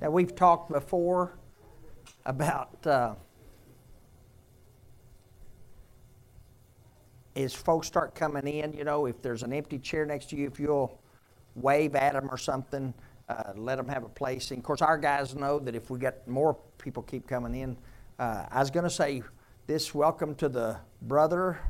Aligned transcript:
Now, 0.00 0.10
we've 0.10 0.34
talked 0.34 0.70
before 0.70 1.38
about 2.26 2.86
uh, 2.86 3.14
as 7.34 7.54
folks 7.54 7.86
start 7.86 8.14
coming 8.14 8.46
in, 8.46 8.74
you 8.74 8.84
know, 8.84 9.06
if 9.06 9.22
there's 9.22 9.42
an 9.42 9.54
empty 9.54 9.78
chair 9.78 10.04
next 10.04 10.30
to 10.30 10.36
you, 10.36 10.46
if 10.46 10.60
you'll 10.60 11.00
wave 11.54 11.94
at 11.94 12.12
them 12.12 12.28
or 12.30 12.36
something, 12.36 12.92
uh, 13.30 13.52
let 13.56 13.76
them 13.76 13.88
have 13.88 14.04
a 14.04 14.08
place. 14.08 14.50
And 14.50 14.58
of 14.58 14.64
course, 14.64 14.82
our 14.82 14.98
guys 14.98 15.34
know 15.34 15.58
that 15.60 15.74
if 15.74 15.88
we 15.88 15.98
get 15.98 16.28
more 16.28 16.58
people 16.76 17.02
keep 17.02 17.26
coming 17.26 17.54
in, 17.54 17.76
uh, 18.18 18.44
I 18.50 18.60
was 18.60 18.70
going 18.70 18.84
to 18.84 18.90
say 18.90 19.22
this 19.66 19.94
welcome 19.94 20.34
to 20.36 20.48
the 20.50 20.76
brotherhood. 21.02 21.60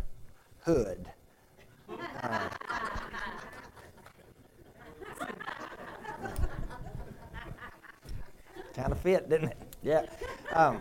Kind 8.77 8.93
of 8.93 8.99
fit, 9.01 9.29
didn't 9.29 9.49
it? 9.49 9.59
Yeah. 9.83 10.03
Um, 10.53 10.81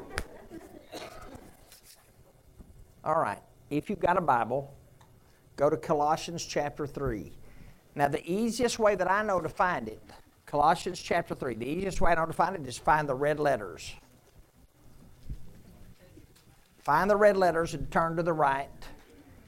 all 3.04 3.20
right. 3.20 3.42
If 3.70 3.90
you've 3.90 4.00
got 4.00 4.18
a 4.18 4.22
Bible, 4.22 4.74
go 5.56 5.70
to 5.70 5.78
Colossians 5.78 6.46
chapter 6.46 6.86
3. 6.86 7.32
Now, 7.96 8.10
the 8.10 8.22
easiest 8.30 8.78
way 8.80 8.96
that 8.96 9.10
I 9.10 9.24
know 9.24 9.40
to 9.40 9.48
find 9.48 9.88
it, 9.88 10.02
Colossians 10.46 11.02
chapter 11.02 11.34
3, 11.34 11.56
the 11.56 11.66
easiest 11.66 12.02
way 12.02 12.12
I 12.12 12.16
know 12.16 12.26
to 12.26 12.34
find 12.34 12.56
it 12.56 12.68
is 12.68 12.78
find 12.78 13.08
the 13.08 13.16
red 13.16 13.40
letters. 13.40 13.94
Find 16.84 17.10
the 17.10 17.16
red 17.16 17.38
letters 17.38 17.74
and 17.74 17.90
turn 17.90 18.18
to 18.18 18.24
the 18.24 18.34
right. 18.34 18.70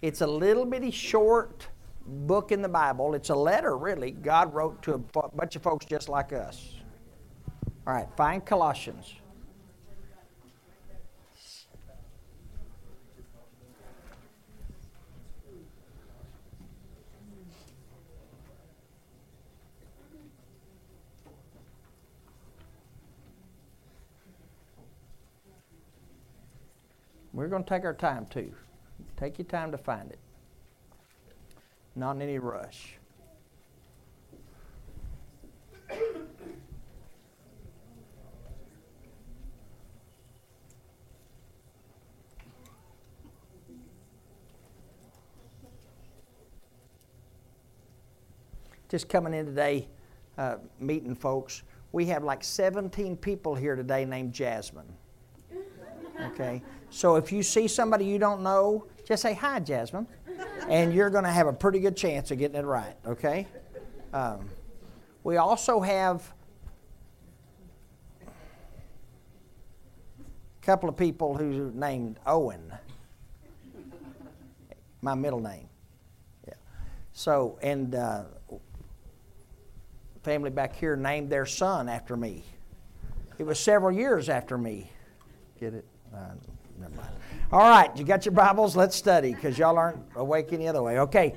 It's 0.02 0.22
a 0.22 0.28
little 0.28 0.66
bitty 0.66 0.92
short 0.92 1.68
book 2.06 2.52
in 2.52 2.62
the 2.62 2.70
Bible. 2.70 3.14
It's 3.14 3.30
a 3.30 3.36
letter, 3.36 3.78
really, 3.78 4.12
God 4.12 4.54
wrote 4.54 4.82
to 4.84 4.94
a 4.94 4.98
bunch 4.98 5.56
of 5.56 5.62
folks 5.62 5.86
just 5.86 6.08
like 6.08 6.32
us. 6.32 6.77
All 7.88 7.94
right, 7.94 8.08
find 8.18 8.46
Colossians. 8.46 9.14
We're 27.32 27.48
going 27.48 27.64
to 27.64 27.70
take 27.70 27.86
our 27.86 27.94
time 27.94 28.26
too. 28.26 28.52
Take 29.16 29.38
your 29.38 29.46
time 29.46 29.72
to 29.72 29.78
find 29.78 30.12
it. 30.12 30.20
Not 31.96 32.18
in 32.18 32.24
any 32.24 32.38
rush. 32.38 32.98
Just 48.90 49.10
coming 49.10 49.34
in 49.34 49.46
today, 49.46 49.88
uh, 50.38 50.58
meeting 50.80 51.16
folks. 51.16 51.64
We 51.92 52.06
have 52.06 52.24
like 52.24 52.44
17 52.44 53.18
people 53.18 53.56
here 53.56 53.76
today 53.76 54.06
named 54.06 54.34
Jasmine. 54.34 54.92
Okay? 56.26 56.62
So 56.90 57.16
if 57.16 57.32
you 57.32 57.44
see 57.44 57.68
somebody 57.68 58.06
you 58.06 58.18
don't 58.18 58.42
know, 58.42 58.86
just 59.06 59.22
say, 59.22 59.34
Hi, 59.34 59.60
Jasmine. 59.60 60.08
And 60.70 60.94
you're 60.94 61.10
going 61.10 61.24
to 61.24 61.32
have 61.32 61.48
a 61.48 61.54
pretty 61.54 61.80
good 61.80 61.96
chance 61.96 62.32
of 62.32 62.38
getting 62.38 62.58
it 62.58 62.66
right, 62.66 62.96
okay? 63.06 63.48
Um, 64.14 64.50
we 65.24 65.38
also 65.38 65.80
have 65.80 66.34
a 68.22 68.26
couple 70.66 70.90
of 70.90 70.98
people 70.98 71.36
who 71.36 71.72
named 71.74 72.20
Owen, 72.26 72.74
my 75.02 75.16
middle 75.16 75.40
name. 75.40 75.70
Yeah. 76.48 76.54
So, 77.14 77.58
and 77.62 77.96
uh, 77.96 78.24
family 80.28 80.50
back 80.50 80.76
here 80.76 80.98
named 80.98 81.30
their 81.30 81.46
son 81.46 81.88
after 81.88 82.18
me. 82.18 82.44
It 83.38 83.46
was 83.46 83.58
several 83.58 83.94
years 83.94 84.28
after 84.28 84.58
me. 84.58 84.92
Get 85.58 85.74
it? 85.74 85.86
Uh, 86.14 86.34
never 86.78 86.94
mind. 86.98 87.10
All 87.50 87.62
right, 87.62 87.96
you 87.96 88.04
got 88.04 88.26
your 88.26 88.34
Bibles? 88.34 88.76
Let's 88.76 88.94
study 88.94 89.34
because 89.34 89.58
y'all 89.58 89.78
aren't 89.78 90.04
awake 90.18 90.52
any 90.52 90.68
other 90.68 90.84
way. 90.84 91.00
Okay, 91.00 91.34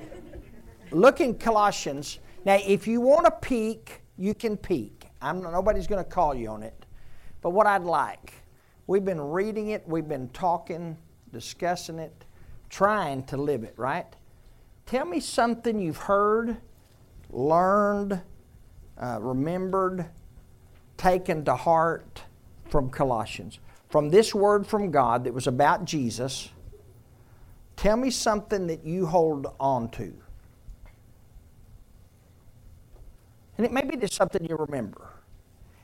look 0.90 1.20
in 1.20 1.34
Colossians. 1.34 2.18
Now, 2.44 2.58
if 2.66 2.88
you 2.88 3.00
want 3.00 3.26
to 3.26 3.30
peek, 3.30 4.00
you 4.16 4.34
can 4.34 4.56
peek. 4.56 5.04
I'm, 5.22 5.40
nobody's 5.40 5.86
going 5.86 6.02
to 6.02 6.10
call 6.10 6.34
you 6.34 6.48
on 6.48 6.64
it. 6.64 6.84
But 7.42 7.50
what 7.50 7.68
I'd 7.68 7.84
like, 7.84 8.32
we've 8.88 9.04
been 9.04 9.20
reading 9.20 9.68
it, 9.68 9.84
we've 9.86 10.08
been 10.08 10.28
talking, 10.30 10.96
discussing 11.32 12.00
it, 12.00 12.24
trying 12.70 13.22
to 13.26 13.36
live 13.36 13.62
it, 13.62 13.74
right? 13.76 14.12
Tell 14.86 15.04
me 15.04 15.20
something 15.20 15.78
you've 15.78 15.96
heard, 15.96 16.56
learned, 17.30 18.20
uh, 19.00 19.18
remembered, 19.20 20.06
taken 20.96 21.44
to 21.44 21.56
heart 21.56 22.22
from 22.68 22.90
Colossians 22.90 23.58
from 23.90 24.08
this 24.08 24.34
word 24.34 24.66
from 24.66 24.90
God 24.90 25.24
that 25.24 25.34
was 25.34 25.48
about 25.48 25.84
Jesus, 25.84 26.48
tell 27.76 27.96
me 27.96 28.10
something 28.10 28.68
that 28.68 28.84
you 28.84 29.04
hold 29.04 29.48
on 29.58 29.90
to. 29.90 30.14
And 33.58 33.66
it 33.66 33.72
may 33.72 33.82
be 33.82 33.96
just 33.96 34.14
something 34.14 34.44
you 34.44 34.56
remember. 34.56 35.10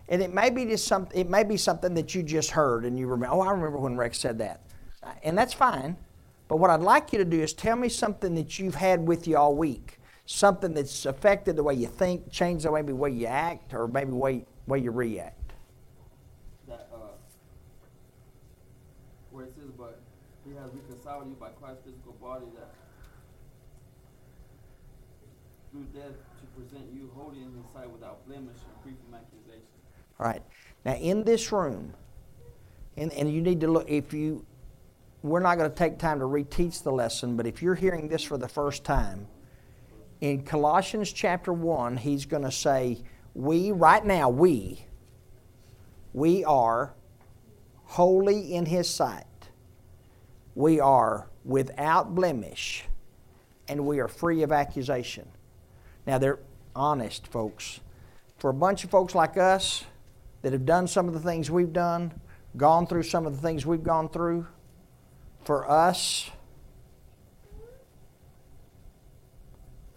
And 0.08 0.22
it 0.22 0.32
may 0.32 0.50
be 0.50 0.64
just 0.64 0.86
something 0.86 1.18
it 1.18 1.28
may 1.28 1.42
be 1.42 1.56
something 1.56 1.92
that 1.94 2.14
you 2.14 2.22
just 2.22 2.52
heard 2.52 2.84
and 2.84 2.96
you 2.96 3.08
remember, 3.08 3.34
oh, 3.34 3.40
I 3.40 3.50
remember 3.50 3.78
when 3.78 3.96
Rex 3.96 4.18
said 4.18 4.38
that. 4.38 4.62
And 5.24 5.36
that's 5.36 5.52
fine. 5.52 5.96
But 6.48 6.58
what 6.58 6.70
I'd 6.70 6.80
like 6.80 7.12
you 7.12 7.18
to 7.18 7.24
do 7.24 7.40
is 7.40 7.52
tell 7.52 7.74
me 7.74 7.88
something 7.88 8.36
that 8.36 8.58
you've 8.58 8.76
had 8.76 9.06
with 9.06 9.26
you 9.26 9.36
all 9.36 9.56
week. 9.56 9.98
Something 10.26 10.74
that's 10.74 11.06
affected 11.06 11.54
the 11.56 11.62
way 11.62 11.74
you 11.74 11.86
think, 11.86 12.30
changed 12.32 12.64
the 12.64 12.72
way, 12.72 12.82
maybe 12.82 12.92
way 12.92 13.10
you 13.10 13.26
act, 13.26 13.72
or 13.72 13.86
maybe 13.86 14.10
way, 14.10 14.44
way 14.66 14.80
you 14.80 14.90
react. 14.90 15.52
Uh, 16.68 16.74
where 19.30 19.44
it 19.44 19.54
says 19.54 19.70
but 19.78 20.00
he 20.44 20.54
has 20.56 20.70
reconciled 20.74 21.28
you 21.28 21.36
by 21.38 21.50
Christ's 21.50 21.84
physical 21.84 22.12
body 22.20 22.46
that 22.56 22.74
through 25.70 25.86
death 25.94 26.16
to 26.40 26.60
present 26.60 26.84
you 26.92 27.10
holy 27.14 27.38
in 27.38 27.52
his 27.54 27.72
sight 27.72 27.90
without 27.90 28.26
blemish 28.26 28.56
and 28.56 28.82
free 28.82 28.94
from 29.04 29.14
accusation. 29.14 29.62
All 30.18 30.26
right. 30.26 30.42
Now 30.84 30.94
in 30.94 31.22
this 31.22 31.52
room, 31.52 31.94
and, 32.96 33.12
and 33.12 33.32
you 33.32 33.42
need 33.42 33.60
to 33.60 33.68
look 33.68 33.88
if 33.88 34.12
you 34.12 34.44
we're 35.22 35.40
not 35.40 35.58
going 35.58 35.70
to 35.70 35.76
take 35.76 35.98
time 35.98 36.20
to 36.20 36.24
reteach 36.24 36.82
the 36.82 36.92
lesson, 36.92 37.36
but 37.36 37.46
if 37.46 37.60
you're 37.60 37.74
hearing 37.74 38.08
this 38.08 38.22
for 38.22 38.38
the 38.38 38.48
first 38.48 38.84
time, 38.84 39.26
in 40.20 40.42
Colossians 40.42 41.12
chapter 41.12 41.52
1, 41.52 41.98
he's 41.98 42.24
going 42.26 42.42
to 42.42 42.52
say, 42.52 42.98
We, 43.34 43.72
right 43.72 44.04
now, 44.04 44.28
we, 44.28 44.86
we 46.12 46.44
are 46.44 46.94
holy 47.84 48.54
in 48.54 48.66
his 48.66 48.88
sight 48.88 49.26
we 50.56 50.80
are 50.80 51.28
without 51.44 52.14
blemish 52.14 52.86
and 53.68 53.86
we 53.86 54.00
are 54.00 54.08
free 54.08 54.42
of 54.42 54.50
accusation. 54.50 55.28
Now, 56.06 56.18
they're 56.18 56.40
honest, 56.74 57.26
folks. 57.28 57.80
For 58.38 58.50
a 58.50 58.54
bunch 58.54 58.82
of 58.82 58.90
folks 58.90 59.14
like 59.14 59.36
us 59.36 59.84
that 60.42 60.52
have 60.52 60.64
done 60.64 60.88
some 60.88 61.08
of 61.08 61.14
the 61.14 61.20
things 61.20 61.50
we've 61.50 61.72
done, 61.72 62.20
gone 62.56 62.86
through 62.86 63.02
some 63.02 63.26
of 63.26 63.36
the 63.36 63.42
things 63.42 63.66
we've 63.66 63.82
gone 63.82 64.08
through, 64.08 64.46
for 65.44 65.70
us, 65.70 66.30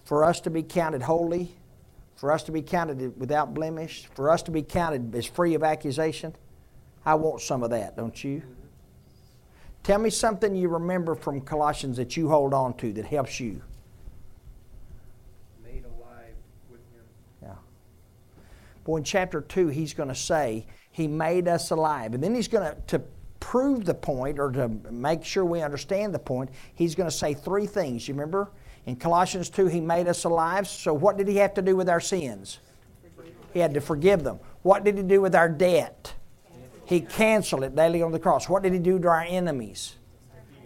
for 0.10 0.26
us 0.26 0.42
to 0.42 0.50
be 0.50 0.64
counted 0.64 1.04
holy, 1.04 1.56
for 2.16 2.32
us 2.32 2.42
to 2.42 2.52
be 2.52 2.64
counted 2.64 3.20
without 3.20 3.54
blemish, 3.54 4.08
for 4.16 4.32
us 4.32 4.42
to 4.42 4.50
be 4.50 4.64
counted 4.64 5.14
as 5.14 5.24
free 5.24 5.54
of 5.54 5.62
accusation, 5.62 6.36
I 7.06 7.14
want 7.14 7.42
some 7.42 7.62
of 7.62 7.70
that, 7.70 7.96
don't 7.96 8.24
you? 8.24 8.42
Tell 9.84 10.00
me 10.00 10.10
something 10.10 10.56
you 10.56 10.68
remember 10.68 11.14
from 11.14 11.42
Colossians 11.42 11.98
that 11.98 12.18
you 12.18 12.28
hold 12.28 12.56
on 12.56 12.76
to 12.78 12.92
that 12.94 13.06
helps 13.06 13.40
you. 13.40 13.62
Made 15.64 15.86
alive 15.86 16.34
with 16.72 16.80
Him. 16.92 17.04
Yeah. 17.44 17.54
Boy, 18.86 18.98
in 18.98 19.04
chapter 19.04 19.42
2, 19.42 19.68
he's 19.68 19.94
going 19.94 20.10
to 20.10 20.16
say, 20.16 20.66
He 20.90 21.08
made 21.08 21.48
us 21.48 21.70
alive. 21.70 22.16
And 22.16 22.24
then 22.24 22.34
he's 22.34 22.48
going 22.48 22.68
to, 22.68 22.82
to 22.98 23.04
prove 23.40 23.86
the 23.86 23.94
point 23.94 24.40
or 24.40 24.52
to 24.54 24.70
make 24.90 25.24
sure 25.24 25.46
we 25.46 25.62
understand 25.62 26.16
the 26.16 26.20
point, 26.20 26.50
he's 26.74 26.96
going 26.96 27.08
to 27.08 27.16
say 27.16 27.36
three 27.36 27.68
things. 27.68 28.08
You 28.08 28.16
remember? 28.16 28.50
In 28.90 28.96
Colossians 28.96 29.52
2, 29.52 29.68
He 29.68 29.82
made 29.82 30.08
us 30.08 30.24
alive. 30.24 30.68
So, 30.68 30.96
what 30.96 31.16
did 31.16 31.28
He 31.28 31.36
have 31.36 31.54
to 31.54 31.62
do 31.62 31.76
with 31.76 31.88
our 31.88 32.00
sins? 32.00 32.58
He 33.54 33.60
had 33.60 33.76
to 33.76 33.82
forgive 33.82 34.24
them. 34.24 34.40
What 34.64 34.84
did 34.84 34.98
He 34.98 35.04
do 35.04 35.22
with 35.22 35.36
our 35.36 35.48
debt? 35.48 36.16
He 36.86 37.02
canceled 37.02 37.64
it 37.64 37.76
daily 37.76 38.02
on 38.02 38.12
the 38.12 38.18
cross. 38.18 38.50
What 38.50 38.64
did 38.64 38.74
He 38.74 38.80
do 38.80 38.98
to 38.98 39.08
our 39.08 39.22
enemies? 39.22 39.98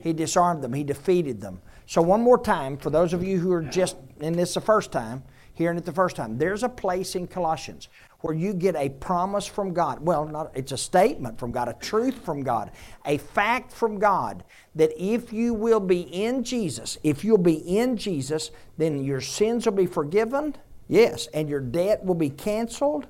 He 0.02 0.14
disarmed 0.14 0.64
them, 0.64 0.72
He 0.72 0.86
defeated 0.86 1.42
them. 1.42 1.62
So, 1.86 2.02
one 2.02 2.22
more 2.22 2.42
time, 2.42 2.78
for 2.78 2.90
those 2.90 3.12
of 3.12 3.26
you 3.26 3.40
who 3.40 3.52
are 3.52 3.62
just 3.62 3.98
in 4.22 4.32
this 4.32 4.54
the 4.54 4.62
first 4.62 4.94
time, 4.94 5.24
hearing 5.54 5.78
it 5.78 5.84
the 5.84 5.92
first 5.92 6.16
time. 6.16 6.38
There's 6.38 6.64
a 6.64 6.70
place 6.70 7.16
in 7.16 7.28
Colossians 7.28 7.90
where 8.24 8.34
you 8.34 8.54
get 8.54 8.74
a 8.78 8.88
promise 8.88 9.46
from 9.46 9.74
God. 9.74 10.00
Well, 10.00 10.26
not 10.26 10.52
it's 10.56 10.72
a 10.72 10.78
statement 10.78 11.38
from 11.38 11.52
God, 11.52 11.68
a 11.68 11.74
truth 11.74 12.24
from 12.24 12.42
God, 12.42 12.72
a 13.06 13.18
fact 13.18 13.74
from 13.74 14.00
God 14.00 14.46
that 14.76 14.92
if 14.98 15.34
you 15.34 15.54
will 15.54 15.82
be 15.82 16.04
in 16.04 16.42
Jesus, 16.46 16.98
if 17.04 17.26
you'll 17.26 17.38
be 17.38 17.78
in 17.78 17.98
Jesus, 17.98 18.52
then 18.78 19.04
your 19.04 19.20
sins 19.20 19.66
will 19.66 19.74
be 19.74 19.86
forgiven. 19.86 20.56
Yes, 20.88 21.28
and 21.34 21.50
your 21.50 21.60
debt 21.60 22.06
will 22.06 22.16
be 22.16 22.30
canceled 22.30 23.08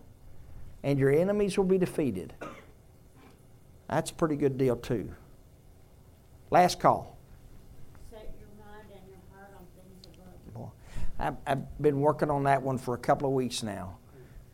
and 0.81 0.97
your 0.97 1.11
enemies 1.11 1.59
will 1.59 1.65
be 1.65 1.77
defeated. 1.77 2.33
That's 3.87 4.09
a 4.09 4.15
pretty 4.15 4.35
good 4.35 4.57
deal 4.57 4.75
too. 4.75 5.13
Last 6.49 6.79
call. 6.79 7.19
Set 8.09 8.33
your 8.39 8.65
mind 8.65 8.87
and 8.91 9.07
your 9.07 9.19
heart 9.31 9.53
on 9.59 9.65
things 9.75 10.07
above. 10.51 10.71
I've, 11.19 11.35
I've 11.45 11.79
been 11.79 11.99
working 11.99 12.31
on 12.31 12.45
that 12.45 12.63
one 12.63 12.79
for 12.79 12.95
a 12.95 12.97
couple 12.97 13.27
of 13.27 13.35
weeks 13.35 13.61
now. 13.61 13.99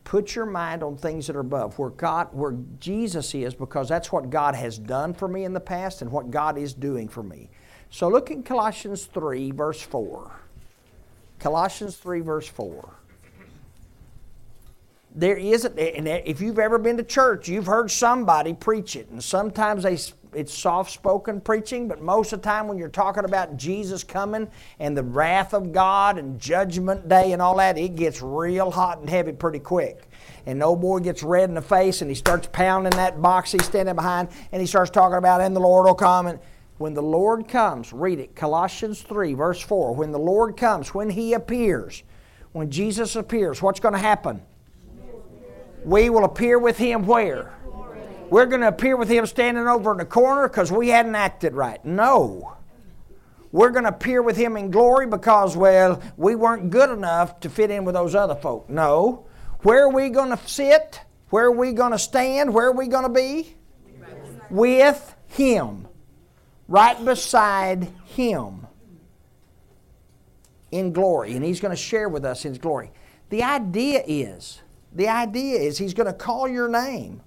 Put 0.10 0.34
your 0.34 0.48
mind 0.48 0.82
on 0.82 0.98
things 0.98 1.28
that 1.28 1.36
are 1.36 1.42
above, 1.42 1.78
where 1.78 1.92
God, 1.92 2.30
where 2.32 2.56
Jesus 2.80 3.36
is, 3.36 3.54
because 3.54 3.88
that's 3.88 4.12
what 4.12 4.32
God 4.32 4.56
has 4.56 4.80
done 4.80 5.14
for 5.14 5.28
me 5.28 5.44
in 5.44 5.54
the 5.54 5.60
past 5.60 6.02
and 6.02 6.12
what 6.12 6.32
God 6.32 6.58
is 6.58 6.74
doing 6.74 7.08
for 7.08 7.22
me. 7.22 7.52
So 7.92 8.10
look 8.10 8.32
in 8.32 8.42
Colossians 8.42 9.06
3, 9.06 9.52
verse 9.52 9.80
4. 9.80 10.32
Colossians 11.38 11.96
3, 11.98 12.22
verse 12.22 12.48
4 12.48 12.96
there 15.16 15.38
isn't, 15.38 15.78
and 15.78 16.08
if 16.08 16.40
you've 16.40 16.60
ever 16.60 16.78
been 16.78 16.98
to 16.98 17.04
church, 17.04 17.50
you've 17.50 17.66
heard 17.66 17.90
somebody 17.90 18.54
preach 18.54 18.96
it. 18.96 19.10
And 19.10 19.24
sometimes 19.24 19.84
they, 19.84 19.98
it's 20.34 20.54
soft 20.54 20.92
spoken 20.92 21.42
preaching, 21.42 21.88
but 21.88 22.02
most 22.02 22.34
of 22.34 22.42
the 22.42 22.48
time 22.48 22.68
when 22.68 22.78
you're 22.78 22.90
talking 22.90 23.26
about 23.26 23.58
Jesus 23.58 24.04
coming 24.04 24.48
and 24.80 24.96
the 24.96 25.04
wrath 25.04 25.54
of 25.54 25.72
God 25.72 26.18
and 26.18 26.40
judgment 26.40 27.10
day 27.10 27.32
and 27.32 27.42
all 27.42 27.58
that, 27.58 27.78
it 27.78 27.96
gets 27.96 28.22
real 28.22 28.70
hot 28.70 29.00
and 29.00 29.10
heavy 29.10 29.32
pretty 29.32 29.60
quick. 29.60 30.04
And 30.46 30.62
old 30.62 30.82
boy 30.82 31.00
gets 31.00 31.24
red 31.24 31.50
in 31.50 31.56
the 31.56 31.62
face 31.62 32.02
and 32.02 32.10
he 32.10 32.16
starts 32.16 32.48
pounding 32.52 32.92
that 32.92 33.22
box 33.22 33.52
he's 33.52 33.66
standing 33.66 33.96
behind 33.96 34.30
and 34.52 34.62
he 34.62 34.68
starts 34.68 34.92
talking 34.92 35.18
about, 35.18 35.42
and 35.42 35.56
the 35.56 35.60
Lord 35.60 35.86
will 35.86 35.96
come. 35.96 36.28
And 36.28 36.40
when 36.78 36.94
the 36.94 37.02
Lord 37.02 37.48
comes, 37.48 37.92
read 37.92 38.20
it, 38.20 38.36
Colossians 38.36 39.02
3, 39.02 39.34
verse 39.34 39.62
4. 39.62 39.96
When 39.96 40.12
the 40.12 40.20
Lord 40.20 40.58
comes, 40.58 40.94
when 40.94 41.10
he 41.10 41.34
appears, 41.34 42.04
when 42.52 42.70
Jesus 42.70 43.16
appears, 43.16 43.62
what's 43.62 43.80
going 43.80 43.94
to 43.94 44.00
happen? 44.00 44.42
we 45.86 46.10
will 46.10 46.26
appear 46.26 46.60
with 46.60 46.78
him 46.78 47.06
where? 47.06 47.54
We're 48.30 48.46
going 48.46 48.62
to 48.62 48.68
appear 48.68 48.96
with 48.96 49.10
him 49.10 49.26
standing 49.26 49.68
over 49.68 49.92
in 49.92 49.98
the 49.98 50.06
corner 50.06 50.48
because 50.48 50.72
we 50.72 50.90
hadn't 50.90 51.16
acted 51.16 51.54
right. 51.54 51.84
No. 51.84 52.56
We're 53.52 53.72
going 53.72 53.84
to 53.84 53.90
appear 53.90 54.22
with 54.22 54.38
him 54.38 54.56
in 54.56 54.70
glory 54.70 55.08
because, 55.08 55.58
well, 55.58 56.02
we 56.18 56.36
weren't 56.36 56.70
good 56.70 56.92
enough 56.92 57.40
to 57.40 57.50
fit 57.50 57.72
in 57.72 57.84
with 57.86 57.96
those 57.96 58.14
other 58.14 58.36
folk. 58.36 58.70
No. 58.70 59.26
Where 59.64 59.86
are 59.86 59.90
we 59.90 60.10
going 60.10 60.30
to 60.30 60.48
sit? 60.48 61.02
Where 61.30 61.46
are 61.46 61.52
we 61.52 61.74
going 61.74 61.92
to 61.92 62.00
stand? 62.00 62.54
Where 62.54 62.68
are 62.68 62.76
we 62.76 62.88
going 62.88 63.04
to 63.04 63.10
be? 63.10 63.56
With 64.50 65.16
him. 65.28 65.88
Right 66.68 67.04
beside 67.04 67.92
him 68.06 68.68
in 70.72 70.94
glory. 70.94 71.34
And 71.34 71.44
he's 71.44 71.60
going 71.60 71.76
to 71.76 71.82
share 71.82 72.10
with 72.10 72.26
us 72.26 72.44
his 72.44 72.60
glory. 72.60 72.92
The 73.30 73.44
idea 73.44 74.04
is 74.06 74.62
the 74.94 75.08
idea 75.08 75.60
is 75.60 75.78
he's 75.78 75.94
going 75.94 76.08
to 76.08 76.14
call 76.14 76.48
your 76.48 76.68
name. 76.68 77.22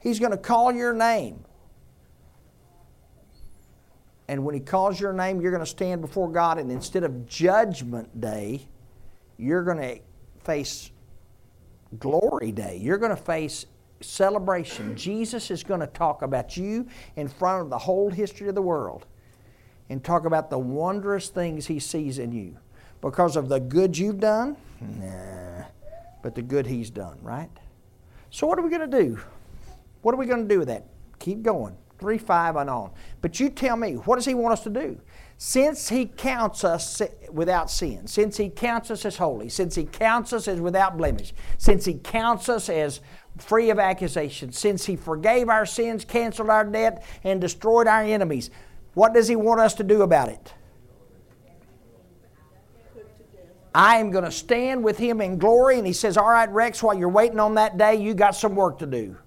He's 0.00 0.18
going 0.18 0.32
to 0.32 0.38
call 0.38 0.72
your 0.72 0.92
name. 0.92 1.44
And 4.28 4.44
when 4.44 4.54
he 4.54 4.60
calls 4.60 5.00
your 5.00 5.12
name, 5.12 5.40
you're 5.40 5.50
going 5.50 5.64
to 5.64 5.66
stand 5.66 6.02
before 6.02 6.30
God, 6.30 6.58
and 6.58 6.70
instead 6.70 7.02
of 7.02 7.26
judgment 7.26 8.20
day, 8.20 8.68
you're 9.38 9.64
going 9.64 9.78
to 9.78 10.00
face 10.44 10.90
glory 11.98 12.52
day. 12.52 12.78
You're 12.80 12.98
going 12.98 13.16
to 13.16 13.22
face 13.22 13.64
celebration. 14.00 14.94
Jesus 14.96 15.50
is 15.50 15.64
going 15.64 15.80
to 15.80 15.86
talk 15.86 16.22
about 16.22 16.56
you 16.56 16.86
in 17.16 17.26
front 17.26 17.62
of 17.62 17.70
the 17.70 17.78
whole 17.78 18.10
history 18.10 18.48
of 18.48 18.54
the 18.54 18.62
world 18.62 19.06
and 19.88 20.04
talk 20.04 20.26
about 20.26 20.50
the 20.50 20.58
wondrous 20.58 21.30
things 21.30 21.66
he 21.66 21.78
sees 21.78 22.18
in 22.18 22.32
you 22.32 22.58
because 23.00 23.34
of 23.34 23.48
the 23.48 23.58
good 23.58 23.96
you've 23.96 24.20
done. 24.20 24.56
Nah 24.80 25.64
but 26.22 26.34
the 26.34 26.42
good 26.42 26.66
He's 26.66 26.90
done, 26.90 27.18
right? 27.22 27.50
So, 28.30 28.46
what 28.46 28.58
are 28.58 28.62
we 28.62 28.70
going 28.70 28.90
to 28.90 29.02
do? 29.02 29.18
What 30.08 30.14
are 30.14 30.18
we 30.20 30.24
going 30.24 30.48
to 30.48 30.48
do 30.48 30.60
with 30.60 30.68
that? 30.68 30.86
Keep 31.18 31.42
going. 31.42 31.76
3 31.98 32.16
5 32.16 32.56
and 32.56 32.70
on. 32.70 32.92
But 33.20 33.38
you 33.38 33.50
tell 33.50 33.76
me, 33.76 33.92
what 33.92 34.16
does 34.16 34.24
He 34.24 34.32
want 34.32 34.54
us 34.54 34.62
to 34.62 34.70
do? 34.70 34.98
Since 35.36 35.90
He 35.90 36.06
counts 36.06 36.64
us 36.64 37.02
without 37.30 37.70
sin, 37.70 38.06
since 38.06 38.38
He 38.38 38.48
counts 38.48 38.90
us 38.90 39.04
as 39.04 39.18
holy, 39.18 39.50
since 39.50 39.74
He 39.74 39.84
counts 39.84 40.32
us 40.32 40.48
as 40.48 40.62
without 40.62 40.96
blemish, 40.96 41.34
since 41.58 41.84
He 41.84 41.92
counts 41.92 42.48
us 42.48 42.70
as 42.70 43.02
free 43.36 43.68
of 43.68 43.78
accusation, 43.78 44.50
since 44.50 44.86
He 44.86 44.96
forgave 44.96 45.50
our 45.50 45.66
sins, 45.66 46.06
canceled 46.06 46.48
our 46.48 46.64
debt, 46.64 47.04
and 47.22 47.38
destroyed 47.38 47.86
our 47.86 48.02
enemies, 48.02 48.48
what 48.94 49.12
does 49.12 49.28
He 49.28 49.36
want 49.36 49.60
us 49.60 49.74
to 49.74 49.84
do 49.84 50.00
about 50.00 50.30
it? 50.30 50.54
I 53.74 53.98
am 53.98 54.10
going 54.10 54.24
to 54.24 54.32
stand 54.32 54.82
with 54.82 54.96
him 54.96 55.20
in 55.20 55.36
glory. 55.36 55.76
And 55.76 55.86
he 55.86 55.92
says, 55.92 56.16
All 56.16 56.30
right, 56.30 56.48
Rex, 56.48 56.82
while 56.82 56.96
you're 56.96 57.10
waiting 57.10 57.38
on 57.38 57.56
that 57.56 57.76
day, 57.76 57.96
you 57.96 58.14
got 58.14 58.34
some 58.34 58.56
work 58.56 58.78
to 58.78 58.86
do. 58.86 59.18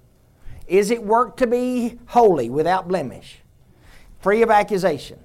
Is 0.72 0.90
it 0.90 1.04
work 1.04 1.36
to 1.36 1.48
be 1.48 2.00
holy 2.06 2.50
without 2.50 2.88
blemish, 2.88 3.40
free 4.22 4.42
of 4.42 4.50
accusation? 4.50 5.20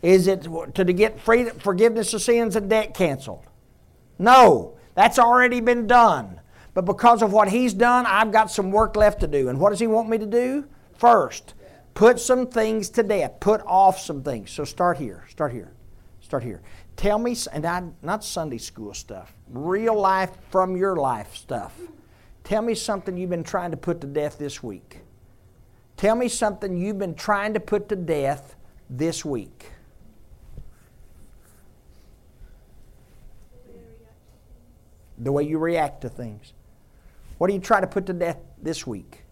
Is 0.00 0.28
it 0.28 0.46
to 0.74 0.84
get 0.84 1.18
free, 1.18 1.46
forgiveness 1.46 2.14
of 2.14 2.22
sins 2.22 2.54
and 2.54 2.70
debt 2.70 2.94
canceled? 2.94 3.48
No, 4.16 4.76
that's 4.94 5.18
already 5.18 5.60
been 5.60 5.88
done. 5.88 6.40
But 6.72 6.84
because 6.84 7.20
of 7.20 7.32
what 7.32 7.48
he's 7.48 7.74
done, 7.74 8.06
I've 8.06 8.30
got 8.30 8.48
some 8.48 8.70
work 8.70 8.94
left 8.94 9.18
to 9.20 9.26
do. 9.26 9.48
And 9.48 9.58
what 9.58 9.70
does 9.70 9.80
he 9.80 9.88
want 9.88 10.08
me 10.08 10.18
to 10.18 10.26
do? 10.26 10.68
First, 10.96 11.54
put 11.94 12.20
some 12.20 12.46
things 12.46 12.88
to 12.90 13.02
death, 13.02 13.40
put 13.40 13.62
off 13.66 13.98
some 13.98 14.22
things. 14.22 14.52
So 14.52 14.62
start 14.62 14.98
here, 14.98 15.24
start 15.28 15.50
here, 15.50 15.72
start 16.20 16.44
here. 16.44 16.62
Tell 16.94 17.18
me, 17.18 17.34
and 17.52 17.66
I, 17.66 17.82
not 18.02 18.22
Sunday 18.22 18.58
school 18.58 18.94
stuff, 18.94 19.34
real 19.48 19.98
life 19.98 20.30
from 20.50 20.76
your 20.76 20.94
life 20.94 21.34
stuff. 21.34 21.76
Tell 22.46 22.62
me 22.62 22.76
something 22.76 23.16
you've 23.16 23.28
been 23.28 23.42
trying 23.42 23.72
to 23.72 23.76
put 23.76 24.00
to 24.02 24.06
death 24.06 24.38
this 24.38 24.62
week. 24.62 25.00
Tell 25.96 26.14
me 26.14 26.28
something 26.28 26.76
you've 26.76 26.96
been 26.96 27.16
trying 27.16 27.54
to 27.54 27.60
put 27.60 27.88
to 27.88 27.96
death 27.96 28.54
this 28.88 29.24
week. 29.24 29.72
The 35.18 35.32
way 35.32 35.42
you 35.42 35.58
react 35.58 36.02
to 36.02 36.08
things. 36.08 36.52
What 37.38 37.48
do 37.48 37.54
you 37.54 37.58
try 37.58 37.80
to 37.80 37.86
put 37.88 38.06
to 38.06 38.12
death 38.12 38.38
this 38.62 38.86
week? 38.86 39.24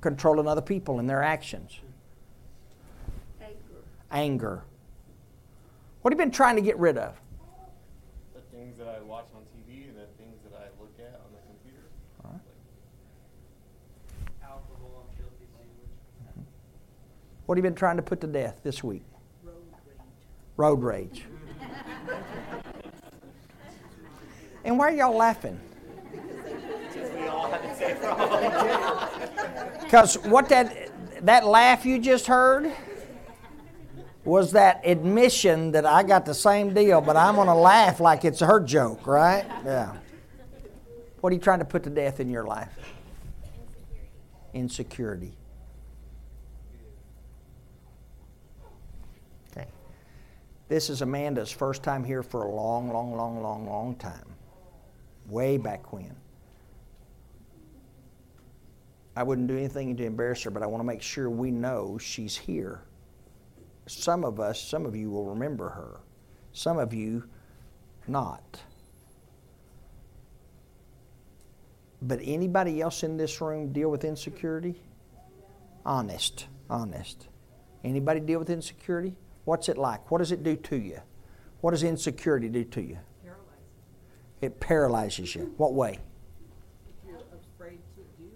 Controlling 0.00 0.48
other 0.48 0.62
people 0.62 1.00
and 1.00 1.08
their 1.08 1.22
actions 1.22 1.80
Anger. 3.42 3.54
anger. 4.10 4.64
What 6.00 6.14
have 6.14 6.18
you 6.18 6.24
been 6.24 6.32
trying 6.32 6.56
to 6.56 6.62
get 6.62 6.78
rid 6.78 6.96
of? 6.96 7.21
The 8.62 8.68
things 8.68 8.78
that 8.78 8.86
I 8.86 9.00
watch 9.02 9.26
on 9.34 9.42
TV 9.56 9.88
and 9.88 9.96
the 9.96 10.06
things 10.18 10.40
that 10.44 10.52
I 10.56 10.66
look 10.80 10.94
at 11.00 11.14
on 11.14 11.32
the 11.32 11.40
computer. 11.48 11.82
All 12.24 12.30
right. 12.30 12.40
Like 14.20 14.30
alcohol 14.40 15.08
and 15.08 15.18
filthy 15.18 15.48
language. 15.58 15.90
Mm-hmm. 16.22 16.42
What 17.46 17.58
have 17.58 17.64
you 17.64 17.68
been 17.68 17.74
trying 17.74 17.96
to 17.96 18.02
put 18.02 18.20
to 18.20 18.28
death 18.28 18.60
this 18.62 18.84
week? 18.84 19.02
Road 19.42 19.56
rage. 19.72 20.54
Road 20.56 20.84
rage. 20.84 21.24
and 24.64 24.78
why 24.78 24.92
are 24.92 24.96
y'all 24.96 25.16
laughing? 25.16 25.58
we 26.12 26.18
all 27.26 27.50
have 27.50 27.62
the 27.62 27.74
same 27.74 27.96
problem. 27.96 28.60
Because 29.82 30.14
what 30.18 30.48
that 30.50 30.92
that 31.26 31.46
laugh 31.46 31.84
you 31.84 31.98
just 31.98 32.28
heard 32.28 32.70
was 34.24 34.52
that 34.52 34.80
admission 34.84 35.72
that 35.72 35.84
I 35.84 36.02
got 36.02 36.24
the 36.24 36.34
same 36.34 36.72
deal, 36.72 37.00
but 37.00 37.16
I'm 37.16 37.34
going 37.34 37.48
to 37.48 37.54
laugh 37.54 37.98
like 37.98 38.24
it's 38.24 38.40
her 38.40 38.60
joke, 38.60 39.06
right? 39.06 39.44
Yeah. 39.64 39.96
What 41.20 41.32
are 41.32 41.34
you 41.34 41.40
trying 41.40 41.58
to 41.58 41.64
put 41.64 41.82
to 41.84 41.90
death 41.90 42.20
in 42.20 42.30
your 42.30 42.44
life? 42.44 42.72
Insecurity. 44.54 45.32
Okay. 49.50 49.66
This 50.68 50.88
is 50.88 51.02
Amanda's 51.02 51.50
first 51.50 51.82
time 51.82 52.04
here 52.04 52.22
for 52.22 52.44
a 52.44 52.50
long, 52.50 52.92
long, 52.92 53.16
long, 53.16 53.42
long, 53.42 53.66
long 53.66 53.96
time. 53.96 54.26
Way 55.28 55.56
back 55.56 55.92
when. 55.92 56.14
I 59.16 59.24
wouldn't 59.24 59.48
do 59.48 59.56
anything 59.56 59.96
to 59.96 60.04
embarrass 60.04 60.42
her, 60.44 60.50
but 60.50 60.62
I 60.62 60.66
want 60.66 60.80
to 60.80 60.86
make 60.86 61.02
sure 61.02 61.28
we 61.28 61.50
know 61.50 61.98
she's 61.98 62.36
here 62.36 62.82
some 63.86 64.24
of 64.24 64.40
us, 64.40 64.60
some 64.60 64.86
of 64.86 64.94
you 64.96 65.10
will 65.10 65.26
remember 65.26 65.68
her, 65.70 66.00
some 66.52 66.78
of 66.78 66.92
you 66.92 67.24
not. 68.06 68.60
But 72.00 72.20
anybody 72.22 72.80
else 72.80 73.04
in 73.04 73.16
this 73.16 73.40
room 73.40 73.72
deal 73.72 73.90
with 73.90 74.04
insecurity? 74.04 74.74
Honest, 75.86 76.46
honest. 76.68 77.28
Anybody 77.84 78.20
deal 78.20 78.38
with 78.38 78.50
insecurity? 78.50 79.14
What's 79.44 79.68
it 79.68 79.78
like? 79.78 80.10
What 80.10 80.18
does 80.18 80.32
it 80.32 80.42
do 80.42 80.56
to 80.56 80.76
you? 80.76 81.00
What 81.60 81.72
does 81.72 81.82
insecurity 81.82 82.48
do 82.48 82.64
to 82.64 82.82
you? 82.82 82.98
It 84.40 84.58
paralyzes 84.58 85.36
you. 85.36 85.54
What 85.56 85.74
way? 85.74 86.00
If 86.88 86.94
you're 87.06 87.16
afraid 87.16 87.78
to 87.94 88.02
do 88.18 88.28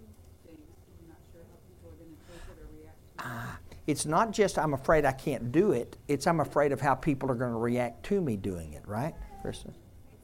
things, 0.47 0.61
you're 1.00 1.09
not 1.09 1.19
sure 1.33 1.43
how 1.50 1.59
people 1.67 1.91
are 1.91 1.99
going 1.99 2.15
to 2.15 2.23
take 2.31 2.47
it 2.47 2.62
or 2.62 2.69
react. 2.79 2.97
to 3.19 3.25
it. 3.25 3.26
Ah, 3.26 3.59
it's 3.87 4.07
not 4.07 4.33
just 4.33 4.59
I'm 4.59 4.75
afraid 4.75 5.05
I 5.05 5.12
can't 5.12 5.52
do 5.52 5.73
it, 5.73 5.97
it's 6.09 6.26
I'm 6.26 6.40
afraid 6.40 6.73
of 6.73 6.81
how 6.81 6.95
people 6.95 7.31
are 7.31 7.35
going 7.35 7.52
to 7.52 7.59
react 7.59 8.05
to 8.07 8.21
me 8.21 8.37
doing 8.37 8.73
it, 8.73 8.83
right, 8.87 9.14
Kristen? 9.43 9.75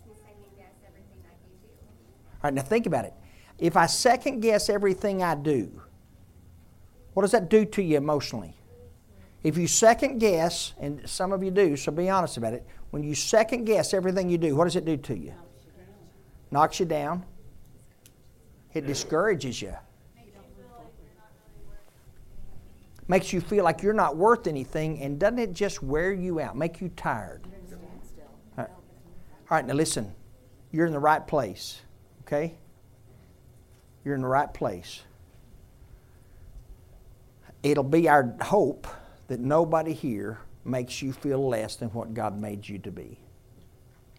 Makes 0.06 0.36
me 0.58 0.64
everything 0.86 1.24
I 1.24 1.34
do. 1.44 1.56
All 2.34 2.40
right, 2.44 2.54
now 2.54 2.62
think 2.62 2.86
about 2.86 3.04
it. 3.04 3.14
If 3.58 3.76
I 3.76 3.86
second 3.86 4.40
guess 4.40 4.68
everything 4.68 5.22
I 5.22 5.36
do, 5.36 5.82
what 7.14 7.22
does 7.22 7.32
that 7.32 7.48
do 7.48 7.64
to 7.64 7.82
you 7.82 7.96
emotionally? 7.96 8.56
If 9.42 9.56
you 9.56 9.66
second 9.66 10.18
guess, 10.18 10.72
and 10.80 11.08
some 11.08 11.32
of 11.32 11.42
you 11.42 11.50
do, 11.50 11.76
so 11.76 11.92
be 11.92 12.08
honest 12.08 12.36
about 12.36 12.54
it, 12.54 12.66
when 12.90 13.02
you 13.02 13.14
second 13.14 13.64
guess 13.64 13.92
everything 13.94 14.28
you 14.28 14.38
do, 14.38 14.54
what 14.54 14.64
does 14.64 14.76
it 14.76 14.84
do 14.84 14.96
to 14.96 15.16
you? 15.16 15.34
Knocks 16.50 16.78
you 16.78 16.86
down. 16.86 17.24
It 18.74 18.86
discourages 18.86 19.60
you. 19.60 19.74
Makes 23.08 23.32
you 23.32 23.40
feel 23.40 23.64
like 23.64 23.82
you're 23.82 23.92
not 23.92 24.16
worth 24.16 24.46
anything, 24.46 25.00
and 25.00 25.18
doesn't 25.18 25.38
it 25.38 25.52
just 25.52 25.82
wear 25.82 26.12
you 26.12 26.40
out, 26.40 26.56
make 26.56 26.80
you 26.80 26.88
tired? 26.90 27.46
All 28.58 28.66
right, 29.50 29.66
now 29.66 29.74
listen. 29.74 30.14
You're 30.70 30.86
in 30.86 30.92
the 30.92 30.98
right 30.98 31.26
place, 31.26 31.82
okay? 32.22 32.54
You're 34.04 34.14
in 34.14 34.22
the 34.22 34.28
right 34.28 34.52
place. 34.52 35.02
It'll 37.62 37.84
be 37.84 38.08
our 38.08 38.34
hope 38.40 38.86
that 39.28 39.40
nobody 39.40 39.92
here 39.92 40.38
makes 40.64 41.02
you 41.02 41.12
feel 41.12 41.46
less 41.46 41.76
than 41.76 41.90
what 41.90 42.14
God 42.14 42.40
made 42.40 42.66
you 42.66 42.78
to 42.78 42.90
be. 42.90 43.18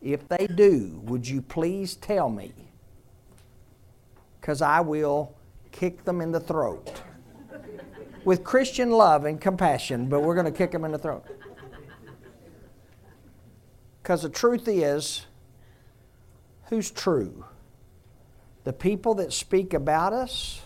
If 0.01 0.27
they 0.27 0.45
do, 0.45 1.01
would 1.05 1.27
you 1.27 1.41
please 1.41 1.95
tell 1.95 2.29
me? 2.29 2.53
Because 4.39 4.61
I 4.61 4.81
will 4.81 5.35
kick 5.71 6.03
them 6.05 6.21
in 6.21 6.31
the 6.31 6.39
throat. 6.39 7.01
With 8.25 8.43
Christian 8.43 8.91
love 8.91 9.25
and 9.25 9.39
compassion, 9.39 10.07
but 10.07 10.21
we're 10.21 10.35
going 10.35 10.45
to 10.45 10.51
kick 10.51 10.71
them 10.71 10.85
in 10.85 10.91
the 10.91 10.97
throat. 10.97 11.25
Because 14.01 14.21
the 14.21 14.29
truth 14.29 14.67
is, 14.67 15.25
who's 16.65 16.91
true? 16.91 17.45
The 18.63 18.73
people 18.73 19.15
that 19.15 19.33
speak 19.33 19.73
about 19.73 20.13
us 20.13 20.61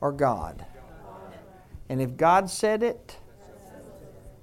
or 0.00 0.12
God? 0.12 0.64
And 1.88 2.00
if 2.00 2.16
God 2.16 2.50
said 2.50 2.82
it, 2.82 3.18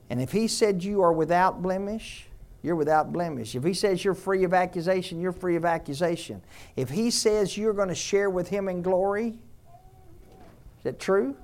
and 0.10 0.22
if 0.22 0.31
He 0.31 0.48
said 0.48 0.83
you 0.83 1.01
are 1.01 1.13
without 1.13 1.62
blemish, 1.62 2.27
you're 2.62 2.75
without 2.75 3.12
blemish. 3.12 3.55
If 3.55 3.63
He 3.63 3.74
says 3.74 4.03
you're 4.03 4.13
free 4.13 4.43
of 4.43 4.53
accusation, 4.53 5.19
you're 5.19 5.31
free 5.31 5.55
of 5.55 5.65
accusation. 5.65 6.41
If 6.75 6.89
He 6.89 7.10
says 7.10 7.57
you're 7.57 7.74
going 7.74 7.89
to 7.89 7.95
share 7.95 8.29
with 8.29 8.48
Him 8.48 8.69
in 8.69 8.81
glory, 8.81 9.29
is 10.77 10.83
that 10.83 11.00
true? 11.00 11.36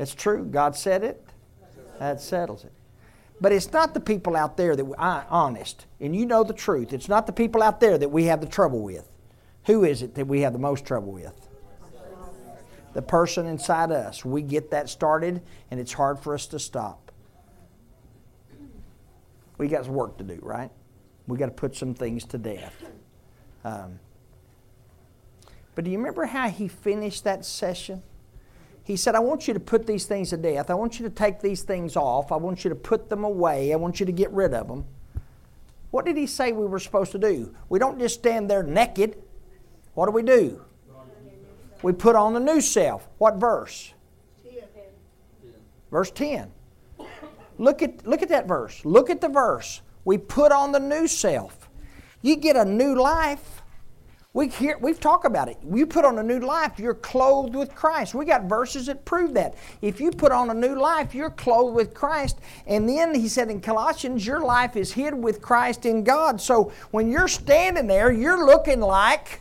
That's 0.00 0.14
true. 0.14 0.46
God 0.46 0.74
said 0.74 1.04
it. 1.04 1.22
That 1.98 2.22
settles 2.22 2.64
it. 2.64 2.72
But 3.38 3.52
it's 3.52 3.70
not 3.70 3.92
the 3.92 4.00
people 4.00 4.34
out 4.34 4.56
there 4.56 4.74
that, 4.74 4.82
we, 4.82 4.96
I, 4.96 5.24
honest, 5.28 5.84
and 6.00 6.16
you 6.16 6.24
know 6.24 6.42
the 6.42 6.54
truth, 6.54 6.94
it's 6.94 7.06
not 7.06 7.26
the 7.26 7.34
people 7.34 7.62
out 7.62 7.80
there 7.80 7.98
that 7.98 8.08
we 8.08 8.24
have 8.24 8.40
the 8.40 8.46
trouble 8.46 8.80
with. 8.80 9.06
Who 9.66 9.84
is 9.84 10.00
it 10.00 10.14
that 10.14 10.26
we 10.26 10.40
have 10.40 10.54
the 10.54 10.58
most 10.58 10.86
trouble 10.86 11.12
with? 11.12 11.34
The 12.94 13.02
person 13.02 13.44
inside 13.44 13.92
us. 13.92 14.24
We 14.24 14.40
get 14.40 14.70
that 14.70 14.88
started, 14.88 15.42
and 15.70 15.78
it's 15.78 15.92
hard 15.92 16.18
for 16.18 16.32
us 16.32 16.46
to 16.46 16.58
stop. 16.58 17.12
We 19.58 19.68
got 19.68 19.84
some 19.84 19.92
work 19.92 20.16
to 20.16 20.24
do, 20.24 20.38
right? 20.40 20.70
We 21.26 21.36
got 21.36 21.46
to 21.46 21.52
put 21.52 21.76
some 21.76 21.92
things 21.92 22.24
to 22.24 22.38
death. 22.38 22.74
Um, 23.64 24.00
but 25.74 25.84
do 25.84 25.90
you 25.90 25.98
remember 25.98 26.24
how 26.24 26.48
he 26.48 26.68
finished 26.68 27.24
that 27.24 27.44
session? 27.44 28.02
He 28.90 28.96
said, 28.96 29.14
I 29.14 29.20
want 29.20 29.46
you 29.46 29.54
to 29.54 29.60
put 29.60 29.86
these 29.86 30.04
things 30.04 30.30
to 30.30 30.36
death. 30.36 30.68
I 30.68 30.74
want 30.74 30.98
you 30.98 31.08
to 31.08 31.14
take 31.14 31.40
these 31.40 31.62
things 31.62 31.94
off. 31.94 32.32
I 32.32 32.36
want 32.36 32.64
you 32.64 32.70
to 32.70 32.74
put 32.74 33.08
them 33.08 33.22
away. 33.22 33.72
I 33.72 33.76
want 33.76 34.00
you 34.00 34.06
to 34.06 34.10
get 34.10 34.32
rid 34.32 34.52
of 34.52 34.66
them. 34.66 34.84
What 35.92 36.04
did 36.04 36.16
he 36.16 36.26
say 36.26 36.50
we 36.50 36.66
were 36.66 36.80
supposed 36.80 37.12
to 37.12 37.18
do? 37.18 37.54
We 37.68 37.78
don't 37.78 38.00
just 38.00 38.16
stand 38.16 38.50
there 38.50 38.64
naked. 38.64 39.22
What 39.94 40.06
do 40.06 40.10
we 40.10 40.24
do? 40.24 40.60
We 41.82 41.92
put 41.92 42.16
on 42.16 42.34
the 42.34 42.40
new 42.40 42.60
self. 42.60 43.08
What 43.18 43.36
verse? 43.36 43.94
Verse 45.92 46.10
10. 46.10 46.50
Look 47.58 47.82
at, 47.82 48.04
look 48.08 48.22
at 48.22 48.28
that 48.30 48.48
verse. 48.48 48.84
Look 48.84 49.08
at 49.08 49.20
the 49.20 49.28
verse. 49.28 49.82
We 50.04 50.18
put 50.18 50.50
on 50.50 50.72
the 50.72 50.80
new 50.80 51.06
self. 51.06 51.70
You 52.22 52.34
get 52.34 52.56
a 52.56 52.64
new 52.64 53.00
life. 53.00 53.59
We 54.32 54.46
hear, 54.46 54.78
we've 54.78 55.00
talked 55.00 55.24
about 55.24 55.48
it. 55.48 55.58
You 55.68 55.86
put 55.86 56.04
on 56.04 56.18
a 56.18 56.22
new 56.22 56.38
life, 56.38 56.78
you're 56.78 56.94
clothed 56.94 57.56
with 57.56 57.74
Christ. 57.74 58.14
We 58.14 58.24
got 58.24 58.44
verses 58.44 58.86
that 58.86 59.04
prove 59.04 59.34
that. 59.34 59.56
If 59.82 60.00
you 60.00 60.12
put 60.12 60.30
on 60.30 60.50
a 60.50 60.54
new 60.54 60.76
life, 60.76 61.16
you're 61.16 61.30
clothed 61.30 61.74
with 61.74 61.94
Christ. 61.94 62.38
And 62.66 62.88
then 62.88 63.12
he 63.12 63.26
said 63.26 63.50
in 63.50 63.60
Colossians, 63.60 64.24
your 64.24 64.40
life 64.40 64.76
is 64.76 64.92
hid 64.92 65.14
with 65.14 65.42
Christ 65.42 65.84
in 65.84 66.04
God. 66.04 66.40
So 66.40 66.72
when 66.92 67.10
you're 67.10 67.26
standing 67.26 67.88
there, 67.88 68.12
you're 68.12 68.46
looking 68.46 68.80
like 68.80 69.40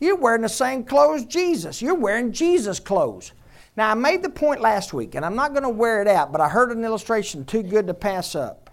you're 0.00 0.16
wearing 0.16 0.42
the 0.42 0.48
same 0.48 0.84
clothes 0.84 1.26
Jesus. 1.26 1.82
You're 1.82 1.94
wearing 1.94 2.32
Jesus 2.32 2.80
clothes. 2.80 3.32
Now, 3.76 3.90
I 3.90 3.94
made 3.94 4.22
the 4.22 4.30
point 4.30 4.60
last 4.60 4.92
week, 4.92 5.14
and 5.14 5.24
I'm 5.24 5.36
not 5.36 5.52
going 5.52 5.62
to 5.62 5.68
wear 5.68 6.00
it 6.00 6.08
out, 6.08 6.32
but 6.32 6.40
I 6.40 6.48
heard 6.48 6.72
an 6.72 6.84
illustration 6.84 7.44
too 7.44 7.62
good 7.62 7.86
to 7.86 7.94
pass 7.94 8.34
up. 8.34 8.70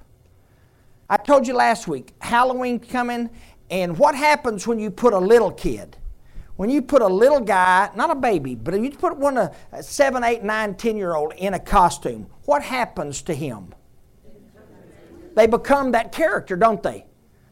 I 1.09 1.17
told 1.17 1.45
you 1.45 1.53
last 1.53 1.87
week, 1.87 2.13
Halloween 2.19 2.79
coming, 2.79 3.29
and 3.69 3.97
what 3.97 4.15
happens 4.15 4.67
when 4.67 4.79
you 4.79 4.91
put 4.91 5.13
a 5.13 5.19
little 5.19 5.51
kid? 5.51 5.97
When 6.55 6.69
you 6.69 6.81
put 6.81 7.01
a 7.01 7.07
little 7.07 7.41
guy, 7.41 7.89
not 7.95 8.09
a 8.09 8.15
baby, 8.15 8.55
but 8.55 8.73
if 8.73 8.81
you 8.81 8.91
put 8.91 9.17
one 9.17 9.37
a 9.37 9.51
seven, 9.81 10.23
eight, 10.23 10.43
nine, 10.43 10.75
ten 10.75 10.95
year 10.95 11.15
old 11.15 11.33
in 11.33 11.53
a 11.53 11.59
costume, 11.59 12.27
what 12.45 12.61
happens 12.61 13.21
to 13.23 13.33
him? 13.33 13.73
They 15.35 15.47
become 15.47 15.91
that 15.91 16.13
character, 16.13 16.55
don't 16.55 16.81
they? 16.81 17.05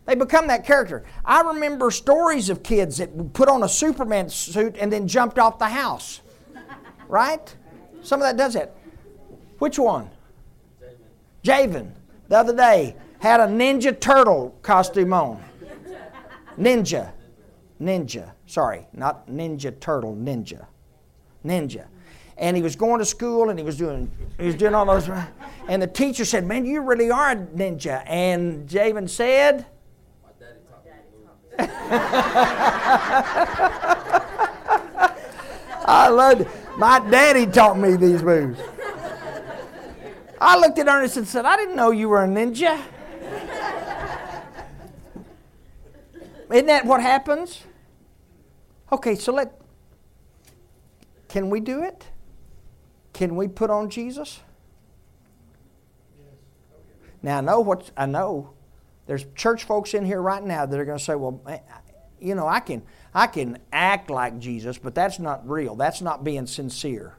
They 0.06 0.16
become 0.16 0.48
that 0.48 0.66
character. 0.66 1.04
I 1.26 1.42
remember 1.42 1.92
stories 1.92 2.50
of 2.50 2.64
kids 2.64 2.98
that 2.98 3.34
put 3.34 3.50
on 3.50 3.64
a 3.64 3.70
Superman 3.70 4.30
suit 4.30 4.76
and 4.80 4.92
then 4.92 5.08
jumped 5.08 5.40
off 5.40 5.60
the 5.60 5.68
house. 5.68 6.22
Right? 7.08 7.56
Some 8.02 8.22
of 8.22 8.28
that 8.28 8.38
does 8.38 8.56
it. 8.56 8.74
Which 9.60 9.78
one? 9.78 10.10
Javen. 11.44 11.92
The 12.30 12.38
other 12.38 12.56
day 12.56 12.96
had 13.20 13.40
a 13.40 13.48
Ninja 13.48 13.98
Turtle 13.98 14.58
costume 14.62 15.14
on. 15.14 15.44
Ninja. 16.58 17.14
Ninja. 17.82 18.32
Sorry, 18.46 18.88
not 18.94 19.28
Ninja 19.28 19.78
Turtle, 19.80 20.16
Ninja. 20.16 20.66
Ninja. 21.46 21.86
And 22.38 22.58
he 22.58 22.64
was 22.64 22.76
going 22.76 23.00
to 23.00 23.06
school 23.06 23.50
and 23.50 23.60
he 23.60 23.66
was 23.66 23.78
doing 23.78 24.10
he 24.40 24.46
was 24.46 24.56
doing 24.56 24.74
all 24.74 24.86
those 24.86 25.08
and 25.68 25.82
the 25.82 25.88
teacher 25.88 26.26
said, 26.26 26.46
Man, 26.46 26.66
you 26.66 26.82
really 26.82 27.10
are 27.12 27.32
a 27.32 27.36
ninja. 27.36 28.04
And 28.06 28.68
Javen 28.68 29.10
said, 29.10 29.66
I 35.86 36.10
loved 36.10 36.42
it. 36.42 36.48
My 36.78 37.00
daddy 37.00 37.46
taught 37.46 37.78
me 37.78 37.96
these 37.96 38.24
moves. 38.24 38.60
I 40.42 40.58
looked 40.58 40.80
at 40.80 40.88
Ernest 40.88 41.18
and 41.18 41.28
said, 41.28 41.46
I 41.46 41.56
didn't 41.56 41.76
know 41.76 41.92
you 41.92 42.10
were 42.10 42.24
a 42.24 42.28
ninja. 42.28 42.82
Isn't 46.54 46.68
that 46.68 46.86
what 46.86 47.02
happens? 47.02 47.64
Okay, 48.92 49.16
so 49.16 49.34
let 49.34 49.60
can 51.28 51.50
we 51.50 51.60
do 51.60 51.82
it? 51.82 52.06
Can 53.12 53.36
we 53.36 53.48
put 53.48 53.72
on 53.72 53.90
Jesus? 53.90 54.40
Now 57.24 57.40
I 57.40 57.42
know 57.42 57.60
what 57.60 57.90
I 57.98 58.06
know. 58.06 58.52
There's 59.08 59.26
church 59.34 59.64
folks 59.64 59.96
in 59.96 60.06
here 60.06 60.22
right 60.22 60.44
now 60.44 60.68
that 60.68 60.80
are 60.80 60.86
going 60.86 61.00
to 61.00 61.04
say, 61.04 61.16
"Well, 61.16 61.42
you 62.20 62.36
know, 62.36 62.48
I 62.48 62.60
can 62.60 62.84
I 63.16 63.26
can 63.26 63.58
act 63.72 64.12
like 64.12 64.38
Jesus, 64.38 64.78
but 64.78 64.94
that's 64.94 65.18
not 65.18 65.50
real. 65.50 65.76
That's 65.76 66.02
not 66.02 66.24
being 66.24 66.46
sincere." 66.46 67.16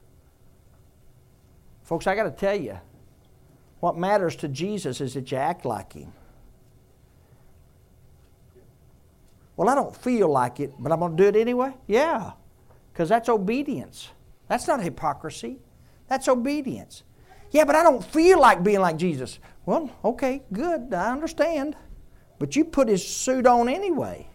Folks, 1.83 2.07
I 2.07 2.15
got 2.15 2.25
to 2.25 2.31
tell 2.31 2.55
you, 2.55 2.79
what 3.81 3.97
matters 3.97 4.37
to 4.37 4.49
Jesus 4.49 5.01
is 5.01 5.15
that 5.15 5.33
you 5.33 5.39
act 5.39 5.65
like 5.65 5.93
him. 5.93 6.13
Well, 9.57 9.69
I 9.69 9.75
don't 9.75 9.95
feel 9.95 10.29
like 10.29 10.61
it, 10.61 10.73
but 10.79 10.91
I'm 10.93 10.99
going 10.99 11.17
to 11.17 11.23
do 11.23 11.29
it 11.29 11.41
anyway? 11.41 11.73
Yeah, 11.87 12.33
because 12.93 13.09
that's 13.09 13.29
obedience. 13.29 14.11
That's 14.49 14.67
not 14.67 14.83
hypocrisy, 14.83 15.59
that's 16.09 16.29
obedience. 16.29 17.03
Yeah, 17.51 17.65
but 17.65 17.77
I 17.77 17.83
don't 17.85 18.05
feel 18.05 18.41
like 18.41 18.65
being 18.65 18.81
like 18.81 18.97
Jesus. 18.97 19.39
Well, 19.65 19.91
okay, 20.05 20.43
good, 20.53 20.93
I 20.93 21.13
understand. 21.13 21.77
But 22.39 22.57
you 22.57 22.65
put 22.65 22.89
his 22.89 23.07
suit 23.07 23.47
on 23.47 23.69
anyway. 23.69 24.29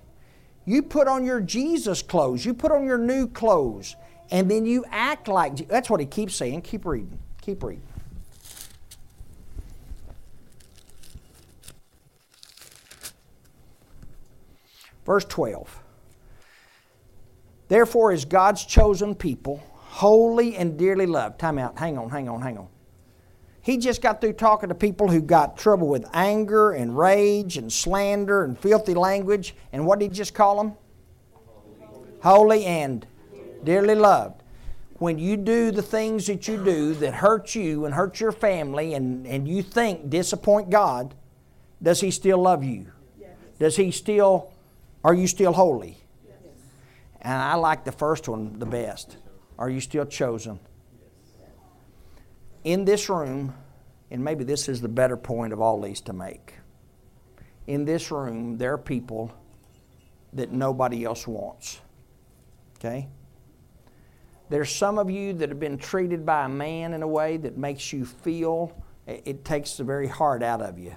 You 0.66 0.84
put 0.84 1.08
on 1.08 1.26
your 1.26 1.42
Jesus 1.42 2.02
clothes, 2.02 2.46
you 2.46 2.54
put 2.54 2.72
on 2.72 2.86
your 2.86 2.98
new 2.98 3.28
clothes, 3.28 3.96
and 4.32 4.50
then 4.50 4.66
you 4.66 4.86
act 4.90 5.28
like 5.28 5.68
that's 5.68 5.90
what 5.90 6.00
he 6.00 6.06
keeps 6.06 6.36
saying. 6.36 6.62
Keep 6.62 6.86
reading. 6.86 7.20
Keep 7.42 7.64
reading. 7.64 7.84
Verse 15.10 15.26
12. 15.26 15.84
Therefore 17.68 18.12
is 18.12 18.26
God's 18.26 18.64
chosen 18.64 19.16
people, 19.16 19.58
holy 19.74 20.56
and 20.56 20.78
dearly 20.78 21.08
loved. 21.08 21.40
Time 21.40 21.58
out. 21.58 21.80
Hang 21.80 21.98
on, 21.98 22.12
hang 22.12 22.30
on, 22.30 22.44
hang 22.44 22.60
on. 22.60 22.68
He 23.64 23.78
just 23.78 24.04
got 24.04 24.22
through 24.22 24.34
talking 24.34 24.70
to 24.70 24.76
people 24.76 25.10
who 25.10 25.20
got 25.20 25.58
trouble 25.58 25.88
with 25.88 26.06
anger 26.14 26.74
and 26.74 26.96
rage 26.96 27.58
and 27.58 27.74
slander 27.74 28.44
and 28.44 28.56
filthy 28.56 28.94
language. 28.94 29.56
And 29.74 29.88
what 29.88 29.98
did 29.98 30.12
he 30.12 30.16
just 30.16 30.36
call 30.36 30.58
them? 30.58 30.74
Holy 32.22 32.66
and 32.66 33.08
dearly 33.64 33.96
loved. 33.96 34.44
When 35.00 35.18
you 35.18 35.38
do 35.38 35.72
the 35.72 35.82
things 35.82 36.28
that 36.28 36.48
you 36.48 36.64
do 36.64 36.94
that 36.94 37.16
hurt 37.16 37.56
you 37.56 37.86
and 37.86 37.96
hurt 37.96 38.20
your 38.20 38.32
family 38.32 38.94
and, 38.94 39.26
and 39.26 39.48
you 39.48 39.64
think 39.64 40.12
disappoint 40.12 40.70
God, 40.70 41.16
does 41.82 42.00
He 42.00 42.12
still 42.12 42.38
love 42.38 42.64
you? 42.64 42.92
Does 43.58 43.76
He 43.76 43.90
still, 43.90 44.54
are 45.04 45.14
you 45.14 45.28
still 45.28 45.54
holy? 45.54 45.98
And 47.22 47.34
I 47.34 47.56
like 47.56 47.84
the 47.84 47.92
first 47.92 48.28
one 48.28 48.60
the 48.60 48.66
best. 48.66 49.18
Are 49.58 49.70
you 49.70 49.82
still 49.82 50.06
chosen? 50.06 50.60
In 52.64 52.86
this 52.86 53.10
room, 53.10 53.54
and 54.12 54.24
maybe 54.24 54.44
this 54.44 54.70
is 54.70 54.82
the 54.82 54.88
better 54.88 55.18
point 55.18 55.54
of 55.54 55.62
all 55.62 55.82
these 55.82 56.02
to 56.02 56.14
make. 56.14 56.56
In 57.68 57.86
this 57.86 58.10
room, 58.12 58.58
there 58.58 58.74
are 58.74 58.78
people 58.78 59.34
that 60.34 60.52
nobody 60.52 61.04
else 61.04 61.28
wants. 61.28 61.82
Okay? 62.78 63.08
There's 64.50 64.74
some 64.74 64.98
of 64.98 65.10
you 65.10 65.34
that 65.34 65.50
have 65.50 65.60
been 65.60 65.78
treated 65.78 66.26
by 66.26 66.46
a 66.46 66.50
man 66.50 66.94
in 66.94 67.04
a 67.04 67.08
way 67.08 67.38
that 67.38 67.58
makes 67.58 67.94
you 67.94 68.06
feel 68.06 68.74
it 69.06 69.44
takes 69.44 69.78
the 69.78 69.84
very 69.84 70.08
heart 70.08 70.44
out 70.44 70.62
of 70.62 70.78
you 70.78 70.96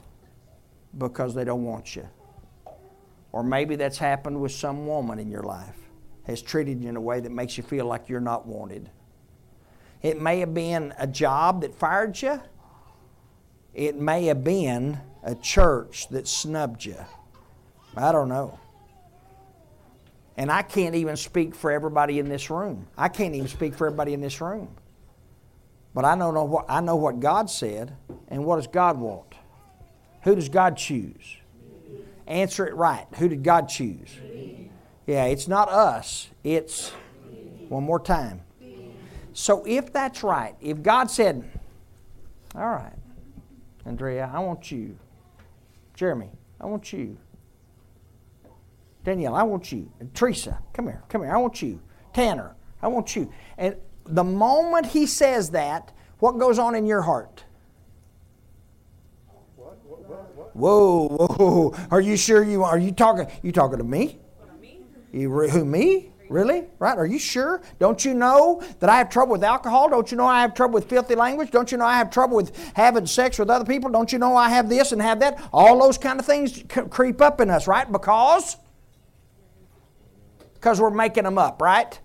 because 0.99 1.35
they 1.35 1.44
don't 1.44 1.64
want 1.64 1.97
you. 1.97 2.09
Or 3.32 3.42
maybe 3.42 3.76
that's 3.76 3.98
happened 3.98 4.40
with 4.40 4.52
some 4.52 4.86
woman 4.86 5.18
in 5.18 5.30
your 5.30 5.42
life, 5.42 5.76
has 6.24 6.42
treated 6.42 6.82
you 6.82 6.88
in 6.88 6.96
a 6.96 7.00
way 7.00 7.20
that 7.20 7.32
makes 7.32 7.56
you 7.56 7.64
feel 7.64 7.86
like 7.86 8.08
you're 8.08 8.20
not 8.20 8.46
wanted. 8.46 8.90
It 10.02 10.20
may 10.20 10.40
have 10.40 10.52
been 10.52 10.92
a 10.98 11.06
job 11.06 11.62
that 11.62 11.74
fired 11.74 12.20
you. 12.20 12.40
It 13.72 13.96
may 13.96 14.26
have 14.26 14.44
been 14.44 15.00
a 15.22 15.34
church 15.34 16.08
that 16.08 16.28
snubbed 16.28 16.84
you. 16.84 16.96
I 17.96 18.12
don't 18.12 18.28
know. 18.28 18.58
And 20.36 20.50
I 20.50 20.62
can't 20.62 20.94
even 20.94 21.16
speak 21.16 21.54
for 21.54 21.70
everybody 21.70 22.18
in 22.18 22.28
this 22.28 22.50
room. 22.50 22.86
I 22.96 23.08
can't 23.08 23.34
even 23.34 23.48
speak 23.48 23.74
for 23.74 23.86
everybody 23.86 24.12
in 24.12 24.20
this 24.20 24.40
room. 24.40 24.74
But 25.94 26.04
I 26.04 26.16
don't 26.16 26.34
know 26.34 26.44
what 26.44 26.64
I 26.68 26.80
know 26.80 26.96
what 26.96 27.20
God 27.20 27.50
said, 27.50 27.94
and 28.28 28.44
what 28.44 28.56
does 28.56 28.66
God 28.66 28.98
want? 28.98 29.34
Who 30.22 30.34
does 30.34 30.48
God 30.48 30.76
choose? 30.76 31.36
Answer 32.32 32.66
it 32.66 32.74
right. 32.74 33.06
Who 33.16 33.28
did 33.28 33.42
God 33.42 33.68
choose? 33.68 34.08
Yeah, 35.06 35.26
it's 35.26 35.46
not 35.46 35.68
us. 35.68 36.30
It's 36.42 36.88
one 37.68 37.84
more 37.84 38.00
time. 38.00 38.40
So 39.34 39.64
if 39.66 39.92
that's 39.92 40.22
right, 40.22 40.54
if 40.58 40.82
God 40.82 41.10
said, 41.10 41.44
"All 42.54 42.70
right, 42.70 42.96
Andrea, 43.84 44.30
I 44.32 44.38
want 44.38 44.70
you. 44.72 44.96
Jeremy, 45.94 46.30
I 46.58 46.64
want 46.64 46.90
you. 46.90 47.18
Danielle, 49.04 49.34
I 49.34 49.42
want 49.42 49.70
you. 49.70 49.92
And 50.00 50.14
Teresa, 50.14 50.58
come 50.72 50.86
here, 50.86 51.02
come 51.10 51.22
here. 51.22 51.34
I 51.34 51.36
want 51.36 51.60
you. 51.60 51.82
Tanner, 52.14 52.56
I 52.80 52.88
want 52.88 53.14
you. 53.14 53.30
And 53.58 53.76
the 54.06 54.24
moment 54.24 54.86
he 54.86 55.04
says 55.06 55.50
that, 55.50 55.92
what 56.18 56.38
goes 56.38 56.58
on 56.58 56.74
in 56.74 56.86
your 56.86 57.02
heart? 57.02 57.44
Whoa, 60.54 61.09
whoa! 61.09 61.75
Are 61.91 62.00
you 62.00 62.17
sure 62.17 62.43
you 62.43 62.62
are? 62.62 62.78
You 62.78 62.93
talking? 62.93 63.26
You 63.43 63.52
talking 63.52 63.78
to 63.78 63.84
me? 63.84 64.19
You 65.12 65.30
who 65.30 65.65
me? 65.65 66.12
Really? 66.28 66.65
Right? 66.78 66.97
Are 66.97 67.04
you 67.04 67.19
sure? 67.19 67.60
Don't 67.78 68.02
you 68.06 68.15
know 68.15 68.62
that 68.80 68.88
I 68.88 68.97
have 68.97 69.10
trouble 69.10 69.32
with 69.32 69.45
alcohol? 69.45 69.91
Don't 69.91 70.10
you 70.10 70.17
know 70.17 70.26
I 70.26 70.41
have 70.41 70.54
trouble 70.54 70.75
with 70.75 70.88
filthy 70.88 71.15
language? 71.15 71.50
Don't 71.50 71.71
you 71.71 71.76
know 71.76 71.84
I 71.84 71.99
have 71.99 72.10
trouble 72.10 72.36
with 72.36 72.56
having 72.75 73.04
sex 73.04 73.38
with 73.38 73.50
other 73.50 73.67
people? 73.67 73.91
Don't 73.91 74.10
you 74.10 74.19
know 74.19 74.34
I 74.34 74.49
have 74.49 74.71
this 74.71 74.93
and 74.93 75.02
have 75.02 75.21
that? 75.21 75.38
All 75.52 75.78
those 75.78 75.99
kind 75.99 76.19
of 76.19 76.25
things 76.25 76.54
c- 76.54 76.65
creep 76.65 77.21
up 77.21 77.43
in 77.43 77.50
us, 77.50 77.67
right? 77.67 77.91
Because 77.91 78.56
because 80.54 80.80
we're 80.80 80.91
making 80.91 81.25
them 81.25 81.36
up, 81.36 81.60
right? 81.60 81.99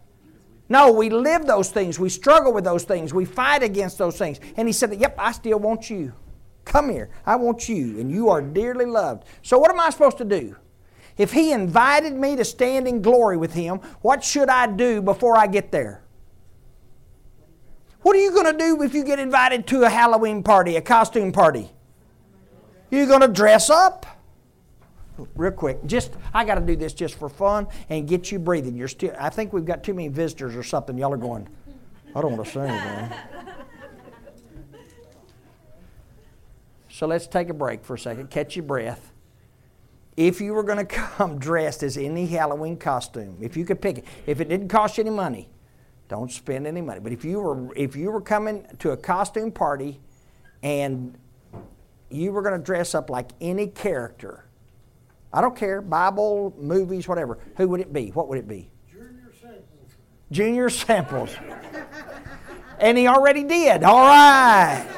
No, 0.67 0.91
we 0.91 1.09
live 1.09 1.45
those 1.45 1.69
things. 1.69 1.97
We 1.97 2.09
struggle 2.09 2.51
with 2.51 2.65
those 2.65 2.83
things. 2.83 3.13
We 3.13 3.23
fight 3.23 3.63
against 3.63 3.97
those 3.97 4.17
things. 4.17 4.39
And 4.57 4.67
he 4.67 4.73
said, 4.73 4.93
Yep, 4.93 5.15
I 5.17 5.31
still 5.31 5.59
want 5.59 5.89
you. 5.89 6.11
Come 6.67 6.89
here. 6.89 7.09
I 7.25 7.37
want 7.37 7.69
you, 7.69 7.97
and 7.97 8.11
you 8.11 8.27
are 8.27 8.41
dearly 8.41 8.85
loved. 8.85 9.23
So, 9.41 9.57
what 9.57 9.71
am 9.71 9.79
I 9.79 9.89
supposed 9.89 10.17
to 10.17 10.25
do? 10.25 10.57
If 11.17 11.31
he 11.31 11.53
invited 11.53 12.13
me 12.13 12.35
to 12.35 12.43
stand 12.43 12.87
in 12.87 13.01
glory 13.01 13.37
with 13.37 13.53
him, 13.53 13.77
what 14.01 14.23
should 14.23 14.49
I 14.49 14.67
do 14.67 15.01
before 15.01 15.37
I 15.37 15.47
get 15.47 15.71
there? 15.71 16.03
What 18.01 18.17
are 18.17 18.19
you 18.19 18.31
going 18.31 18.51
to 18.51 18.57
do 18.57 18.83
if 18.83 18.93
you 18.93 19.05
get 19.05 19.17
invited 19.17 19.65
to 19.67 19.83
a 19.83 19.89
Halloween 19.89 20.43
party, 20.43 20.75
a 20.75 20.81
costume 20.81 21.31
party? 21.31 21.71
You 22.91 23.05
going 23.05 23.21
to 23.21 23.27
dress 23.29 23.69
up? 23.69 24.05
Real 25.35 25.51
quick, 25.51 25.79
just 25.85 26.11
I 26.33 26.43
got 26.43 26.55
to 26.55 26.61
do 26.61 26.75
this 26.75 26.93
just 26.93 27.15
for 27.15 27.29
fun 27.29 27.67
and 27.89 28.07
get 28.07 28.29
you 28.29 28.39
breathing. 28.39 28.75
You're 28.75 28.89
still. 28.89 29.15
I 29.17 29.29
think 29.29 29.53
we've 29.53 29.65
got 29.65 29.83
too 29.83 29.93
many 29.93 30.09
visitors 30.09 30.55
or 30.55 30.63
something. 30.63 30.97
Y'all 30.97 31.13
are 31.13 31.17
going. 31.17 31.47
I 32.13 32.21
don't 32.21 32.33
want 32.35 32.45
to 32.45 32.51
say 32.51 32.67
anything. 32.67 33.17
So 36.97 37.05
let's 37.05 37.27
take 37.27 37.49
a 37.49 37.53
break 37.53 37.85
for 37.85 37.93
a 37.93 37.99
second. 37.99 38.31
Catch 38.31 38.55
your 38.55 38.65
breath. 38.65 39.11
If 40.15 40.41
you 40.41 40.55
were 40.55 40.63
going 40.63 40.79
to 40.83 40.85
come 40.85 41.37
dressed 41.37 41.83
as 41.83 41.95
any 41.95 42.25
Halloween 42.25 42.75
costume, 42.75 43.37
if 43.39 43.55
you 43.55 43.65
could 43.65 43.79
pick 43.79 43.99
it, 43.99 44.05
if 44.25 44.41
it 44.41 44.49
didn't 44.49 44.69
cost 44.69 44.97
you 44.97 45.03
any 45.03 45.11
money, 45.11 45.47
don't 46.09 46.31
spend 46.31 46.65
any 46.65 46.81
money. 46.81 46.99
But 46.99 47.11
if 47.11 47.23
you 47.23 47.39
were 47.39 47.71
if 47.75 47.95
you 47.95 48.09
were 48.09 48.19
coming 48.19 48.65
to 48.79 48.91
a 48.91 48.97
costume 48.97 49.51
party 49.51 49.99
and 50.63 51.15
you 52.09 52.31
were 52.31 52.41
going 52.41 52.59
to 52.59 52.65
dress 52.65 52.95
up 52.95 53.11
like 53.11 53.29
any 53.39 53.67
character, 53.67 54.45
I 55.31 55.41
don't 55.41 55.55
care, 55.55 55.83
Bible, 55.83 56.55
movies, 56.57 57.07
whatever. 57.07 57.37
Who 57.57 57.67
would 57.67 57.79
it 57.79 57.93
be? 57.93 58.09
What 58.09 58.27
would 58.27 58.39
it 58.39 58.47
be? 58.47 58.71
Junior 58.91 59.31
samples. 59.39 59.91
Junior 60.31 60.69
Samples. 60.71 61.35
and 62.79 62.97
he 62.97 63.05
already 63.05 63.43
did. 63.43 63.83
All 63.83 63.99
right. 63.99 64.96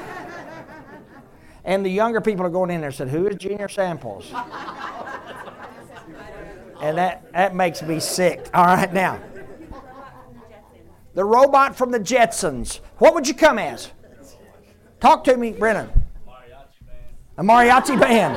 And 1.69 1.85
the 1.85 1.89
younger 1.91 2.19
people 2.19 2.43
are 2.47 2.49
going 2.49 2.71
in 2.71 2.81
there 2.81 2.87
and 2.87 2.95
said, 2.95 3.09
Who 3.09 3.27
is 3.27 3.35
Junior 3.35 3.67
Samples? 3.67 4.33
And 6.81 6.97
that, 6.97 7.31
that 7.31 7.53
makes 7.53 7.83
me 7.83 7.99
sick. 7.99 8.49
All 8.55 8.65
right, 8.65 8.91
now. 8.91 9.21
The 11.13 11.23
robot 11.23 11.75
from 11.75 11.91
the 11.91 11.99
Jetsons. 11.99 12.79
What 12.97 13.13
would 13.13 13.27
you 13.27 13.35
come 13.35 13.59
as? 13.59 13.91
Talk 14.99 15.23
to 15.25 15.37
me, 15.37 15.51
Brennan. 15.51 15.91
A 17.37 17.43
mariachi 17.43 17.99
band. 17.99 18.35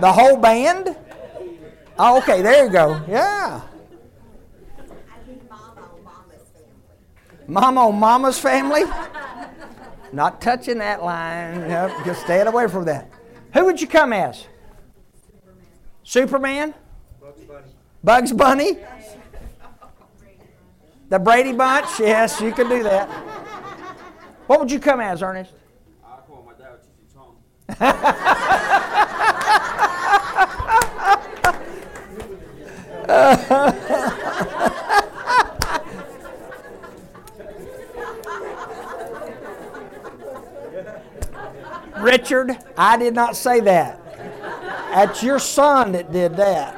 The 0.00 0.12
whole 0.12 0.36
band? 0.36 0.96
Oh, 1.98 2.18
okay, 2.18 2.40
there 2.40 2.66
you 2.66 2.70
go. 2.70 3.02
Yeah. 3.08 3.62
Mama 7.48 7.88
on 7.88 7.98
Mama's 7.98 8.38
family? 8.38 8.84
Not 10.12 10.40
touching 10.40 10.78
that 10.78 11.04
line. 11.04 11.68
Nope, 11.68 11.92
just 12.04 12.22
staying 12.22 12.46
away 12.46 12.66
from 12.68 12.84
that. 12.86 13.10
Who 13.54 13.64
would 13.64 13.80
you 13.80 13.86
come 13.86 14.12
as? 14.12 14.46
Superman? 16.02 16.74
Bugs 17.20 17.44
Bunny. 17.44 17.70
Bugs 18.02 18.32
Bunny? 18.32 18.78
The 21.08 21.18
Brady 21.18 21.52
Bunch? 21.52 22.00
Yes, 22.00 22.40
you 22.40 22.52
can 22.52 22.68
do 22.68 22.82
that. 22.82 23.08
What 24.46 24.60
would 24.60 24.70
you 24.70 24.80
come 24.80 25.00
as, 25.00 25.22
Ernest? 25.22 25.52
I 26.04 26.18
call 26.26 26.46
my 26.46 26.54
dad 26.54 26.80
Chong. 27.12 27.36
Richard, 42.00 42.56
I 42.76 42.96
did 42.96 43.14
not 43.14 43.36
say 43.36 43.60
that. 43.60 43.98
That's 44.92 45.22
your 45.22 45.38
son 45.38 45.92
that 45.92 46.10
did 46.12 46.36
that. 46.36 46.76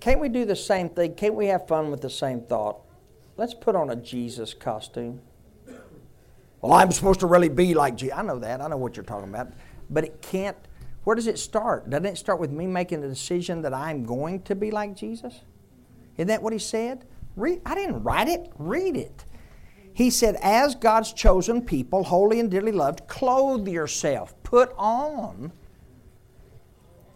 Can't 0.00 0.18
we 0.18 0.28
do 0.28 0.44
the 0.44 0.56
same 0.56 0.88
thing? 0.88 1.14
Can't 1.14 1.34
we 1.34 1.46
have 1.46 1.68
fun 1.68 1.92
with 1.92 2.00
the 2.00 2.10
same 2.10 2.40
thought? 2.40 2.80
Let's 3.36 3.54
put 3.54 3.76
on 3.76 3.88
a 3.88 3.94
Jesus 3.94 4.52
costume. 4.52 5.20
Well, 6.62 6.72
I'm 6.72 6.92
supposed 6.92 7.20
to 7.20 7.26
really 7.26 7.48
be 7.48 7.74
like 7.74 7.96
Jesus. 7.96 8.16
I 8.16 8.22
know 8.22 8.38
that. 8.38 8.60
I 8.60 8.68
know 8.68 8.76
what 8.76 8.96
you're 8.96 9.04
talking 9.04 9.28
about. 9.28 9.52
But 9.90 10.04
it 10.04 10.22
can't, 10.22 10.56
Where 11.04 11.16
does 11.16 11.26
it 11.26 11.38
start? 11.38 11.90
Doesn't 11.90 12.06
it 12.06 12.16
start 12.16 12.38
with 12.38 12.52
me 12.52 12.66
making 12.66 13.02
a 13.02 13.08
decision 13.08 13.62
that 13.62 13.74
I'm 13.74 14.04
going 14.04 14.42
to 14.42 14.54
be 14.54 14.70
like 14.70 14.94
Jesus? 14.96 15.40
Isn't 16.16 16.28
that 16.28 16.42
what 16.42 16.52
he 16.52 16.58
said? 16.60 17.04
Read, 17.34 17.60
I 17.66 17.74
didn't 17.74 18.02
write 18.04 18.28
it, 18.28 18.52
read 18.58 18.96
it. 18.96 19.24
He 19.92 20.08
said, 20.08 20.36
As 20.36 20.74
God's 20.74 21.12
chosen 21.12 21.62
people, 21.62 22.04
holy 22.04 22.38
and 22.38 22.50
dearly 22.50 22.72
loved, 22.72 23.08
clothe 23.08 23.66
yourself, 23.66 24.40
put 24.42 24.72
on 24.78 25.52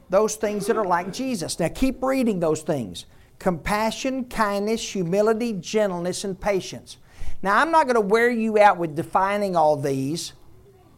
those 0.09 0.37
things 0.37 0.66
that 0.66 0.76
are 0.76 0.85
like 0.85 1.12
Jesus. 1.12 1.59
Now 1.59 1.68
keep 1.68 2.02
reading 2.02 2.40
those 2.40 2.62
things 2.62 3.06
compassion, 3.38 4.24
kindness, 4.24 4.92
humility, 4.92 5.52
gentleness, 5.52 6.24
and 6.24 6.40
patience. 6.40 6.96
Now, 7.42 7.59
I'm 7.59 7.70
not 7.70 7.87
going 7.87 7.94
to 7.94 8.00
wear 8.00 8.31
you 8.31 8.59
out 8.59 8.79
with 8.79 8.96
defining 8.96 9.57
all 9.57 9.76
these 9.76 10.33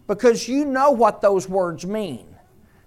because 0.06 0.48
you 0.48 0.64
know 0.64 0.90
what 0.90 1.20
those 1.20 1.48
words 1.48 1.84
mean. 1.86 2.26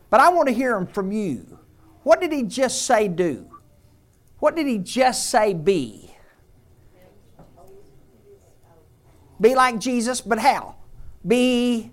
But 0.10 0.20
I 0.20 0.30
want 0.30 0.48
to 0.48 0.54
hear 0.54 0.74
them 0.74 0.88
from 0.88 1.12
you. 1.12 1.60
What 2.04 2.20
did 2.20 2.32
he 2.32 2.44
just 2.44 2.86
say 2.86 3.08
do? 3.08 3.48
What 4.40 4.56
did 4.56 4.66
he 4.66 4.80
just 4.80 5.30
say 5.30 5.54
be? 5.54 6.12
Be 9.40 9.56
like 9.56 9.80
Jesus, 9.80 10.22
but 10.22 10.40
how? 10.40 10.76
Be 11.26 11.92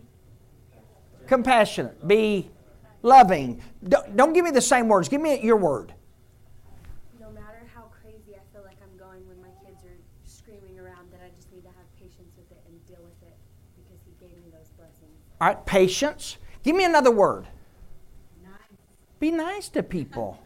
compassionate. 1.27 2.07
Be 2.07 2.51
loving. 3.03 3.63
Don't, 3.87 4.17
don't 4.17 4.33
give 4.33 4.45
me 4.45 4.51
the 4.51 4.61
same 4.61 4.89
words. 4.89 5.09
Give 5.09 5.21
me 5.21 5.41
your 5.43 5.57
word. 5.57 5.95
No 7.21 7.31
matter 7.31 7.61
how 7.75 7.91
crazy 8.03 8.35
I 8.35 8.45
feel 8.53 8.65
like 8.65 8.77
I'm 8.83 8.97
going 8.99 9.27
when 9.29 9.41
my 9.41 9.53
kids 9.65 9.85
are 9.85 9.97
screaming 10.25 10.79
around, 10.79 11.13
that 11.13 11.21
I 11.25 11.29
just 11.37 11.53
need 11.53 11.63
to 11.63 11.69
have 11.69 11.89
patience 12.01 12.33
with 12.37 12.51
it 12.51 12.63
and 12.69 12.75
deal 12.87 13.01
with 13.05 13.21
it 13.29 13.37
because 13.77 14.01
He 14.05 14.13
gave 14.21 14.37
me 14.45 14.49
those 14.53 14.69
blessings. 14.77 15.28
All 15.41 15.49
right, 15.49 15.67
patience. 15.67 16.39
Give 16.63 16.75
me 16.75 16.85
another 16.85 17.11
word. 17.11 17.47
Be 19.21 19.31
nice 19.31 19.69
to 19.71 19.83
people. 19.83 20.39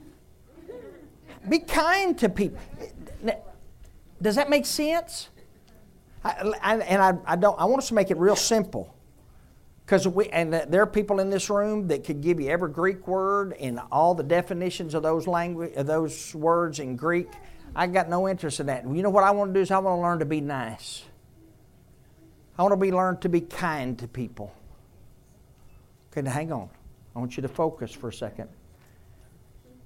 Be 1.49 1.59
kind 1.59 2.17
to 2.19 2.29
people. 2.29 2.59
Does 4.21 4.37
that 4.37 4.49
make 4.49 4.67
sense? 4.67 5.29
I, 6.25 6.53
I, 6.63 6.77
and 6.77 7.03
I, 7.03 7.33
I 7.33 7.37
don't. 7.37 7.59
I 7.61 7.65
want 7.65 7.79
us 7.83 7.89
to 7.89 7.95
make 7.95 8.13
it 8.13 8.17
real 8.17 8.37
simple, 8.37 8.95
because 9.85 10.07
we 10.07 10.29
and 10.29 10.53
there 10.53 10.83
are 10.83 10.87
people 10.87 11.19
in 11.19 11.31
this 11.31 11.51
room 11.51 11.89
that 11.89 12.05
could 12.05 12.21
give 12.21 12.41
you 12.41 12.49
every 12.49 12.71
Greek 12.71 13.09
word 13.09 13.55
and 13.55 13.81
all 13.91 14.15
the 14.15 14.23
definitions 14.23 14.95
of 14.95 15.03
those 15.03 15.27
language, 15.27 15.73
of 15.75 15.87
those 15.87 16.33
words 16.35 16.79
in 16.79 16.95
Greek. 16.95 17.29
I 17.75 17.89
got 17.89 18.09
no 18.09 18.29
interest 18.29 18.61
in 18.61 18.67
that. 18.67 18.85
You 18.87 19.03
know 19.03 19.11
what 19.11 19.25
I 19.25 19.33
want 19.33 19.53
to 19.53 19.55
do 19.55 19.61
is 19.61 19.73
I 19.73 19.79
want 19.79 19.99
to 19.99 20.03
learn 20.03 20.19
to 20.21 20.25
be 20.25 20.41
nice. 20.41 21.03
I 22.57 22.63
want 22.63 22.73
to 22.73 22.77
be 22.77 22.93
learn 22.93 23.19
to 23.19 23.29
be 23.29 23.41
kind 23.41 23.99
to 23.99 24.07
people. 24.07 24.55
Okay, 26.13 26.23
now 26.23 26.31
hang 26.31 26.53
on. 26.53 26.69
I 27.17 27.19
want 27.19 27.37
you 27.37 27.43
to 27.43 27.49
focus 27.49 27.91
for 27.91 28.09
a 28.09 28.13
second. 28.13 28.49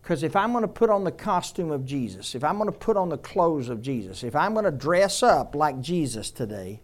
Because 0.03 0.23
if 0.23 0.37
I'm 0.37 0.53
going 0.53 0.63
to 0.63 0.69
put 0.69 0.91
on 0.91 1.05
the 1.05 1.13
costume 1.13 1.71
of 1.71 1.85
Jesus, 1.85 2.35
if 2.35 2.45
I'm 2.45 2.59
going 2.59 2.71
to 2.71 2.77
put 2.77 2.97
on 2.97 3.09
the 3.09 3.19
clothes 3.19 3.69
of 3.69 3.83
Jesus, 3.83 4.23
if 4.23 4.37
I'm 4.37 4.53
going 4.53 4.65
to 4.65 4.71
dress 4.71 5.23
up 5.23 5.55
like 5.55 5.81
Jesus 5.81 6.31
today, 6.31 6.81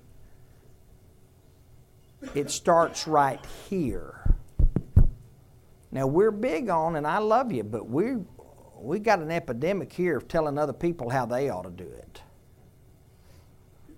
it 2.35 2.51
starts 2.51 3.07
right 3.07 3.45
here. 3.69 4.35
Now 5.91 6.07
we're 6.07 6.31
big 6.31 6.69
on, 6.69 6.97
and 6.97 7.07
I 7.07 7.19
love 7.19 7.53
you, 7.53 7.63
but 7.65 7.89
we 7.89 8.17
we 8.77 8.99
got 8.99 9.21
an 9.21 9.31
epidemic 9.31 9.93
here 9.93 10.17
of 10.17 10.27
telling 10.27 10.59
other 10.59 10.73
people 10.73 11.11
how 11.11 11.27
they 11.27 11.49
ought 11.49 11.63
to 11.63 11.71
do 11.71 11.85
it. 11.85 12.23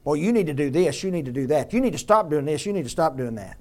Well, 0.03 0.17
you 0.17 0.33
need 0.33 0.47
to 0.49 0.55
do 0.55 0.69
this, 0.69 1.03
you 1.03 1.11
need 1.11 1.25
to 1.25 1.33
do 1.33 1.47
that. 1.47 1.73
You 1.73 1.81
need 1.81 1.93
to 1.93 1.99
stop 1.99 2.29
doing 2.29 2.45
this, 2.45 2.67
you 2.67 2.73
need 2.73 2.83
to 2.83 2.91
stop 2.91 3.17
doing 3.17 3.37
that. 3.37 3.57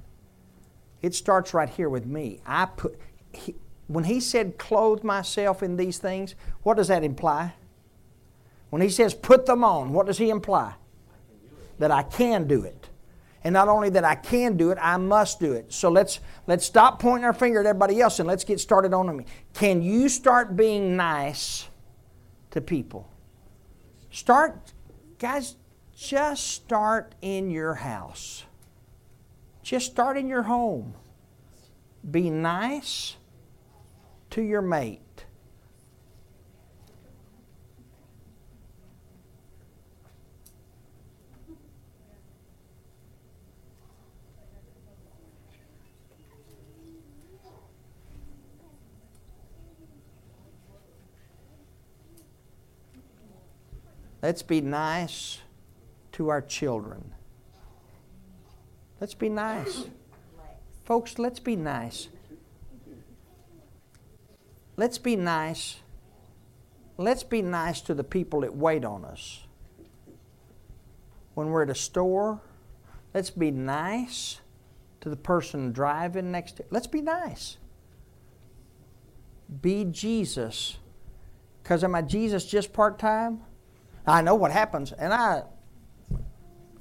It 1.03 1.13
starts 1.13 1.53
right 1.53 1.69
here 1.69 1.89
with 1.89 2.05
me. 2.05 2.39
I 2.47 2.65
put 2.65 2.97
he, 3.33 3.55
when 3.87 4.05
he 4.05 4.19
said 4.19 4.57
clothe 4.57 5.03
myself 5.03 5.61
in 5.61 5.75
these 5.75 5.97
things, 5.97 6.33
what 6.63 6.77
does 6.77 6.87
that 6.87 7.03
imply? 7.03 7.53
When 8.69 8.81
he 8.81 8.89
says 8.89 9.13
put 9.13 9.45
them 9.45 9.63
on, 9.63 9.91
what 9.91 10.07
does 10.07 10.17
he 10.17 10.29
imply? 10.29 10.75
That 11.77 11.91
I 11.91 12.03
can 12.03 12.47
do 12.47 12.63
it. 12.63 12.89
And 13.43 13.51
not 13.51 13.67
only 13.67 13.89
that 13.89 14.05
I 14.05 14.15
can 14.15 14.55
do 14.55 14.71
it, 14.71 14.77
I 14.81 14.95
must 14.95 15.41
do 15.41 15.51
it. 15.51 15.73
So 15.73 15.89
let's 15.89 16.21
let's 16.47 16.65
stop 16.65 16.99
pointing 16.99 17.25
our 17.25 17.33
finger 17.33 17.59
at 17.59 17.65
everybody 17.65 17.99
else 17.99 18.19
and 18.19 18.27
let's 18.27 18.45
get 18.45 18.61
started 18.61 18.93
on 18.93 19.15
me. 19.15 19.25
Can 19.53 19.81
you 19.81 20.07
start 20.07 20.55
being 20.55 20.95
nice 20.95 21.67
to 22.51 22.61
people? 22.61 23.09
Start 24.09 24.71
guys, 25.19 25.55
just 25.93 26.47
start 26.47 27.13
in 27.21 27.51
your 27.51 27.73
house. 27.73 28.45
Just 29.63 29.91
start 29.91 30.17
in 30.17 30.27
your 30.27 30.43
home. 30.43 30.93
Be 32.09 32.29
nice 32.29 33.15
to 34.31 34.41
your 34.41 34.61
mate. 34.61 34.99
Let's 54.21 54.41
be 54.41 54.61
nice 54.61 55.39
to 56.13 56.29
our 56.29 56.41
children. 56.41 57.12
Let's 59.03 59.15
be 59.15 59.27
nice. 59.27 59.87
Folks, 60.85 61.19
let's 61.19 61.41
be 61.41 61.57
nice. 61.57 62.07
Let's 64.77 64.97
be 64.97 65.17
nice. 65.17 65.81
Let's 66.95 67.23
be 67.23 67.41
nice 67.41 67.81
to 67.81 67.93
the 67.93 68.05
people 68.05 68.39
that 68.39 68.55
wait 68.55 68.85
on 68.85 69.03
us. 69.03 69.45
When 71.33 71.49
we're 71.49 71.63
at 71.63 71.69
a 71.69 71.75
store, 71.75 72.39
let's 73.13 73.29
be 73.29 73.51
nice 73.51 74.39
to 75.01 75.09
the 75.09 75.17
person 75.17 75.73
driving 75.73 76.31
next 76.31 76.53
to 76.53 76.65
Let's 76.69 76.87
be 76.87 77.01
nice. 77.01 77.57
Be 79.61 79.83
Jesus. 79.83 80.77
Because 81.61 81.83
am 81.83 81.93
I 81.93 82.03
Jesus 82.03 82.45
just 82.45 82.71
part 82.71 82.99
time? 82.99 83.41
I 84.07 84.21
know 84.21 84.35
what 84.35 84.53
happens, 84.53 84.93
and 84.93 85.13
I 85.13 85.43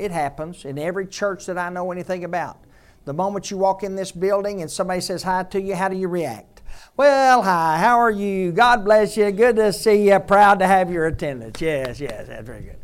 it 0.03 0.11
happens 0.11 0.65
in 0.65 0.79
every 0.79 1.07
church 1.07 1.47
that 1.47 1.57
I 1.57 1.69
know 1.69 1.93
anything 1.93 2.25
about. 2.25 2.59
The 3.05 3.13
moment 3.13 3.51
you 3.51 3.57
walk 3.57 3.83
in 3.83 3.95
this 3.95 4.13
building 4.13 4.61
and 4.61 4.71
somebody 4.71 5.01
says 5.01 5.23
hi 5.23 5.45
to 5.45 5.61
you, 5.61 5.75
how 5.75 5.89
do 5.89 5.97
you 5.97 6.09
react? 6.09 6.63
Well, 6.97 7.43
hi, 7.43 7.79
how 7.79 7.99
are 7.99 8.11
you? 8.11 8.53
God 8.53 8.85
bless 8.85 9.17
you. 9.17 9.31
Good 9.31 9.57
to 9.57 9.73
see 9.73 10.09
you. 10.09 10.19
Proud 10.19 10.59
to 10.59 10.67
have 10.67 10.91
your 10.91 11.07
attendance. 11.07 11.61
Yes, 11.61 12.01
yes, 12.01 12.27
that's 12.27 12.47
very 12.47 12.63
good. 12.63 12.79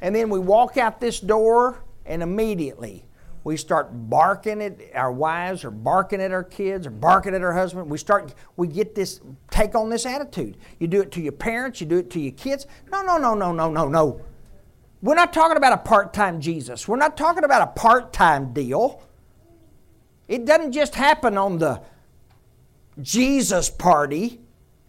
And 0.00 0.14
then 0.14 0.28
we 0.30 0.38
walk 0.38 0.76
out 0.76 1.00
this 1.00 1.20
door, 1.20 1.82
and 2.06 2.22
immediately 2.22 3.04
we 3.44 3.56
start 3.56 3.88
barking 3.92 4.60
at 4.62 4.78
our 4.94 5.12
wives 5.12 5.64
or 5.64 5.70
barking 5.70 6.20
at 6.20 6.32
our 6.32 6.44
kids 6.44 6.86
or 6.86 6.90
barking 6.90 7.34
at 7.34 7.42
our 7.42 7.52
husband. 7.52 7.88
We 7.88 7.98
start, 7.98 8.34
we 8.56 8.66
get 8.66 8.94
this, 8.94 9.20
take 9.50 9.74
on 9.74 9.88
this 9.88 10.06
attitude. 10.06 10.56
You 10.78 10.86
do 10.86 11.00
it 11.00 11.12
to 11.12 11.20
your 11.20 11.32
parents, 11.32 11.80
you 11.80 11.86
do 11.86 11.98
it 11.98 12.10
to 12.10 12.20
your 12.20 12.32
kids. 12.32 12.66
No, 12.90 13.02
no, 13.02 13.18
no, 13.18 13.34
no, 13.34 13.52
no, 13.52 13.70
no, 13.70 13.88
no. 13.88 14.20
We're 15.00 15.14
not 15.14 15.32
talking 15.32 15.56
about 15.56 15.72
a 15.72 15.78
part 15.78 16.12
time 16.12 16.40
Jesus. 16.40 16.88
We're 16.88 16.96
not 16.96 17.16
talking 17.16 17.44
about 17.44 17.62
a 17.62 17.66
part 17.68 18.12
time 18.12 18.52
deal. 18.52 19.02
It 20.26 20.44
doesn't 20.44 20.72
just 20.72 20.94
happen 20.94 21.38
on 21.38 21.58
the 21.58 21.80
Jesus 23.00 23.70
party. 23.70 24.40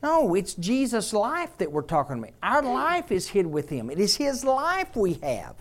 No, 0.02 0.34
it's 0.34 0.54
Jesus' 0.54 1.14
life 1.14 1.58
that 1.58 1.72
we're 1.72 1.82
talking 1.82 2.20
about. 2.20 2.32
Our 2.42 2.62
life 2.64 3.12
is 3.12 3.28
hid 3.28 3.46
with 3.46 3.70
Him, 3.70 3.90
it 3.90 4.00
is 4.00 4.16
His 4.16 4.44
life 4.44 4.96
we 4.96 5.14
have. 5.16 5.56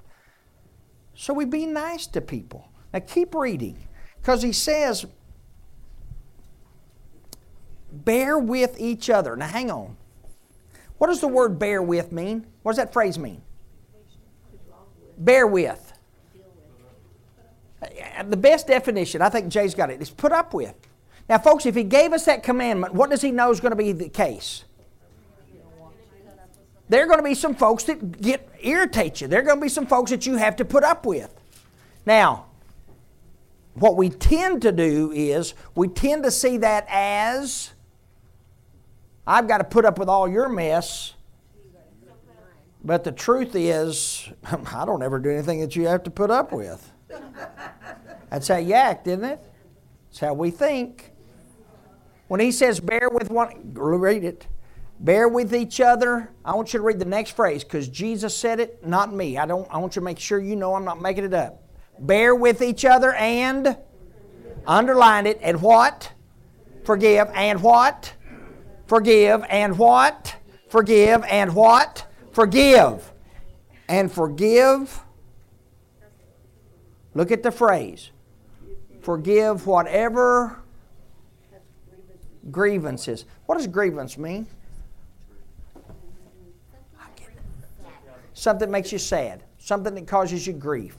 So 1.15 1.35
we 1.35 1.45
be 1.45 1.67
nice 1.67 2.07
to 2.09 2.21
people. 2.21 2.69
Now 2.93 3.01
keep 3.01 3.35
reading, 3.35 3.77
because 4.21 4.43
He 4.43 4.53
says, 4.53 5.07
bear 7.93 8.39
with 8.39 8.81
each 8.81 9.11
other. 9.11 9.37
Now 9.37 9.49
hang 9.49 9.71
on. 9.71 9.97
What 10.99 11.09
does 11.09 11.21
the 11.21 11.29
word 11.29 11.59
bear 11.59 11.83
with 11.83 12.13
mean? 12.13 12.47
What 12.63 12.73
does 12.73 12.79
that 12.79 12.93
phrase 12.93 13.19
mean? 13.19 13.43
Bear 15.19 15.47
with. 15.47 15.93
The 18.25 18.37
best 18.37 18.67
definition, 18.67 19.23
I 19.23 19.29
think 19.29 19.49
Jay's 19.49 19.75
got 19.75 19.91
it, 19.91 20.01
is 20.01 20.11
put 20.11 20.33
up 20.33 20.55
with. 20.55 20.75
Now, 21.29 21.39
folks, 21.39 21.67
if 21.67 21.75
he 21.75 21.85
gave 21.85 22.13
us 22.13 22.25
that 22.25 22.43
commandment, 22.43 22.95
what 22.95 23.11
does 23.11 23.21
he 23.21 23.31
know 23.31 23.51
is 23.51 23.61
going 23.61 23.73
to 23.73 23.77
be 23.77 23.93
the 23.93 24.09
case? 24.09 24.65
There 26.89 27.05
are 27.05 27.07
going 27.07 27.19
to 27.19 27.25
be 27.25 27.35
some 27.35 27.55
folks 27.55 27.85
that 27.85 28.21
get 28.21 28.49
irritate 28.61 29.21
you. 29.21 29.29
There 29.29 29.41
are 29.41 29.45
going 29.45 29.59
to 29.59 29.63
be 29.63 29.69
some 29.69 29.87
folks 29.87 30.11
that 30.11 30.27
you 30.27 30.37
have 30.37 30.57
to 30.57 30.65
put 30.65 30.85
up 30.85 31.05
with. 31.05 31.33
Now, 32.07 32.47
what 33.75 33.97
we 33.97 34.09
tend 34.09 34.63
to 34.63 34.73
do 34.73 35.13
is 35.13 35.55
we 35.75 35.89
tend 35.89 36.25
to 36.25 36.31
see 36.31 36.57
that 36.57 36.87
as 36.89 37.73
I've 39.27 39.47
got 39.47 39.59
to 39.59 39.65
put 39.65 39.85
up 39.85 39.99
with 39.99 40.09
all 40.09 40.27
your 40.27 40.49
mess. 40.49 41.13
But 42.85 43.05
the 43.05 43.13
truth 43.13 43.55
is, 43.55 44.29
I 44.45 44.85
don't 44.85 45.03
ever 45.03 45.19
do 45.19 45.31
anything 45.31 45.61
that 45.61 45.77
you 45.77 45.87
have 45.87 46.03
to 46.05 46.11
put 46.11 46.31
up 46.31 46.53
with. 46.53 46.93
That's 48.31 48.49
how 48.49 48.57
you 48.57 48.75
act, 48.75 49.07
isn't 49.07 49.25
it? 49.25 49.41
It's 50.11 50.21
how 50.21 50.35
we 50.35 50.51
think. 50.51 51.13
When 52.29 52.41
he 52.41 52.53
says 52.53 52.79
bear 52.79 53.09
with 53.11 53.31
one, 53.31 53.73
read 53.75 54.25
it. 54.25 54.47
Bear 55.01 55.29
with 55.29 55.55
each 55.55 55.81
other. 55.81 56.31
I 56.45 56.55
want 56.55 56.73
you 56.73 56.79
to 56.79 56.85
read 56.85 56.99
the 56.99 57.05
next 57.05 57.31
phrase 57.31 57.63
because 57.63 57.89
Jesus 57.89 58.37
said 58.37 58.61
it, 58.61 58.85
not 58.85 59.15
me. 59.15 59.39
I 59.39 59.47
don't. 59.47 59.67
I 59.73 59.79
want 59.79 59.95
you 59.95 60.01
to 60.01 60.05
make 60.05 60.19
sure 60.19 60.41
you 60.41 60.57
know 60.57 60.75
I'm 60.75 60.85
not 60.85 61.01
making 61.01 61.25
it 61.25 61.35
up. 61.35 61.63
Bear 62.01 62.35
with 62.35 62.63
each 62.63 62.85
other 62.85 63.13
and 63.15 63.77
underline 64.67 65.27
it. 65.27 65.39
And 65.41 65.63
what? 65.63 66.13
Forgive. 66.85 67.29
And 67.33 67.63
what? 67.63 68.13
Forgive. 68.87 69.45
And 69.49 69.79
what? 69.79 70.35
Forgive. 70.69 71.25
And 71.25 71.55
what? 71.55 72.07
Forgive. 72.39 73.13
And 73.89 74.13
forgive. 74.13 75.01
Look 77.13 77.33
at 77.33 77.43
the 77.43 77.51
phrase. 77.51 78.13
Forgive 79.01 79.67
whatever 79.67 80.61
grievances. 82.53 83.25
What 83.47 83.57
does 83.59 83.67
grievance 83.67 84.17
mean? 84.17 84.47
Something 88.35 88.69
that 88.69 88.71
makes 88.71 88.93
you 88.93 88.99
sad. 88.99 89.43
Something 89.59 89.97
that 89.97 90.07
causes 90.07 90.47
you 90.47 90.53
grief. 90.53 90.97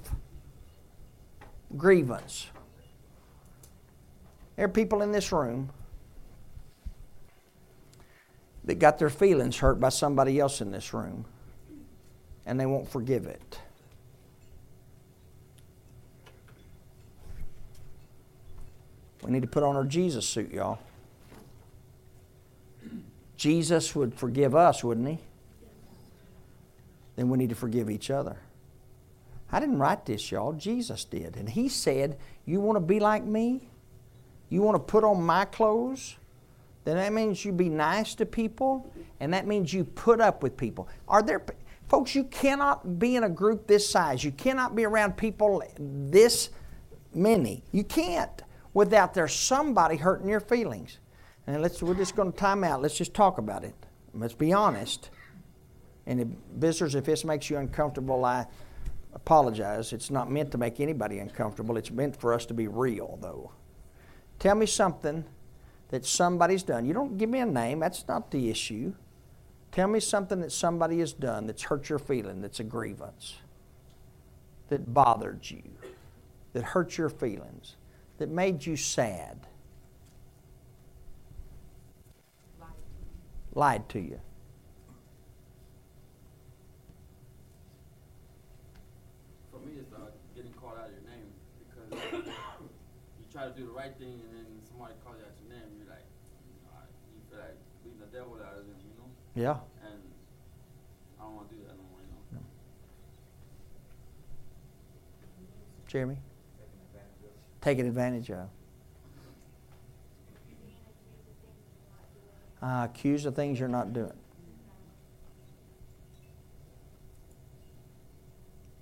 Grievance. 1.78 2.47
There 4.58 4.65
are 4.65 4.67
people 4.67 5.04
in 5.04 5.13
this 5.13 5.32
room 5.32 5.69
that 8.69 8.77
got 8.77 8.99
their 8.99 9.10
feelings 9.10 9.58
hurt 9.58 9.79
by 9.79 9.89
somebody 9.89 10.39
else 10.39 10.62
in 10.62 10.69
this 10.69 10.93
room 10.93 11.25
and 12.45 12.60
they 12.60 12.67
won't 12.67 12.88
forgive 12.88 13.25
it. 13.25 13.60
We 19.23 19.32
need 19.32 19.41
to 19.41 19.47
put 19.47 19.63
on 19.63 19.75
our 19.75 19.86
Jesus 19.86 20.27
suit, 20.27 20.51
y'all. 20.51 20.77
Jesus 23.36 23.95
would 23.95 24.13
forgive 24.13 24.53
us, 24.53 24.84
wouldn't 24.84 25.08
he? 25.08 25.17
Then 27.15 27.29
we 27.29 27.39
need 27.39 27.49
to 27.49 27.55
forgive 27.55 27.89
each 27.89 28.12
other. 28.12 28.38
I 29.51 29.60
didn't 29.60 29.79
write 29.79 30.05
this, 30.05 30.32
y'all. 30.32 30.53
Jesus 30.53 31.05
did. 31.05 31.38
And 31.38 31.49
he 31.49 31.69
said, 31.69 32.19
You 32.45 32.62
want 32.62 32.75
to 32.75 32.82
be 32.82 32.99
like 32.99 33.23
me? 33.23 33.67
You 34.47 34.62
want 34.62 34.75
to 34.75 34.91
put 34.91 35.03
on 35.03 35.23
my 35.23 35.45
clothes? 35.45 36.17
Then 36.89 36.97
that 36.97 37.13
means 37.13 37.45
you 37.45 37.52
be 37.52 37.69
nice 37.69 38.15
to 38.15 38.25
people, 38.25 38.91
and 39.19 39.32
that 39.32 39.45
means 39.45 39.71
you 39.71 39.84
put 39.84 40.19
up 40.19 40.41
with 40.41 40.58
people. 40.58 40.89
Are 41.08 41.21
there 41.21 41.45
folks 41.88 42.15
you 42.15 42.23
cannot 42.23 42.97
be 42.97 43.15
in 43.15 43.25
a 43.25 43.30
group 43.30 43.67
this 43.67 43.88
size. 43.88 44.23
You 44.23 44.32
cannot 44.32 44.75
be 44.75 44.86
around 44.86 45.15
people 45.15 45.62
this 45.78 46.49
many. 47.13 47.63
You 47.71 47.84
can't 47.84 48.41
without 48.73 49.13
there's 49.13 49.36
somebody 49.36 49.97
hurting 49.97 50.28
your 50.28 50.39
feelings. 50.39 50.97
And 51.45 51.62
let's 51.62 51.84
we're 51.84 51.93
just 51.93 52.15
going 52.15 52.32
to 52.32 52.38
time 52.38 52.63
out. 52.63 52.82
Let's 52.82 52.97
just 52.97 53.13
talk 53.13 53.38
about 53.38 53.63
it. 53.63 53.75
Let's 54.15 54.34
be 54.34 54.52
honest. 54.52 55.12
And 56.08 56.19
if, 56.19 56.28
visitors, 56.56 56.95
if 56.95 57.06
this 57.06 57.23
makes 57.23 57.52
you 57.52 57.58
uncomfortable, 57.58 58.25
I 58.25 58.47
apologize. 59.13 59.93
It's 59.93 60.10
not 60.10 60.32
meant 60.32 60.49
to 60.54 60.58
make 60.58 60.80
anybody 60.80 61.19
uncomfortable. 61.19 61.78
It's 61.78 61.91
meant 61.91 62.19
for 62.19 62.34
us 62.34 62.47
to 62.47 62.56
be 62.56 62.67
real, 62.67 63.19
though. 63.21 63.52
Tell 64.39 64.56
me 64.56 64.65
something 64.65 65.23
that 65.89 66.06
somebody's 66.06 66.63
done. 66.63 66.86
You 66.86 66.93
don't 66.93 67.17
give 67.17 67.30
me 67.30 67.39
a 67.39 67.45
name. 67.45 67.80
That's 67.80 68.08
not 68.08 68.32
the 68.32 68.49
issue. 68.49 68.93
Tell 69.71 69.88
me 69.88 69.99
something 69.99 70.41
that 70.41 70.52
somebody 70.52 70.99
has 70.99 71.13
done 71.13 71.45
that's 71.45 71.63
hurt 71.63 71.89
your 71.89 71.99
feeling, 71.99 72.41
that's 72.41 72.60
a 72.60 72.63
grievance, 72.63 73.36
that 74.69 74.93
bothered 74.93 75.49
you, 75.49 75.62
that 76.54 76.63
hurt 76.63 76.97
your 76.97 77.10
feelings, 77.10 77.75
that 78.17 78.30
made 78.30 78.65
you 78.65 78.75
sad. 78.75 79.45
Lied 83.54 83.88
to 83.89 83.99
you. 83.99 84.19
For 89.52 89.60
me, 89.60 89.73
it's 89.80 89.89
getting 90.36 90.54
called 90.54 90.78
out 90.80 90.86
of 90.86 90.91
your 90.93 91.02
name 91.10 91.30
because 91.65 92.25
you 92.25 93.25
try 93.32 93.45
to 93.45 93.52
do 93.52 93.65
the 93.65 93.71
right 93.71 93.93
thing 93.97 94.21
and 94.21 94.34
then 94.34 94.45
somebody 94.69 94.93
calls 95.04 95.17
you 95.19 95.25
out 95.25 95.34
your 95.41 95.58
name. 95.58 95.67
You're 95.78 95.89
like, 95.89 96.06
uh, 96.73 96.86
you 97.13 97.21
feel 97.30 97.39
like 97.39 97.58
leaving 97.84 97.99
the 97.99 98.12
devil 98.15 98.38
out 98.45 98.54
of 98.58 98.65
them, 98.65 98.78
you 98.82 98.93
know? 98.97 99.10
Yeah. 99.39 99.56
And 99.86 99.93
I 101.17 101.23
don't 101.23 101.34
want 101.34 101.49
to 101.49 101.56
do 101.56 101.62
that 101.62 101.78
no 101.78 101.84
you 102.32 102.38
know? 102.38 102.43
Jeremy? 105.88 106.17
Taken 107.62 107.88
advantage 107.88 108.32
of. 108.32 108.49
Uh, 112.62 112.88
accused 112.91 113.25
of 113.25 113.34
things 113.34 113.58
you're 113.58 113.69
not 113.69 113.93
doing. 113.93 114.12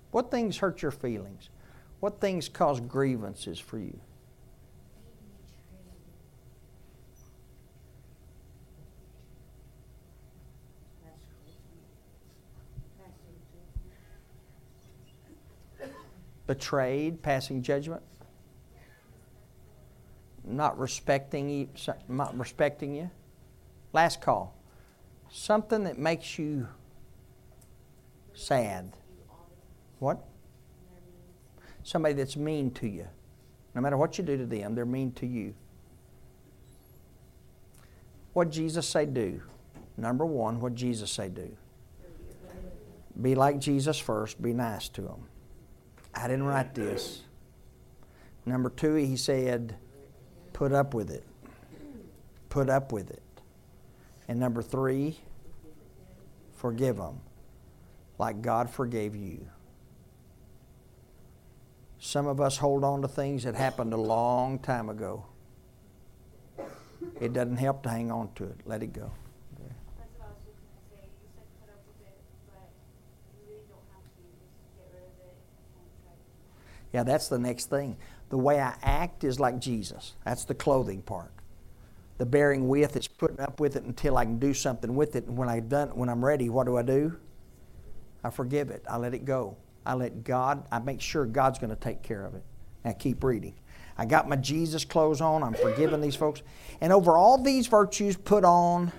What 0.09 0.31
things 0.31 0.57
hurt 0.57 0.81
your 0.81 0.89
feelings? 0.89 1.49
What 1.99 2.19
things 2.19 2.49
cause 2.49 2.79
grievances 2.79 3.59
for 3.59 3.77
you? 3.77 3.99
Betrayed, 16.47 17.21
passing 17.21 17.61
judgment, 17.61 18.01
not 20.45 20.79
respecting 20.79 21.49
you, 21.49 21.69
not 22.07 22.37
respecting 22.37 22.95
you. 22.95 23.11
Last 23.91 24.21
call. 24.21 24.55
Something 25.29 25.83
that 25.83 25.99
makes 25.99 26.39
you 26.39 26.67
sad. 28.33 28.93
What? 29.99 30.23
Somebody 31.83 32.13
that's 32.13 32.37
mean 32.37 32.71
to 32.71 32.87
you. 32.87 33.07
No 33.75 33.81
matter 33.81 33.97
what 33.97 34.17
you 34.17 34.23
do 34.23 34.37
to 34.37 34.45
them, 34.45 34.73
they're 34.73 34.85
mean 34.85 35.11
to 35.13 35.25
you. 35.25 35.53
What 38.33 38.51
Jesus 38.51 38.87
say 38.87 39.05
do? 39.05 39.41
Number 39.97 40.25
one, 40.25 40.59
what 40.59 40.75
Jesus 40.75 41.11
say 41.11 41.27
do? 41.29 41.55
Be 43.21 43.35
like 43.35 43.59
Jesus 43.59 43.97
first. 43.97 44.41
Be 44.41 44.53
nice 44.53 44.89
to 44.89 45.01
them. 45.01 45.27
I 46.17 46.27
didn't 46.27 46.45
write 46.45 46.73
this. 46.73 47.21
Number 48.45 48.69
two, 48.69 48.95
he 48.95 49.17
said, 49.17 49.75
put 50.53 50.71
up 50.71 50.93
with 50.93 51.11
it. 51.11 51.23
Put 52.49 52.69
up 52.69 52.91
with 52.91 53.11
it. 53.11 53.21
And 54.27 54.39
number 54.39 54.61
three, 54.61 55.19
forgive 56.55 56.97
them 56.97 57.19
like 58.17 58.41
God 58.41 58.69
forgave 58.69 59.15
you. 59.15 59.47
Some 61.99 62.27
of 62.27 62.41
us 62.41 62.57
hold 62.57 62.83
on 62.83 63.01
to 63.01 63.07
things 63.07 63.43
that 63.43 63.55
happened 63.55 63.93
a 63.93 63.97
long 63.97 64.59
time 64.59 64.89
ago. 64.89 65.25
It 67.19 67.33
doesn't 67.33 67.57
help 67.57 67.83
to 67.83 67.89
hang 67.89 68.11
on 68.11 68.29
to 68.35 68.45
it. 68.45 68.57
Let 68.65 68.83
it 68.83 68.93
go. 68.93 69.11
That's 69.97 70.09
what 70.17 70.27
I 70.27 70.29
was 70.29 70.37
just 70.45 70.57
gonna 70.61 70.81
say. 70.89 71.05
You 71.05 71.29
said 71.33 71.49
put 71.61 71.69
up 71.73 71.81
with 71.87 72.01
it, 72.05 72.17
but 72.53 72.69
you 73.33 73.41
really 73.49 73.65
don't 73.69 73.85
have 73.93 74.05
to. 74.05 74.21
Just 74.37 74.53
get 74.77 74.85
rid 74.93 75.05
of 75.09 75.17
it 75.25 75.37
and 75.77 75.89
try 76.05 76.13
to. 76.13 76.25
Yeah, 76.93 77.03
that's 77.03 77.27
the 77.27 77.39
next 77.39 77.69
thing. 77.69 77.97
The 78.29 78.37
way 78.37 78.59
I 78.59 78.75
act 78.81 79.23
is 79.23 79.39
like 79.39 79.59
Jesus. 79.59 80.15
That's 80.25 80.45
the 80.45 80.55
clothing 80.55 81.01
part. 81.01 81.31
The 82.17 82.25
bearing 82.25 82.67
with 82.67 82.95
is 82.95 83.07
putting 83.07 83.39
up 83.39 83.59
with 83.59 83.75
it 83.75 83.83
until 83.83 84.17
I 84.17 84.25
can 84.25 84.39
do 84.39 84.53
something 84.53 84.95
with 84.95 85.15
it. 85.15 85.25
And 85.27 85.37
when 85.37 85.49
I've 85.49 85.69
done, 85.69 85.89
when 85.89 86.09
I'm 86.09 86.23
ready, 86.25 86.49
what 86.49 86.65
do 86.65 86.77
I 86.77 86.81
do? 86.81 87.15
I 88.23 88.29
forgive 88.31 88.69
it. 88.69 88.83
I 88.89 88.97
let 88.97 89.13
it 89.13 89.23
go. 89.23 89.55
I 89.85 89.93
let 89.93 90.23
God. 90.23 90.65
I 90.71 90.79
make 90.79 90.99
sure 90.99 91.25
God's 91.25 91.59
going 91.59 91.69
to 91.69 91.75
take 91.75 92.01
care 92.01 92.25
of 92.25 92.35
it. 92.35 92.43
Now 92.83 92.93
keep 92.93 93.23
reading. 93.23 93.53
I 93.97 94.05
got 94.05 94.27
my 94.27 94.35
Jesus 94.35 94.83
clothes 94.83 95.21
on. 95.21 95.43
I'm 95.43 95.53
forgiving 95.53 96.01
these 96.01 96.15
folks. 96.15 96.41
And 96.81 96.91
over 96.91 97.17
all 97.17 97.41
these 97.41 97.67
virtues, 97.67 98.17
put 98.17 98.43
on 98.43 98.91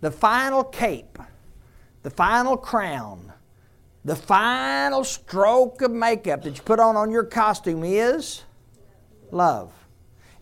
the 0.00 0.10
final 0.10 0.64
cape, 0.64 1.18
the 2.02 2.10
final 2.10 2.56
crown, 2.56 3.32
the 4.04 4.16
final 4.16 5.02
stroke 5.04 5.80
of 5.82 5.90
makeup 5.90 6.42
that 6.42 6.56
you 6.56 6.62
put 6.62 6.78
on 6.78 6.96
on 6.96 7.10
your 7.10 7.24
costume 7.24 7.84
is 7.84 8.42
love. 9.30 9.72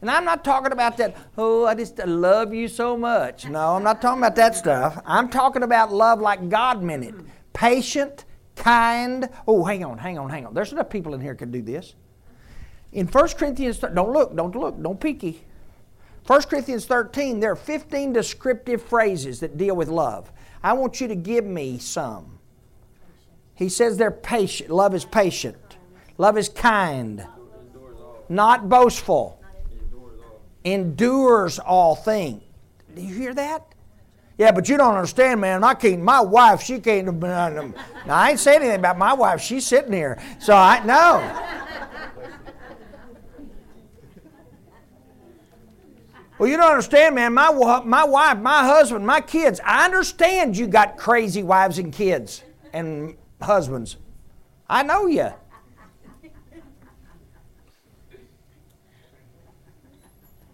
And 0.01 0.11
I'm 0.11 0.25
not 0.25 0.45
talking 0.45 0.73
about 0.73 0.97
that, 0.97 1.17
oh, 1.39 1.65
I 1.65 1.77
just 1.77 1.99
love 1.99 2.53
you 2.53 2.67
so 2.67 2.97
much. 2.97 3.49
No, 3.49 3.77
I'm 3.77 3.85
not 3.85 4.03
talking 4.03 4.19
about 4.19 4.35
that 4.35 4.57
stuff. 4.57 5.01
I'm 5.07 5.29
talking 5.29 5.63
about 5.63 5.93
love 5.93 6.21
like 6.21 6.49
God 6.49 6.83
meant 6.83 7.05
it 7.05 7.15
patient, 7.53 8.25
kind. 8.57 9.29
Oh, 9.47 9.65
hang 9.65 9.85
on, 9.85 9.99
hang 9.99 10.19
on, 10.19 10.29
hang 10.29 10.47
on. 10.47 10.55
There's 10.55 10.73
enough 10.73 10.91
people 10.91 11.15
in 11.15 11.21
here 11.21 11.35
can 11.35 11.51
do 11.51 11.63
this. 11.63 11.95
In 12.93 13.07
1 13.07 13.29
Corinthians, 13.39 13.79
don't 13.79 14.13
look, 14.13 14.35
don't 14.35 14.55
look, 14.57 14.83
don't 14.83 15.01
peeky. 15.01 15.37
1 16.27 16.43
Corinthians 16.43 16.87
13, 16.87 17.41
there 17.41 17.53
are 17.53 17.57
15 17.57 18.13
descriptive 18.13 18.83
phrases 18.83 19.41
that 19.41 19.57
deal 19.57 19.75
with 19.77 19.89
love. 19.89 20.33
I 20.63 20.73
want 20.73 21.01
you 21.01 21.09
to 21.09 21.17
give 21.17 21.45
me 21.45 21.79
some. 21.79 22.39
He 23.55 23.69
says 23.69 23.97
they're 23.97 24.11
patient. 24.11 24.71
Love 24.71 24.95
is 24.95 25.05
patient. 25.05 25.57
Love 26.19 26.39
is 26.39 26.49
kind. 26.49 27.27
Not 28.29 28.69
boastful. 28.69 29.41
Endures 30.65 31.59
all. 31.59 31.97
things. 31.97 32.43
Do 32.95 33.03
you 33.03 33.15
hear 33.15 33.35
that? 33.35 33.67
Yeah, 34.39 34.53
but 34.53 34.69
you 34.69 34.77
don't 34.77 34.95
understand, 34.95 35.41
man. 35.41 35.63
I 35.63 35.75
can't. 35.75 36.03
My 36.03 36.21
wife, 36.21 36.63
she 36.63 36.79
can't 36.81 37.21
been. 37.21 37.59
Um, 37.59 37.75
now 38.07 38.17
I 38.17 38.31
ain't 38.31 38.41
saying 38.41 38.61
anything 38.61 38.79
about 38.79 38.99
my 38.99 39.13
wife. 39.13 39.41
She's 39.41 39.67
sitting 39.67 39.93
here, 39.93 40.21
so 40.39 40.55
I 40.55 40.85
know. 40.85 41.21
Well, 46.39 46.51
you 46.51 46.57
don't 46.57 46.71
understand, 46.71 47.15
man. 47.15 47.35
My 47.35 47.53
my 47.85 48.05
wife, 48.05 48.39
my 48.39 48.65
husband, 48.65 49.07
my 49.07 49.21
kids. 49.21 49.61
I 49.65 49.85
understand 49.85 50.57
you 50.57 50.67
got 50.67 50.97
crazy 50.97 51.43
wives 51.43 51.79
and 51.79 51.93
kids 51.93 52.43
and 52.73 53.17
husbands. 53.43 53.97
I 54.69 54.83
know 54.83 55.07
you. 55.07 55.33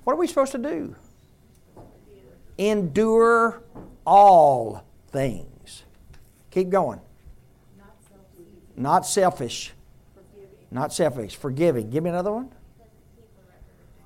What 0.05 0.15
are 0.15 0.17
we 0.17 0.27
supposed 0.27 0.53
to 0.53 0.59
do? 0.59 0.97
Endure 2.57 3.63
all 4.07 4.85
things. 5.11 5.85
Keep 6.51 6.71
going. 6.71 7.01
Not 8.75 9.07
selfish. 9.07 9.73
Not 10.71 10.93
selfish. 10.93 11.37
Forgiving. 11.37 11.91
Give 11.91 12.03
me 12.03 12.11
another 12.11 12.33
one. 12.33 12.51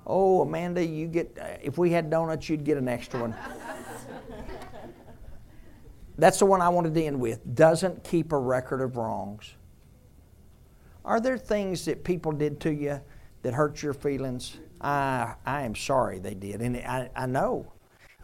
Oh, 0.07 0.43
Amanda, 0.43 0.85
you 0.85 1.07
get. 1.07 1.39
If 1.63 1.79
we 1.79 1.91
had 1.91 2.11
donuts, 2.11 2.49
you'd 2.49 2.65
get 2.65 2.79
an 2.79 2.89
extra 2.89 3.21
one. 3.21 3.35
That's 6.23 6.39
the 6.39 6.47
one 6.47 6.61
I 6.61 6.69
wanted 6.69 6.95
to 6.95 7.03
end 7.03 7.19
with. 7.19 7.41
Doesn't 7.53 8.05
keep 8.05 8.31
a 8.31 8.39
record 8.39 8.81
of 8.81 8.97
wrongs. 8.97 9.57
Are 11.05 11.19
there 11.19 11.37
things 11.37 11.85
that 11.87 12.05
people 12.05 12.31
did 12.31 12.61
to 12.61 12.73
you 12.73 13.01
that 13.43 13.55
hurt 13.55 13.83
your 13.83 13.93
feelings? 13.93 14.57
I, 14.81 15.35
I 15.45 15.63
am 15.63 15.75
sorry 15.75 16.21
they 16.21 16.35
did. 16.35 16.61
And 16.61 16.77
I, 16.77 17.11
I 17.17 17.27
know. 17.27 17.73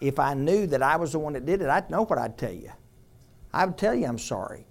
If 0.01 0.21
I 0.21 0.35
knew 0.35 0.69
that 0.69 0.81
I 0.81 0.95
was 0.95 1.11
the 1.11 1.19
one 1.19 1.33
that 1.33 1.45
did 1.45 1.61
it, 1.61 1.69
I'd 1.69 1.91
know 1.91 2.05
what 2.05 2.21
I'd 2.21 2.39
tell 2.39 2.53
you. 2.53 2.71
I 3.53 3.67
would 3.67 3.77
tell 3.77 3.97
you 3.97 4.07
I'm 4.07 4.17
sorry. 4.17 4.65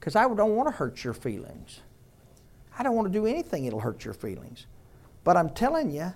Because 0.00 0.16
I 0.16 0.22
don't 0.22 0.56
want 0.56 0.68
to 0.68 0.74
hurt 0.74 1.04
your 1.04 1.14
feelings. 1.14 1.82
I 2.76 2.82
don't 2.82 2.96
want 2.96 3.06
to 3.06 3.16
do 3.16 3.26
anything 3.26 3.62
that'll 3.62 3.78
hurt 3.78 4.04
your 4.04 4.14
feelings. 4.14 4.66
But 5.22 5.36
I'm 5.36 5.50
telling 5.50 5.92
you, 5.92 6.12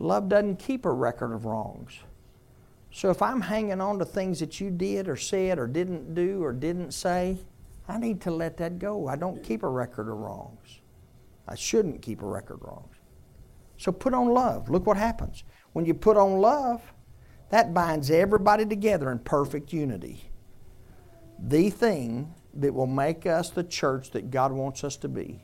love 0.00 0.28
doesn't 0.28 0.58
keep 0.58 0.84
a 0.84 0.90
record 0.90 1.32
of 1.32 1.44
wrongs. 1.44 2.00
So 2.92 3.10
if 3.10 3.22
I'm 3.22 3.40
hanging 3.40 3.80
on 3.80 3.98
to 3.98 4.04
things 4.04 4.40
that 4.40 4.60
you 4.60 4.70
did 4.70 5.08
or 5.08 5.16
said 5.16 5.58
or 5.58 5.66
didn't 5.66 6.14
do 6.14 6.42
or 6.42 6.52
didn't 6.52 6.92
say, 6.92 7.38
I 7.88 7.98
need 7.98 8.20
to 8.22 8.30
let 8.30 8.56
that 8.58 8.78
go. 8.78 9.06
I 9.08 9.16
don't 9.16 9.42
keep 9.42 9.62
a 9.62 9.68
record 9.68 10.08
of 10.08 10.18
wrongs. 10.18 10.80
I 11.46 11.54
shouldn't 11.54 12.02
keep 12.02 12.22
a 12.22 12.26
record 12.26 12.54
of 12.54 12.62
wrongs. 12.62 12.96
So 13.76 13.92
put 13.92 14.12
on 14.12 14.28
love. 14.28 14.68
Look 14.68 14.86
what 14.86 14.96
happens. 14.96 15.44
When 15.72 15.84
you 15.84 15.94
put 15.94 16.16
on 16.16 16.40
love, 16.40 16.82
that 17.50 17.72
binds 17.72 18.10
everybody 18.10 18.66
together 18.66 19.10
in 19.10 19.20
perfect 19.20 19.72
unity. 19.72 20.30
The 21.38 21.70
thing 21.70 22.34
that 22.54 22.74
will 22.74 22.86
make 22.86 23.26
us 23.26 23.50
the 23.50 23.64
church 23.64 24.10
that 24.10 24.30
God 24.30 24.52
wants 24.52 24.84
us 24.84 24.96
to 24.98 25.08
be. 25.08 25.42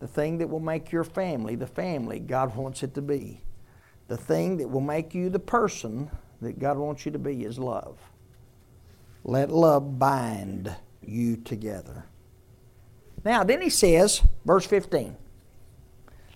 The 0.00 0.06
thing 0.06 0.38
that 0.38 0.48
will 0.48 0.60
make 0.60 0.92
your 0.92 1.04
family 1.04 1.54
the 1.54 1.66
family 1.66 2.18
God 2.18 2.54
wants 2.56 2.82
it 2.82 2.94
to 2.94 3.02
be. 3.02 3.42
The 4.08 4.16
thing 4.16 4.56
that 4.58 4.68
will 4.68 4.80
make 4.80 5.14
you 5.14 5.30
the 5.30 5.38
person 5.38 6.10
that 6.40 6.58
God 6.58 6.76
wants 6.78 7.06
you 7.06 7.12
to 7.12 7.18
be 7.18 7.44
is 7.44 7.58
love. 7.58 7.98
Let 9.24 9.50
love 9.50 9.98
bind 9.98 10.74
you 11.02 11.36
together. 11.36 12.04
Now, 13.24 13.42
then 13.42 13.60
he 13.60 13.70
says, 13.70 14.22
verse 14.44 14.66
15, 14.66 15.16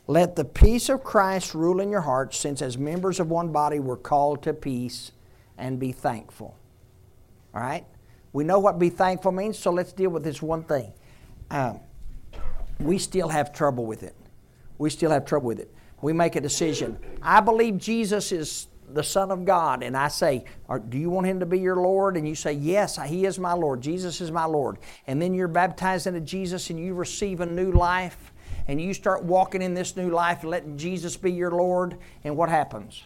Let 0.06 0.34
the 0.34 0.44
peace 0.44 0.88
of 0.88 1.04
Christ 1.04 1.54
rule 1.54 1.80
in 1.80 1.90
your 1.90 2.00
hearts, 2.00 2.36
since 2.36 2.62
as 2.62 2.76
members 2.76 3.20
of 3.20 3.30
one 3.30 3.52
body 3.52 3.78
we're 3.78 3.96
called 3.96 4.42
to 4.42 4.52
peace, 4.52 5.12
and 5.56 5.78
be 5.78 5.92
thankful. 5.92 6.56
All 7.54 7.60
right? 7.60 7.84
We 8.32 8.44
know 8.44 8.58
what 8.58 8.78
be 8.78 8.90
thankful 8.90 9.32
means, 9.32 9.58
so 9.58 9.70
let's 9.70 9.92
deal 9.92 10.10
with 10.10 10.24
this 10.24 10.40
one 10.40 10.64
thing. 10.64 10.92
Um, 11.50 11.80
we 12.78 12.98
still 12.98 13.28
have 13.28 13.52
trouble 13.52 13.86
with 13.86 14.02
it. 14.02 14.14
We 14.78 14.90
still 14.90 15.10
have 15.10 15.24
trouble 15.24 15.48
with 15.48 15.60
it. 15.60 15.72
We 16.00 16.12
make 16.12 16.36
a 16.36 16.40
decision. 16.40 16.98
I 17.20 17.40
believe 17.40 17.76
Jesus 17.76 18.32
is 18.32 18.68
the 18.94 19.02
Son 19.02 19.30
of 19.30 19.44
God, 19.44 19.82
and 19.82 19.96
I 19.96 20.08
say, 20.08 20.44
Do 20.88 20.98
you 20.98 21.10
want 21.10 21.26
Him 21.26 21.40
to 21.40 21.46
be 21.46 21.58
your 21.58 21.76
Lord? 21.76 22.16
And 22.16 22.26
you 22.28 22.34
say, 22.34 22.52
Yes, 22.52 22.98
He 23.06 23.26
is 23.26 23.38
my 23.38 23.52
Lord. 23.52 23.80
Jesus 23.80 24.20
is 24.20 24.30
my 24.30 24.44
Lord. 24.44 24.78
And 25.06 25.20
then 25.20 25.34
you're 25.34 25.48
baptized 25.48 26.06
into 26.06 26.20
Jesus 26.20 26.70
and 26.70 26.78
you 26.78 26.94
receive 26.94 27.40
a 27.40 27.46
new 27.46 27.72
life, 27.72 28.32
and 28.68 28.80
you 28.80 28.94
start 28.94 29.24
walking 29.24 29.62
in 29.62 29.74
this 29.74 29.96
new 29.96 30.10
life 30.10 30.42
and 30.42 30.50
letting 30.50 30.76
Jesus 30.76 31.16
be 31.16 31.32
your 31.32 31.50
Lord. 31.50 31.96
And 32.24 32.36
what 32.36 32.48
happens? 32.48 33.04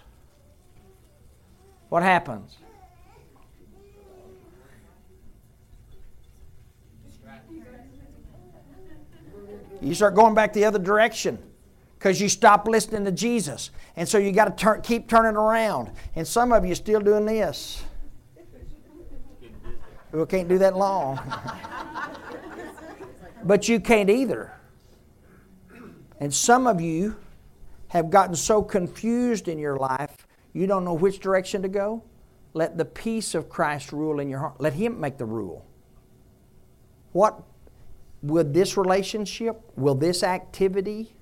What 1.88 2.02
happens? 2.02 2.56
You 9.80 9.94
start 9.94 10.14
going 10.14 10.34
back 10.34 10.54
the 10.54 10.64
other 10.64 10.78
direction 10.78 11.38
because 12.04 12.20
you 12.20 12.28
stop 12.28 12.68
listening 12.68 13.02
to 13.02 13.10
Jesus. 13.10 13.70
And 13.96 14.06
so 14.06 14.18
you 14.18 14.30
got 14.30 14.44
to 14.44 14.62
turn, 14.62 14.82
keep 14.82 15.08
turning 15.08 15.36
around. 15.36 15.90
And 16.14 16.28
some 16.28 16.52
of 16.52 16.62
you 16.62 16.74
still 16.74 17.00
doing 17.00 17.24
this. 17.24 17.82
We 20.12 20.26
can't 20.26 20.46
do 20.46 20.58
that 20.58 20.76
long. 20.76 21.18
but 23.44 23.70
you 23.70 23.80
can't 23.80 24.10
either. 24.10 24.52
And 26.20 26.32
some 26.34 26.66
of 26.66 26.78
you 26.78 27.16
have 27.88 28.10
gotten 28.10 28.36
so 28.36 28.62
confused 28.62 29.48
in 29.48 29.58
your 29.58 29.78
life, 29.78 30.26
you 30.52 30.66
don't 30.66 30.84
know 30.84 30.92
which 30.92 31.20
direction 31.20 31.62
to 31.62 31.68
go. 31.68 32.04
Let 32.52 32.76
the 32.76 32.84
peace 32.84 33.34
of 33.34 33.48
Christ 33.48 33.92
rule 33.92 34.20
in 34.20 34.28
your 34.28 34.40
heart. 34.40 34.60
Let 34.60 34.74
Him 34.74 35.00
make 35.00 35.16
the 35.16 35.24
rule. 35.24 35.64
What 37.12 37.42
will 38.20 38.44
this 38.44 38.76
relationship, 38.76 39.62
will 39.74 39.94
this 39.94 40.22
activity, 40.22 41.13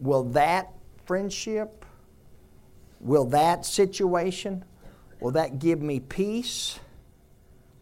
will 0.00 0.24
that 0.24 0.72
friendship, 1.04 1.84
will 3.00 3.26
that 3.26 3.64
situation, 3.66 4.64
will 5.20 5.32
that 5.32 5.58
give 5.58 5.80
me 5.80 6.00
peace 6.00 6.80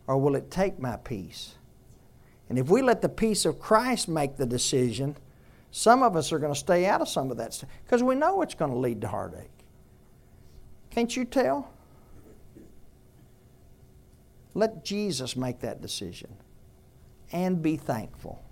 or 0.07 0.19
will 0.19 0.35
it 0.35 0.51
take 0.51 0.79
my 0.79 0.97
peace? 0.97 1.55
And 2.49 2.59
if 2.59 2.69
we 2.69 2.83
let 2.83 3.03
the 3.03 3.09
peace 3.09 3.45
of 3.45 3.61
Christ 3.61 4.09
make 4.09 4.37
the 4.37 4.47
decision, 4.47 5.17
some 5.71 6.03
of 6.03 6.17
us 6.17 6.33
are 6.33 6.39
going 6.39 6.53
to 6.53 6.59
stay 6.59 6.87
out 6.87 7.01
of 7.01 7.09
some 7.09 7.31
of 7.31 7.37
that 7.37 7.53
stuff 7.53 7.71
because 7.85 8.03
we 8.03 8.15
know 8.15 8.43
it's 8.43 8.55
going 8.55 8.71
to 8.71 8.79
lead 8.79 9.03
to 9.03 9.09
heartache. 9.09 9.51
Can't 10.91 11.15
you 11.15 11.25
tell? 11.25 11.71
Let 14.55 14.85
Jesus 14.85 15.37
make 15.37 15.61
that 15.61 15.83
decision 15.83 16.35
and 17.31 17.63
be 17.63 17.77
thankful. 17.77 18.43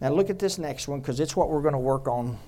Now, 0.00 0.10
look 0.10 0.30
at 0.30 0.38
this 0.38 0.58
next 0.58 0.88
one 0.88 1.00
because 1.00 1.20
it's 1.20 1.34
what 1.34 1.48
we're 1.48 1.62
going 1.62 1.72
to 1.72 1.78
work 1.78 2.06
on 2.06 2.38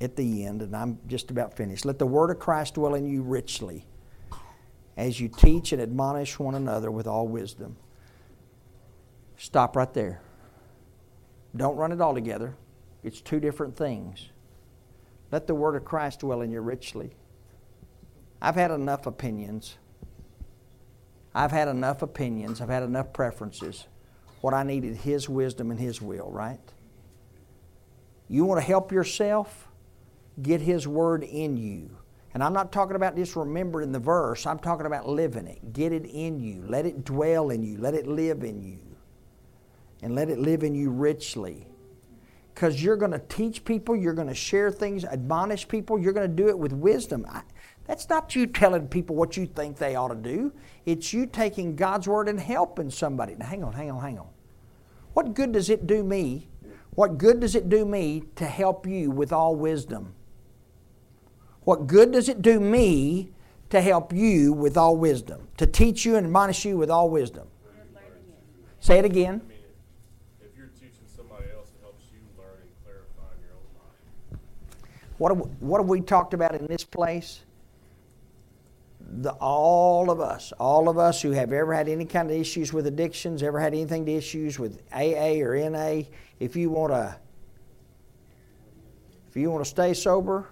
at 0.00 0.16
the 0.16 0.44
end, 0.44 0.62
and 0.62 0.74
I'm 0.74 0.98
just 1.06 1.30
about 1.30 1.54
finished. 1.54 1.84
Let 1.84 1.98
the 1.98 2.06
word 2.06 2.30
of 2.30 2.38
Christ 2.38 2.74
dwell 2.74 2.94
in 2.94 3.06
you 3.06 3.22
richly 3.22 3.86
as 4.96 5.20
you 5.20 5.28
teach 5.28 5.72
and 5.72 5.80
admonish 5.80 6.38
one 6.38 6.56
another 6.56 6.90
with 6.90 7.06
all 7.06 7.28
wisdom. 7.28 7.76
Stop 9.36 9.76
right 9.76 9.92
there. 9.94 10.20
Don't 11.56 11.76
run 11.76 11.92
it 11.92 12.00
all 12.00 12.14
together, 12.14 12.54
it's 13.04 13.20
two 13.20 13.40
different 13.40 13.76
things. 13.76 14.28
Let 15.30 15.46
the 15.46 15.54
word 15.54 15.76
of 15.76 15.84
Christ 15.84 16.20
dwell 16.20 16.40
in 16.40 16.50
you 16.50 16.60
richly. 16.60 17.10
I've 18.40 18.54
had 18.54 18.70
enough 18.70 19.06
opinions. 19.06 19.76
I've 21.34 21.50
had 21.52 21.68
enough 21.68 22.02
opinions. 22.02 22.60
I've 22.60 22.68
had 22.68 22.82
enough 22.82 23.12
preferences. 23.12 23.86
What 24.40 24.54
I 24.54 24.62
needed 24.62 24.96
His 24.96 25.28
wisdom 25.28 25.70
and 25.70 25.80
His 25.80 26.00
will, 26.00 26.30
right? 26.30 26.60
You 28.28 28.44
want 28.44 28.60
to 28.60 28.66
help 28.66 28.92
yourself? 28.92 29.68
Get 30.40 30.60
His 30.60 30.86
Word 30.86 31.24
in 31.24 31.56
you. 31.56 31.90
And 32.34 32.42
I'm 32.42 32.52
not 32.52 32.70
talking 32.72 32.94
about 32.94 33.16
just 33.16 33.36
remembering 33.36 33.90
the 33.90 33.98
verse, 33.98 34.46
I'm 34.46 34.58
talking 34.58 34.86
about 34.86 35.08
living 35.08 35.46
it. 35.46 35.72
Get 35.72 35.92
it 35.92 36.04
in 36.04 36.38
you. 36.38 36.62
Let 36.66 36.86
it 36.86 37.04
dwell 37.04 37.50
in 37.50 37.62
you. 37.62 37.78
Let 37.78 37.94
it 37.94 38.06
live 38.06 38.44
in 38.44 38.62
you. 38.62 38.78
And 40.02 40.14
let 40.14 40.28
it 40.28 40.38
live 40.38 40.62
in 40.62 40.74
you 40.74 40.90
richly. 40.90 41.66
Because 42.54 42.82
you're 42.82 42.96
going 42.96 43.12
to 43.12 43.20
teach 43.20 43.64
people, 43.64 43.96
you're 43.96 44.14
going 44.14 44.28
to 44.28 44.34
share 44.34 44.70
things, 44.70 45.04
admonish 45.04 45.66
people, 45.66 45.98
you're 45.98 46.12
going 46.12 46.28
to 46.28 46.36
do 46.42 46.48
it 46.48 46.58
with 46.58 46.72
wisdom. 46.72 47.24
I, 47.28 47.42
that's 47.88 48.08
not 48.10 48.36
you 48.36 48.46
telling 48.46 48.86
people 48.86 49.16
what 49.16 49.38
you 49.38 49.46
think 49.46 49.78
they 49.78 49.96
ought 49.96 50.08
to 50.08 50.14
do. 50.14 50.52
It's 50.84 51.14
you 51.14 51.24
taking 51.24 51.74
God's 51.74 52.06
word 52.06 52.28
and 52.28 52.38
helping 52.38 52.90
somebody. 52.90 53.34
Now, 53.34 53.46
hang 53.46 53.64
on, 53.64 53.72
hang 53.72 53.90
on, 53.90 54.00
hang 54.02 54.18
on. 54.18 54.28
What 55.14 55.32
good 55.32 55.52
does 55.52 55.70
it 55.70 55.86
do 55.86 56.04
me? 56.04 56.48
What 56.90 57.16
good 57.16 57.40
does 57.40 57.54
it 57.54 57.70
do 57.70 57.86
me 57.86 58.24
to 58.36 58.44
help 58.44 58.86
you 58.86 59.10
with 59.10 59.32
all 59.32 59.56
wisdom? 59.56 60.12
What 61.62 61.86
good 61.86 62.12
does 62.12 62.28
it 62.28 62.42
do 62.42 62.60
me 62.60 63.30
to 63.70 63.80
help 63.80 64.12
you 64.12 64.52
with 64.52 64.76
all 64.76 64.94
wisdom? 64.94 65.48
To 65.56 65.66
teach 65.66 66.04
you 66.04 66.16
and 66.16 66.26
admonish 66.26 66.66
you 66.66 66.76
with 66.76 66.90
all 66.90 67.08
wisdom? 67.08 67.48
Say 68.80 68.98
it 68.98 69.06
again. 69.06 69.40
if 70.42 70.56
you're 70.56 70.66
teaching 70.78 71.06
somebody 71.06 71.46
else, 71.56 71.70
helps 71.80 72.04
you 72.12 72.20
learn 72.36 72.58
and 72.60 72.70
clarify 72.84 73.34
your 73.40 73.56
own 73.56 73.66
mind. 74.30 74.40
What 75.16 75.34
have, 75.34 75.62
what 75.62 75.80
have 75.80 75.88
we 75.88 76.02
talked 76.02 76.34
about 76.34 76.54
in 76.54 76.66
this 76.66 76.84
place? 76.84 77.44
The, 79.10 79.32
all 79.32 80.10
of 80.10 80.20
us, 80.20 80.52
all 80.58 80.88
of 80.88 80.98
us 80.98 81.22
who 81.22 81.30
have 81.30 81.52
ever 81.52 81.72
had 81.72 81.88
any 81.88 82.04
kind 82.04 82.30
of 82.30 82.36
issues 82.36 82.72
with 82.72 82.86
addictions, 82.86 83.42
ever 83.42 83.58
had 83.58 83.72
anything 83.72 84.04
to 84.04 84.12
issues 84.12 84.58
with 84.58 84.82
AA 84.92 85.40
or 85.40 85.56
NA, 85.70 86.02
if 86.38 86.56
you 86.56 86.68
want 86.68 86.92
to, 86.92 87.16
if 89.28 89.36
you 89.36 89.50
want 89.50 89.64
to 89.64 89.70
stay 89.70 89.94
sober, 89.94 90.48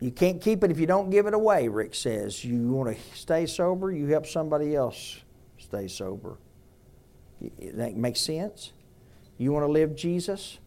you 0.00 0.10
can't 0.10 0.38
keep 0.38 0.62
it 0.62 0.70
if 0.70 0.78
you 0.78 0.86
don't 0.86 1.08
give 1.08 1.26
it 1.26 1.32
away. 1.32 1.68
Rick 1.68 1.94
says 1.94 2.44
you 2.44 2.68
want 2.68 2.94
to 2.94 3.16
stay 3.16 3.46
sober, 3.46 3.90
you 3.90 4.06
help 4.08 4.26
somebody 4.26 4.76
else 4.76 5.20
stay 5.56 5.88
sober. 5.88 6.36
That 7.72 7.96
makes 7.96 8.20
sense. 8.20 8.72
You 9.38 9.52
want 9.52 9.64
to 9.64 9.72
live 9.72 9.96
Jesus, 9.96 10.58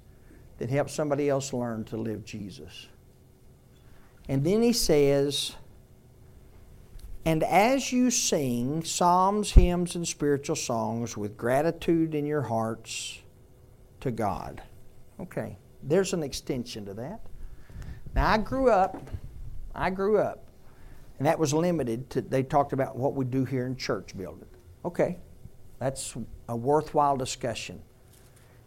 then 0.58 0.70
help 0.70 0.90
somebody 0.90 1.30
else 1.30 1.54
learn 1.54 1.84
to 1.86 1.98
live 1.98 2.26
Jesus. 2.26 2.88
And 4.28 4.44
then 4.44 4.62
he 4.62 4.74
says, 4.74 5.56
and 7.28 7.44
as 7.44 7.92
you 7.92 8.10
sing 8.10 8.86
psalms, 8.86 9.52
hymns, 9.52 9.96
and 9.96 10.08
spiritual 10.08 10.56
songs 10.56 11.18
with 11.18 11.36
gratitude 11.36 12.16
in 12.16 12.26
your 12.26 12.44
hearts 12.44 13.20
to 14.00 14.12
God. 14.12 14.64
Okay, 15.20 15.58
there's 15.84 16.14
an 16.14 16.24
extension 16.24 16.86
to 16.86 16.94
that. 16.94 17.20
Now, 18.16 18.30
I 18.30 18.38
grew 18.38 18.70
up, 18.70 19.10
I 19.76 19.90
grew 19.90 20.20
up, 20.20 20.46
and 21.18 21.28
that 21.28 21.38
was 21.38 21.54
limited 21.54 22.10
to, 22.12 22.22
they 22.22 22.44
talked 22.44 22.72
about 22.72 22.96
what 22.96 23.14
we 23.14 23.26
do 23.26 23.44
here 23.44 23.66
in 23.66 23.76
church 23.76 24.18
building. 24.18 24.48
Okay, 24.86 25.18
that's 25.80 26.16
a 26.48 26.56
worthwhile 26.56 27.18
discussion. 27.18 27.82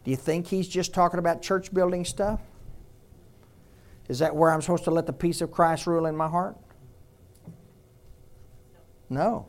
Do 0.05 0.11
you 0.11 0.19
think 0.19 0.49
he's 0.49 0.69
just 0.69 0.93
talking 0.93 1.19
about 1.19 1.41
church 1.41 1.73
building 1.73 2.05
stuff? 2.05 2.43
Is 4.11 4.19
that 4.19 4.37
where 4.37 4.51
I'm 4.51 4.61
supposed 4.61 4.85
to 4.85 4.91
let 4.91 5.07
the 5.07 5.15
peace 5.15 5.41
of 5.41 5.51
Christ 5.51 5.87
rule 5.87 6.05
in 6.05 6.15
my 6.15 6.29
heart? 6.29 6.59
No. 9.11 9.49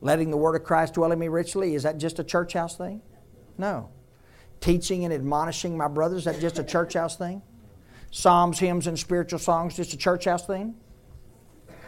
Letting 0.00 0.30
the 0.30 0.36
word 0.36 0.54
of 0.54 0.64
Christ 0.64 0.94
dwell 0.94 1.12
in 1.12 1.18
me 1.18 1.28
richly, 1.28 1.74
is 1.74 1.84
that 1.84 1.96
just 1.96 2.18
a 2.18 2.24
church 2.24 2.52
house 2.52 2.76
thing? 2.76 3.00
No. 3.56 3.88
Teaching 4.60 5.04
and 5.04 5.14
admonishing 5.14 5.78
my 5.78 5.88
brothers, 5.88 6.18
is 6.18 6.24
that 6.26 6.40
just 6.40 6.58
a 6.58 6.64
church 6.64 6.92
house 6.92 7.16
thing? 7.16 7.40
Psalms, 8.10 8.58
hymns, 8.58 8.86
and 8.86 8.98
spiritual 8.98 9.38
songs, 9.38 9.76
just 9.76 9.94
a 9.94 9.96
church 9.96 10.26
house 10.26 10.46
thing? 10.46 10.74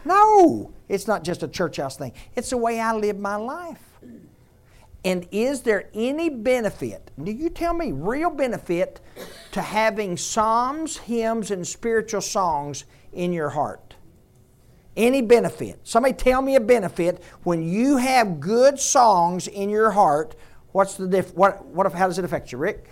No, 0.04 0.72
it's 0.88 1.06
not 1.06 1.24
just 1.24 1.42
a 1.42 1.48
church 1.48 1.76
house 1.76 1.96
thing. 1.96 2.12
It's 2.34 2.50
the 2.50 2.56
way 2.56 2.80
I 2.80 2.94
live 2.94 3.18
my 3.18 3.36
life. 3.36 3.82
And 5.04 5.28
is 5.30 5.62
there 5.62 5.88
any 5.94 6.28
benefit, 6.30 7.12
do 7.22 7.30
you 7.30 7.48
tell 7.48 7.74
me, 7.74 7.92
real 7.92 8.30
benefit 8.30 9.00
to 9.52 9.62
having 9.62 10.16
psalms, 10.16 10.96
hymns, 10.96 11.52
and 11.52 11.64
spiritual 11.64 12.20
songs 12.20 12.86
in 13.12 13.32
your 13.32 13.50
heart? 13.50 13.85
Any 14.96 15.20
benefit? 15.20 15.80
Somebody 15.84 16.14
tell 16.14 16.40
me 16.40 16.56
a 16.56 16.60
benefit 16.60 17.22
when 17.42 17.62
you 17.62 17.98
have 17.98 18.40
good 18.40 18.80
songs 18.80 19.46
in 19.46 19.68
your 19.68 19.90
heart. 19.90 20.34
What's 20.72 20.94
the 20.94 21.06
diff? 21.06 21.34
What? 21.34 21.64
What? 21.66 21.92
How 21.92 22.06
does 22.06 22.18
it 22.18 22.24
affect 22.24 22.50
you, 22.52 22.58
Rick? 22.58 22.88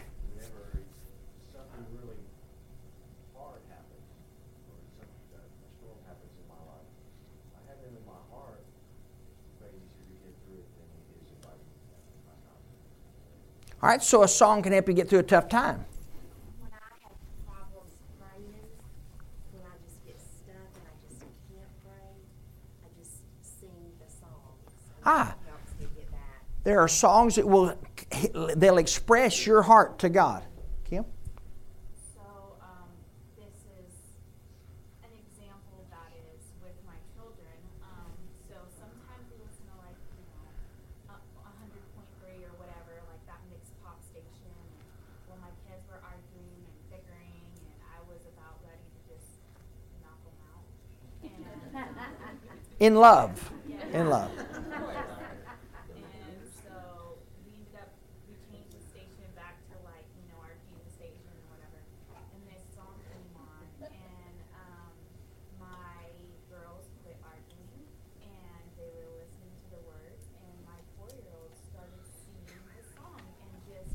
All 13.84 13.90
right. 13.90 14.02
So 14.02 14.22
a 14.22 14.28
song 14.28 14.62
can 14.62 14.72
help 14.72 14.88
you 14.88 14.94
get 14.94 15.10
through 15.10 15.18
a 15.18 15.22
tough 15.22 15.46
time. 15.46 15.84
When 16.58 16.70
I 16.72 16.80
have 17.04 17.20
problems 17.44 17.92
praying, 18.16 18.64
when 19.52 19.60
I 19.60 19.76
just 19.84 20.00
get 20.06 20.16
stuck 20.16 20.72
and 20.72 20.88
I 20.88 20.96
just 21.04 21.20
can't 21.20 21.68
pray, 21.84 22.16
I 22.80 22.88
just 22.96 23.20
sing 23.44 23.92
the 24.00 24.08
songs. 24.08 24.72
and 24.88 24.93
Ah. 25.04 25.34
It 25.34 25.48
helps 25.48 25.72
me 25.80 25.86
get 25.96 26.10
back. 26.10 26.42
There 26.64 26.80
are 26.80 26.88
songs 26.88 27.34
that 27.36 27.46
will 27.46 27.76
they'll 28.56 28.78
express 28.78 29.46
your 29.46 29.62
heart 29.62 29.98
to 30.00 30.08
God. 30.08 30.44
Kim. 30.84 31.04
So, 32.14 32.24
um, 32.62 32.88
this 33.36 33.52
is 33.76 33.92
an 35.02 35.12
example 35.12 35.84
that 35.90 36.10
is 36.32 36.42
with 36.62 36.76
my 36.88 36.96
children. 37.12 37.56
Um, 37.84 38.12
so 38.48 38.56
sometimes 38.80 39.24
we 39.28 39.36
listen 39.44 39.64
to 39.68 39.76
like, 39.84 39.98
you 40.16 40.24
know, 40.24 41.16
hundred 41.44 41.84
point 41.92 42.08
three 42.22 42.40
or 42.48 42.54
whatever, 42.56 42.96
like 43.12 43.22
that 43.28 43.40
mixed 43.52 43.74
pop 43.84 44.00
station. 44.08 44.48
And 44.48 44.72
when 45.28 45.38
my 45.44 45.52
kids 45.68 45.84
were 45.90 46.00
arguing 46.00 46.64
and 46.64 46.78
bickering, 46.88 47.44
and 47.60 47.80
I 47.92 48.00
was 48.08 48.22
about 48.32 48.56
ready 48.64 48.84
to 48.88 49.00
just 49.12 49.28
knock 50.00 50.20
them 50.24 50.38
out. 50.48 50.64
And 52.80 52.92
In 52.92 52.94
love. 52.96 53.50
In 53.92 54.10
love. 54.10 54.30
and 54.30 54.46
so 56.62 57.18
we 57.46 57.54
ended 57.54 57.78
up, 57.78 57.90
we 58.26 58.34
changed 58.50 58.74
the 58.74 58.82
station 58.90 59.26
back 59.38 59.56
to 59.70 59.74
like, 59.86 60.06
you 60.18 60.26
know, 60.30 60.38
our 60.42 60.54
diva 60.66 60.86
station 60.90 61.30
or 61.38 61.54
whatever. 61.54 61.78
And 62.34 62.42
this 62.50 62.62
song 62.74 62.94
came 63.06 63.30
on 63.38 63.62
and, 63.94 64.36
um, 64.58 64.90
my 65.62 66.02
girls 66.50 66.86
quit 67.06 67.18
arguing 67.22 67.86
and 68.22 68.62
they 68.78 68.90
were 68.90 69.10
listening 69.22 69.54
to 69.54 69.78
the 69.78 69.82
words 69.86 70.24
and 70.34 70.54
my 70.66 70.78
four-year-old 70.98 71.54
started 71.70 72.02
singing 72.26 72.62
the 72.74 72.82
song 72.98 73.22
and 73.22 73.54
just, 73.70 73.94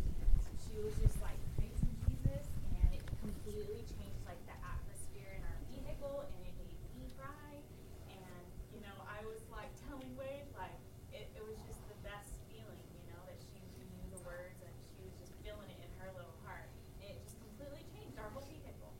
she 0.64 0.80
was 0.80 0.96
just 1.04 1.20
like 1.20 1.40
praising 1.60 1.96
Jesus 2.08 2.44
and 2.80 2.88
it 2.96 3.04
completely 3.20 3.84
changed 3.92 4.24
like 4.24 4.40
the 4.48 4.56
atmosphere 4.64 5.36
in 5.36 5.44
our 5.44 5.60
vehicle 5.68 6.24
and 6.32 6.42
it 6.48 6.56
made 6.64 6.80
me 6.96 7.08
cry. 7.20 7.60
And, 8.10 8.46
you 8.74 8.82
know, 8.86 8.96
I 9.06 9.22
was 9.28 9.42
like 9.52 9.70
telling 9.88 10.10
Wade, 10.16 10.48
like, 10.56 10.76
it, 11.12 11.28
it 11.36 11.44
was 11.44 11.58
just 11.68 11.82
the 11.90 11.98
best 12.06 12.32
feeling, 12.48 12.80
you 12.96 13.06
know, 13.12 13.20
that 13.28 13.38
she 13.42 13.60
knew 13.76 14.08
the 14.14 14.22
words 14.24 14.58
and 14.64 14.74
she 14.94 15.02
was 15.04 15.14
just 15.20 15.34
feeling 15.44 15.68
it 15.70 15.80
in 15.82 15.92
her 16.00 16.10
little 16.16 16.36
heart. 16.46 16.70
And 17.04 17.12
it 17.12 17.18
just 17.26 17.38
completely 17.42 17.84
changed 17.92 18.16
our 18.22 18.30
whole 18.32 18.46
vehicle. 18.48 18.92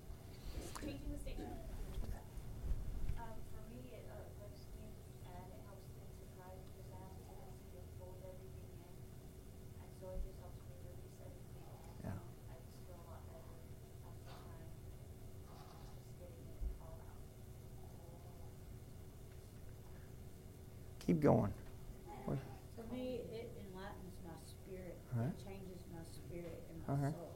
Just 0.58 0.74
changing 0.84 1.10
the 1.14 1.20
station. 1.22 1.48
Um, 3.20 3.36
for 3.54 3.64
me, 3.72 3.82
it 3.94 4.04
uh, 4.10 4.20
lifts 4.42 4.68
me 4.76 4.88
and 5.30 5.44
it 5.54 5.62
helps 5.70 5.88
me 5.96 6.04
to 6.08 6.26
cry 6.36 6.52
because 6.52 6.90
I 6.92 7.00
have 7.00 7.14
a 7.16 7.24
tendency 7.30 7.70
to 7.78 7.82
hold 8.02 8.18
everything 8.26 8.74
in. 8.84 8.94
And 9.80 9.90
so 10.02 10.06
it 10.12 10.20
just 10.26 10.40
helps 10.44 10.60
me 10.68 10.76
release 10.84 11.18
everything. 11.24 11.68
Yeah. 12.04 12.16
Um, 12.16 12.26
I 12.52 12.56
just 12.60 12.76
feel 12.84 13.00
a 13.00 13.06
lot 13.08 13.22
better 13.32 13.56
after 14.08 14.34
time, 14.34 14.68
um, 15.54 15.88
just 15.96 16.12
getting 16.20 16.44
it 16.44 16.76
all 16.84 17.00
out. 17.08 17.24
Keep 21.10 21.22
going. 21.22 21.50
For 22.78 22.86
me, 22.94 23.22
it 23.34 23.50
enlightens 23.66 24.14
my 24.22 24.38
spirit. 24.46 24.94
Alright. 25.18 25.34
It 25.34 25.42
changes 25.42 25.82
my 25.90 26.06
spirit 26.06 26.62
and 26.70 26.78
my 26.86 26.94
Okay. 26.94 27.18
soul. 27.18 27.34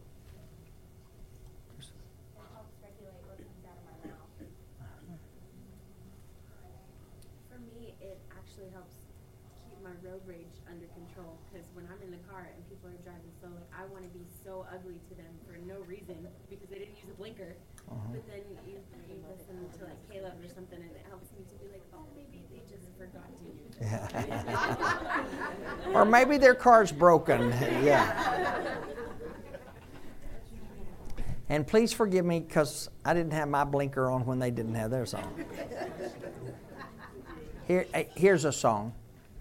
Actually 8.53 8.69
helps 8.75 9.02
road 10.03 10.21
rage 10.27 10.59
under 10.67 10.85
control 10.91 11.39
because 11.47 11.65
when 11.73 11.87
I'm 11.87 11.97
in 12.03 12.11
the 12.11 12.19
car 12.27 12.43
and 12.43 12.59
people 12.67 12.91
are 12.91 12.99
driving 13.07 13.31
slow, 13.39 13.55
like 13.55 13.71
I 13.71 13.87
want 13.87 14.03
to 14.03 14.11
be 14.11 14.27
so 14.43 14.67
ugly 14.67 14.99
to 15.07 15.13
them 15.15 15.31
for 15.47 15.55
no 15.63 15.79
reason 15.87 16.27
because 16.51 16.67
they 16.67 16.83
didn't 16.83 16.99
use 16.99 17.07
a 17.07 17.15
blinker. 17.15 17.55
Uh-huh. 17.87 18.11
But 18.11 18.27
then 18.27 18.43
you, 18.67 18.77
you 19.07 19.17
listen 19.31 19.63
to 19.79 19.85
like 19.87 19.99
K-LOVE 20.11 20.35
or 20.43 20.51
something 20.51 20.79
and 20.79 20.91
it 20.91 21.05
helps 21.07 21.31
me 21.31 21.47
to 21.47 21.55
be 21.55 21.71
like, 21.71 21.83
oh, 21.95 22.03
maybe 22.15 22.43
they 22.51 22.59
just 22.67 22.91
forgot 22.99 23.31
to 23.31 23.43
use 23.47 23.63
it. 23.79 23.87
or 25.95 26.03
maybe 26.03 26.37
their 26.37 26.55
car's 26.55 26.91
broken. 26.91 27.49
Yeah. 27.83 28.75
And 31.49 31.67
please 31.67 31.93
forgive 31.93 32.25
me 32.25 32.39
because 32.39 32.89
I 33.05 33.13
didn't 33.13 33.33
have 33.33 33.47
my 33.47 33.63
blinker 33.63 34.09
on 34.09 34.25
when 34.25 34.39
they 34.39 34.51
didn't 34.51 34.75
have 34.75 34.91
theirs 34.91 35.13
on. 35.13 35.45
Here, 37.67 37.85
here's 38.15 38.43
a 38.43 38.51
song. 38.51 38.93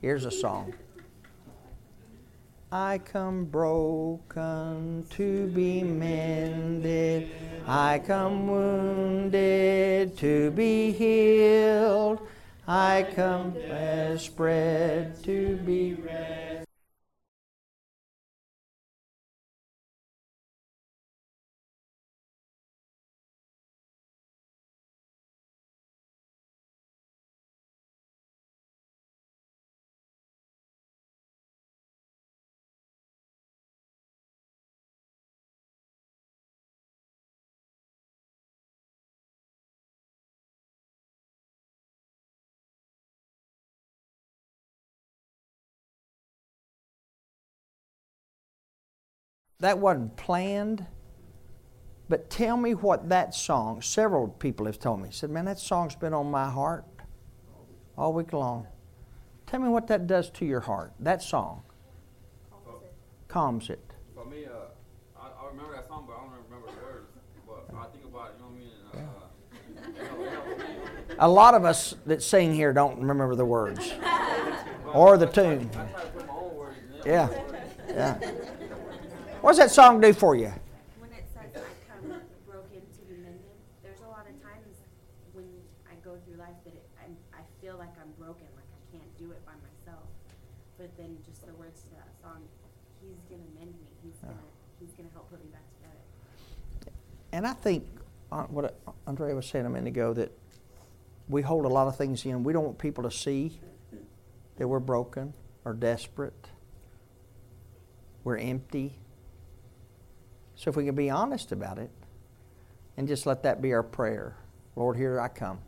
Here's 0.03 0.24
a 0.24 0.32
song. 0.32 0.74
I 2.72 2.98
come 2.98 3.44
broken 3.44 5.07
to 5.11 5.46
be 5.46 5.84
mended. 5.84 7.30
I 7.68 8.00
come 8.05 8.48
wounded 8.48 10.18
to 10.18 10.50
be 10.50 10.90
healed. 10.90 12.26
I 12.66 13.07
come 13.14 13.55
spread 14.18 15.22
to 15.22 15.57
be 15.59 15.94
read. 15.94 16.61
That 49.62 49.78
wasn't 49.78 50.16
planned. 50.16 50.84
But 52.08 52.28
tell 52.28 52.56
me 52.56 52.74
what 52.74 53.08
that 53.08 53.32
song, 53.34 53.80
several 53.80 54.28
people 54.28 54.66
have 54.66 54.78
told 54.78 55.00
me, 55.00 55.08
said, 55.12 55.30
man, 55.30 55.44
that 55.46 55.58
song's 55.58 55.94
been 55.94 56.12
on 56.12 56.30
my 56.30 56.50
heart 56.50 56.84
all 57.96 58.12
week 58.12 58.32
long. 58.32 58.66
Tell 59.46 59.60
me 59.60 59.68
what 59.68 59.86
that 59.86 60.06
does 60.06 60.30
to 60.30 60.44
your 60.44 60.60
heart, 60.60 60.92
that 61.00 61.22
song. 61.22 61.62
Calms 63.28 63.70
it. 63.70 63.80
For 64.14 64.26
me, 64.26 64.44
uh, 64.44 64.50
I, 65.18 65.28
I 65.42 65.48
remember 65.48 65.74
that 65.74 65.86
song, 65.88 66.04
but 66.06 66.14
I 66.14 66.24
don't 66.24 66.32
remember 66.50 66.66
the 66.66 66.84
words. 66.84 67.06
But 67.46 67.74
I 67.74 67.86
think 67.86 68.04
about 68.04 68.30
it, 68.30 68.34
you 68.36 68.42
know 68.42 68.50
what 68.50 68.54
I 68.54 68.58
mean? 68.58 68.70
Uh, 68.92 68.98
it 68.98 70.08
helps- 70.08 70.20
it 70.20 70.32
helps 70.32 71.08
me. 71.08 71.16
A 71.18 71.28
lot 71.28 71.54
of 71.54 71.64
us 71.64 71.94
that 72.06 72.22
sing 72.22 72.52
here 72.52 72.72
don't 72.72 72.98
remember 73.00 73.36
the 73.36 73.44
words 73.44 73.92
or 74.92 75.16
the 75.16 75.26
tune. 75.26 75.70
I 75.72 75.84
try 75.86 76.02
to 76.02 76.08
put 76.08 76.26
my 76.26 76.34
own 76.34 76.56
words 76.56 76.76
in. 77.04 77.10
Yeah, 77.10 77.28
yeah. 77.88 78.18
What's 79.43 79.59
that 79.59 79.72
song 79.72 80.01
do 80.01 80.12
for 80.12 80.36
you? 80.36 80.55
When 81.03 81.11
it 81.11 81.26
says 81.34 81.51
I 81.51 81.66
come 81.90 82.14
broken 82.47 82.78
to 82.78 83.03
be 83.11 83.18
mended, 83.18 83.43
there's 83.82 83.99
a 83.99 84.07
lot 84.07 84.22
of 84.30 84.38
times 84.38 84.70
when 85.32 85.51
I 85.90 85.99
go 86.05 86.14
through 86.22 86.38
life 86.38 86.55
that 86.62 86.74
it, 86.74 86.86
I'm, 87.03 87.16
I 87.34 87.43
feel 87.61 87.74
like 87.76 87.90
I'm 88.01 88.14
broken, 88.22 88.47
like 88.55 88.70
I 88.70 88.97
can't 88.97 89.18
do 89.18 89.32
it 89.32 89.45
by 89.45 89.59
myself. 89.59 90.07
But 90.78 90.97
then 90.97 91.18
just 91.26 91.45
the 91.45 91.53
words 91.55 91.82
to 91.82 91.90
that 91.90 92.07
song, 92.22 92.38
He's 93.03 93.18
gonna 93.28 93.43
mend 93.59 93.74
me. 93.74 93.90
He's 94.05 94.14
gonna 94.22 94.38
He's 94.78 94.93
gonna 94.93 95.11
help 95.12 95.28
put 95.28 95.43
me 95.43 95.51
back 95.51 95.66
together. 95.74 96.95
And 97.32 97.45
I 97.45 97.55
think 97.55 97.84
uh, 98.30 98.45
what 98.45 98.78
Andrea 99.09 99.34
was 99.34 99.47
saying 99.47 99.66
a 99.66 99.70
minute 99.70 99.88
ago 99.88 100.14
that 100.14 100.30
we 101.28 101.43
hold 101.43 101.64
a 101.64 101.68
lot 101.68 101.88
of 101.88 101.97
things 101.97 102.24
in. 102.24 102.45
We 102.45 102.53
don't 102.53 102.64
want 102.64 102.78
people 102.78 103.03
to 103.03 103.11
see 103.11 103.59
that 104.59 104.68
we're 104.68 104.78
broken 104.78 105.34
or 105.64 105.72
desperate. 105.72 106.47
We're 108.22 108.38
empty. 108.38 109.01
So 110.62 110.70
if 110.70 110.76
we 110.76 110.84
can 110.84 110.94
be 110.94 111.10
honest 111.10 111.50
about 111.50 111.78
it 111.78 111.90
and 112.96 113.08
just 113.08 113.26
let 113.26 113.42
that 113.42 113.60
be 113.60 113.72
our 113.72 113.82
prayer 113.82 114.36
Lord, 114.76 114.96
here 114.96 115.20
I 115.20 115.26
come. 115.26 115.58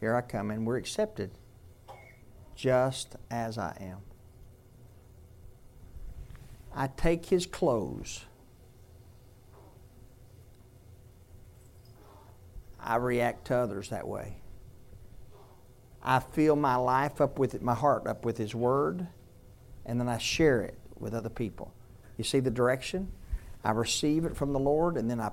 Here 0.00 0.16
I 0.16 0.22
come. 0.22 0.50
And 0.50 0.66
we're 0.66 0.78
accepted 0.78 1.30
just 2.54 3.16
as 3.30 3.58
I 3.58 3.76
am. 3.78 3.98
I 6.74 6.86
take 6.86 7.26
his 7.26 7.44
clothes. 7.44 8.24
I 12.80 12.96
react 12.96 13.46
to 13.48 13.56
others 13.56 13.90
that 13.90 14.08
way. 14.08 14.38
I 16.02 16.20
fill 16.20 16.56
my 16.56 16.76
life 16.76 17.20
up 17.20 17.38
with 17.38 17.54
it, 17.54 17.60
my 17.60 17.74
heart 17.74 18.06
up 18.06 18.24
with 18.24 18.38
His 18.38 18.54
Word, 18.54 19.06
and 19.84 20.00
then 20.00 20.08
I 20.08 20.18
share 20.18 20.62
it 20.62 20.78
with 20.98 21.12
other 21.12 21.28
people. 21.28 21.74
You 22.16 22.24
see 22.24 22.40
the 22.40 22.50
direction? 22.50 23.12
I 23.66 23.72
receive 23.72 24.24
it 24.24 24.36
from 24.36 24.52
the 24.52 24.58
Lord, 24.58 24.96
and 24.96 25.10
then 25.10 25.20
I 25.20 25.30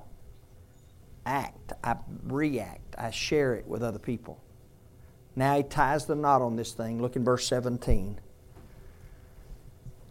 act, 1.24 1.72
I 1.82 1.96
react, 2.24 2.94
I 2.98 3.10
share 3.10 3.54
it 3.54 3.66
with 3.66 3.82
other 3.82 3.98
people. 3.98 4.42
Now 5.36 5.56
He 5.56 5.62
ties 5.62 6.06
the 6.06 6.14
knot 6.14 6.42
on 6.42 6.56
this 6.56 6.72
thing. 6.72 7.00
Look 7.00 7.16
in 7.16 7.24
verse 7.24 7.46
17. 7.46 8.20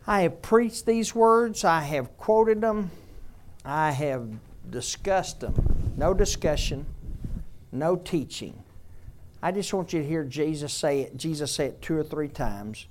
I 0.07 0.21
have 0.21 0.41
preached 0.41 0.85
these 0.85 1.13
words, 1.13 1.63
I 1.63 1.81
have 1.81 2.17
quoted 2.17 2.61
them, 2.61 2.91
I 3.63 3.91
have 3.91 4.27
discussed 4.69 5.39
them. 5.39 5.93
No 5.95 6.13
discussion 6.13 6.85
no 7.73 7.95
teaching. 7.95 8.63
I 9.41 9.51
just 9.51 9.73
want 9.73 9.91
you 9.91 10.01
to 10.01 10.07
hear 10.07 10.23
Jesus 10.23 10.71
say 10.71 11.01
it, 11.01 11.17
Jesus 11.17 11.51
say 11.51 11.65
it 11.65 11.81
two 11.81 11.97
or 11.97 12.03
three 12.03 12.29
times, 12.29 12.87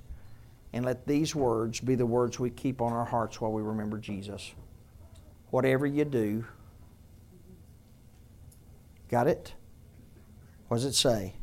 and 0.72 0.84
let 0.84 1.06
these 1.06 1.34
words 1.34 1.80
be 1.80 1.94
the 1.94 2.04
words 2.04 2.38
we 2.38 2.50
keep 2.50 2.82
on 2.82 2.92
our 2.92 3.04
hearts 3.04 3.40
while 3.40 3.52
we 3.52 3.62
remember 3.62 3.96
Jesus. 3.96 4.52
Whatever 5.52 5.84
you 5.84 6.06
do, 6.06 6.46
got 9.10 9.26
it? 9.26 9.52
What 10.68 10.78
does 10.78 10.86
it 10.86 10.94
say? 10.94 11.34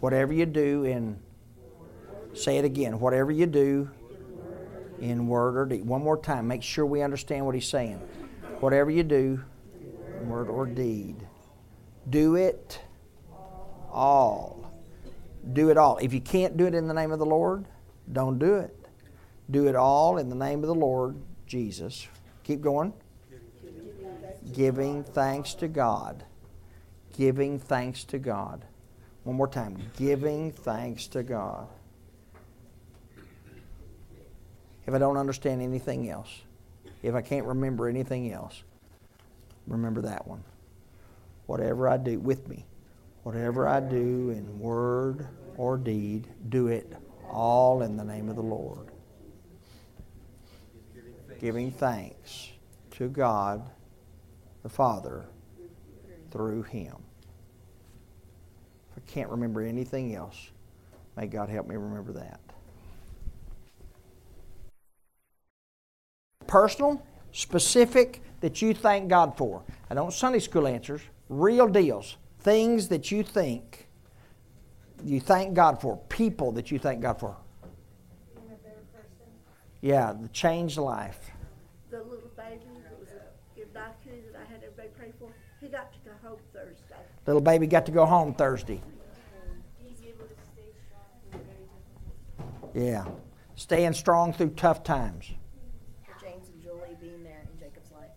Whatever 0.00 0.32
you 0.32 0.44
do 0.44 0.82
in, 0.82 1.20
say 2.34 2.58
it 2.58 2.64
again, 2.64 2.98
whatever 2.98 3.30
you 3.30 3.46
do 3.46 3.88
in 5.00 5.28
word 5.28 5.56
or 5.56 5.66
deed. 5.66 5.86
One 5.86 6.02
more 6.02 6.20
time, 6.20 6.48
make 6.48 6.64
sure 6.64 6.84
we 6.84 7.02
understand 7.02 7.46
what 7.46 7.54
he's 7.54 7.68
saying. 7.68 7.98
Whatever 8.58 8.90
you 8.90 9.04
do 9.04 9.40
in 10.20 10.28
word 10.28 10.48
or 10.48 10.66
deed. 10.66 11.24
Do 12.10 12.34
it 12.34 12.80
all. 13.92 14.72
Do 15.52 15.70
it 15.70 15.76
all. 15.76 15.98
If 15.98 16.12
you 16.12 16.20
can't 16.20 16.56
do 16.56 16.66
it 16.66 16.74
in 16.74 16.88
the 16.88 16.94
name 16.94 17.12
of 17.12 17.20
the 17.20 17.26
Lord, 17.26 17.66
don't 18.12 18.40
do 18.40 18.56
it. 18.56 18.76
Do 19.52 19.68
it 19.68 19.76
all 19.76 20.18
in 20.18 20.28
the 20.28 20.34
name 20.34 20.64
of 20.64 20.66
the 20.66 20.74
Lord 20.74 21.14
Jesus. 21.48 22.06
Keep 22.44 22.60
going. 22.60 22.92
Giving 24.52 25.02
thanks 25.02 25.54
to 25.54 25.68
God. 25.68 26.24
Giving 27.16 27.58
thanks 27.58 28.04
to 28.04 28.18
God. 28.18 28.64
One 29.24 29.36
more 29.36 29.48
time. 29.48 29.76
Giving 29.96 30.52
thanks 30.52 31.06
to 31.08 31.22
God. 31.22 31.68
If 34.86 34.94
I 34.94 34.98
don't 34.98 35.16
understand 35.16 35.60
anything 35.60 36.08
else, 36.08 36.30
if 37.02 37.14
I 37.14 37.20
can't 37.20 37.44
remember 37.44 37.88
anything 37.88 38.32
else, 38.32 38.62
remember 39.66 40.02
that 40.02 40.26
one 40.26 40.44
whatever 41.48 41.88
I 41.88 41.96
do 41.96 42.20
with 42.20 42.46
me, 42.46 42.66
whatever 43.22 43.66
I 43.66 43.80
do 43.80 44.30
in 44.30 44.60
word 44.60 45.26
or 45.56 45.78
deed, 45.78 46.28
do 46.50 46.68
it 46.68 46.92
all 47.30 47.82
in 47.82 47.96
the 47.96 48.04
name 48.04 48.28
of 48.28 48.36
the 48.36 48.42
Lord. 48.42 48.87
Giving 51.38 51.70
thanks 51.70 52.50
to 52.92 53.08
God 53.08 53.68
the 54.62 54.68
Father 54.68 55.26
through 56.30 56.62
Him. 56.64 56.96
If 58.90 59.02
I 59.02 59.10
can't 59.10 59.30
remember 59.30 59.62
anything 59.62 60.14
else, 60.14 60.50
may 61.16 61.26
God 61.26 61.48
help 61.48 61.68
me 61.68 61.76
remember 61.76 62.12
that. 62.14 62.40
Personal, 66.46 67.04
specific, 67.32 68.22
that 68.40 68.62
you 68.62 68.74
thank 68.74 69.08
God 69.08 69.36
for. 69.36 69.62
I 69.90 69.94
don't 69.94 70.12
Sunday 70.12 70.38
school 70.38 70.66
answers 70.66 71.02
real 71.28 71.68
deals, 71.68 72.16
things 72.40 72.88
that 72.88 73.10
you 73.10 73.22
think 73.22 73.86
you 75.04 75.20
thank 75.20 75.54
God 75.54 75.80
for, 75.80 75.96
people 76.08 76.52
that 76.52 76.70
you 76.70 76.78
thank 76.78 77.00
God 77.00 77.20
for. 77.20 77.36
Yeah, 79.80 80.12
the 80.20 80.28
changed 80.28 80.78
life. 80.78 81.30
The 81.90 81.98
little 81.98 82.30
baby 82.36 82.60
that 82.82 82.98
was 82.98 83.08
a 83.10 83.56
good 83.58 83.72
doctor 83.72 84.10
that 84.32 84.40
I 84.40 84.52
had 84.52 84.62
everybody 84.62 84.88
pray 84.96 85.12
for, 85.18 85.30
he 85.60 85.68
got 85.68 85.92
to 85.92 85.98
go 86.00 86.12
home 86.22 86.38
Thursday. 86.52 86.96
Little 87.26 87.42
baby 87.42 87.66
got 87.66 87.86
to 87.86 87.92
go 87.92 88.04
home 88.04 88.34
Thursday. 88.34 88.80
He's 89.78 90.02
able 90.02 90.26
to 90.26 90.34
stay 90.52 90.70
strong 90.86 91.04
through 91.30 91.40
very 91.40 91.66
difficult 92.74 93.08
Yeah. 93.08 93.12
Staying 93.56 93.92
strong 93.92 94.32
through 94.32 94.50
tough 94.50 94.82
times. 94.84 95.30
James 96.20 96.48
and 96.48 96.62
Julie 96.62 96.96
being 97.00 97.22
there 97.24 97.42
in 97.52 97.58
Jacob's 97.58 97.90
life. 97.92 98.10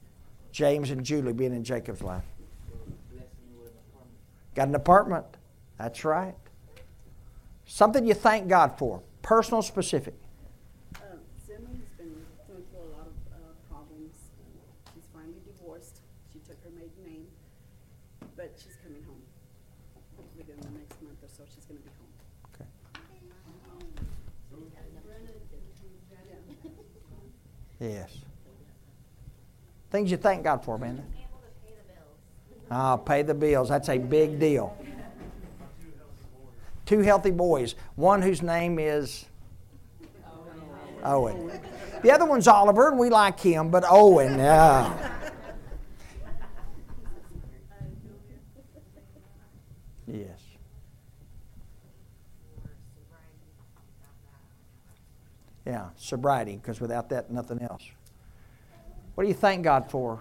James 0.51 0.91
and 0.91 1.03
Julie 1.03 1.33
being 1.33 1.53
in 1.53 1.63
Jacob's 1.63 2.01
life. 2.01 2.25
Got 4.53 4.67
an 4.67 4.75
apartment. 4.75 5.25
That's 5.77 6.03
right. 6.03 6.35
Something 7.65 8.05
you 8.05 8.13
thank 8.13 8.49
God 8.49 8.77
for. 8.77 9.01
Personal, 9.21 9.61
specific. 9.61 10.13
Um, 10.97 11.19
Zimmer's 11.47 11.87
been 11.97 12.11
going 12.45 12.63
through 12.69 12.83
a 12.83 12.91
lot 12.91 13.07
of 13.07 13.15
uh, 13.31 13.55
problems. 13.69 14.13
Um, 14.43 14.59
she's 14.93 15.07
finally 15.13 15.39
divorced. 15.47 16.01
She 16.33 16.39
took 16.39 16.61
her 16.65 16.69
maiden 16.75 16.99
name, 17.05 17.27
but 18.35 18.51
she's 18.61 18.75
coming 18.83 19.03
home. 19.07 19.23
Within 20.35 20.59
the 20.59 20.77
next 20.77 21.01
month 21.01 21.23
or 21.23 21.31
so, 21.31 21.43
she's 21.47 21.63
going 21.63 21.79
to 21.79 21.85
be 21.87 21.95
home. 21.95 22.11
Okay. 22.53 22.67
Yes. 27.81 28.15
Things 29.89 30.11
you 30.11 30.17
thank 30.17 30.43
God 30.43 30.63
for, 30.63 30.77
bills. 30.77 31.01
Ah, 32.69 32.95
pay 32.95 33.23
the 33.23 33.33
bills. 33.33 33.69
That's 33.69 33.89
a 33.89 33.97
big 33.97 34.39
deal. 34.39 34.77
Two 36.85 36.99
healthy 36.99 37.31
boys. 37.31 37.75
One 37.95 38.21
whose 38.21 38.41
name 38.41 38.77
is 38.77 39.25
Owen. 41.03 41.51
The 42.03 42.11
other 42.11 42.25
one's 42.25 42.47
Oliver, 42.47 42.89
and 42.89 42.99
we 42.99 43.09
like 43.09 43.39
him, 43.39 43.69
but 43.69 43.83
Owen, 43.87 44.37
yeah. 44.37 45.09
Yes. 50.07 50.39
Yeah, 55.71 55.87
sobriety, 55.95 56.57
because 56.57 56.81
without 56.81 57.07
that, 57.15 57.31
nothing 57.31 57.61
else. 57.61 57.87
What 59.15 59.23
do 59.23 59.29
you 59.29 59.33
thank 59.33 59.63
God 59.63 59.89
for? 59.89 60.19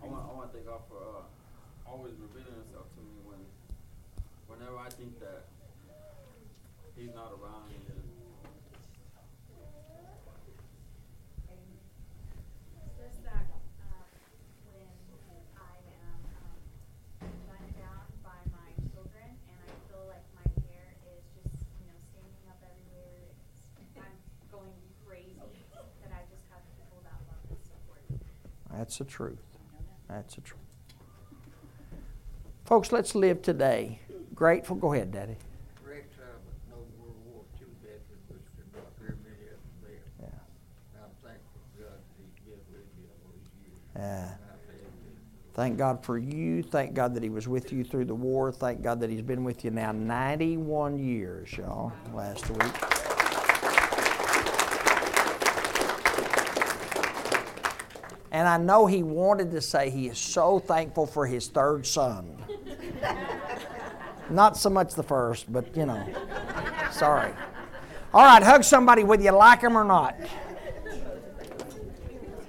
I 0.00 0.06
want, 0.06 0.22
I 0.22 0.36
want 0.36 0.52
to 0.52 0.54
thank 0.54 0.70
God 0.70 0.82
for 0.88 1.02
uh, 1.02 1.90
always 1.90 2.12
revealing 2.22 2.54
Himself 2.62 2.86
to 2.94 3.00
me 3.02 3.18
when, 3.26 3.42
whenever 4.46 4.78
I 4.78 4.88
think 4.90 5.18
that 5.18 5.46
He's 6.94 7.12
not 7.12 7.32
around. 7.42 7.66
That's 28.88 28.96
the 28.96 29.04
truth. 29.04 29.44
That's 30.08 30.34
the 30.34 30.40
truth. 30.40 30.62
Folks, 32.64 32.90
let's 32.90 33.14
live 33.14 33.42
today. 33.42 34.00
Grateful. 34.34 34.76
Go 34.76 34.94
ahead, 34.94 35.12
Daddy. 35.12 35.36
Rex, 35.86 36.06
no 36.70 36.76
World 36.98 37.14
War 37.26 37.42
II 37.60 37.66
veteran, 37.82 38.18
which 38.28 38.40
is 38.58 38.72
not 38.72 38.86
very 38.98 39.12
many 39.22 39.44
of 39.44 39.60
them 39.60 39.76
there. 39.82 39.92
Yeah. 40.22 41.04
I'm 41.04 41.10
thankful 41.22 41.60
to 41.76 41.82
God 41.82 41.98
that 42.00 42.16
He's 42.16 42.40
been 42.46 42.64
with 42.72 42.88
me 42.96 43.04
all 43.12 43.30
these 43.34 43.52
years. 43.60 43.78
Yeah. 43.94 44.22
And 44.22 44.32
I 44.32 44.72
thank 44.72 45.52
Thank 45.52 45.76
God 45.76 46.02
for 46.02 46.16
you. 46.16 46.62
Thank 46.62 46.94
God 46.94 47.12
that 47.12 47.22
He 47.22 47.28
was 47.28 47.46
with 47.46 47.70
you 47.74 47.84
through 47.84 48.06
the 48.06 48.14
war. 48.14 48.50
Thank 48.50 48.80
God 48.80 49.00
that 49.00 49.10
He's 49.10 49.20
been 49.20 49.44
with 49.44 49.66
you 49.66 49.70
now 49.70 49.92
91 49.92 50.98
years, 50.98 51.54
y'all, 51.58 51.92
last 52.14 52.48
week. 52.48 52.97
And 58.30 58.46
I 58.46 58.58
know 58.58 58.86
He 58.86 59.02
wanted 59.02 59.50
to 59.52 59.60
say 59.60 59.90
He 59.90 60.08
is 60.08 60.18
so 60.18 60.58
thankful 60.58 61.06
for 61.06 61.26
His 61.26 61.48
third 61.48 61.86
son. 61.86 62.36
Not 64.30 64.56
so 64.56 64.68
much 64.70 64.94
the 64.94 65.02
first, 65.02 65.50
but 65.50 65.74
you 65.76 65.86
know. 65.86 66.04
Sorry. 66.92 67.32
All 68.12 68.24
right, 68.24 68.42
hug 68.42 68.64
somebody 68.64 69.04
whether 69.04 69.22
you 69.22 69.32
like 69.32 69.60
them 69.60 69.76
or 69.76 69.84
not. 69.84 70.16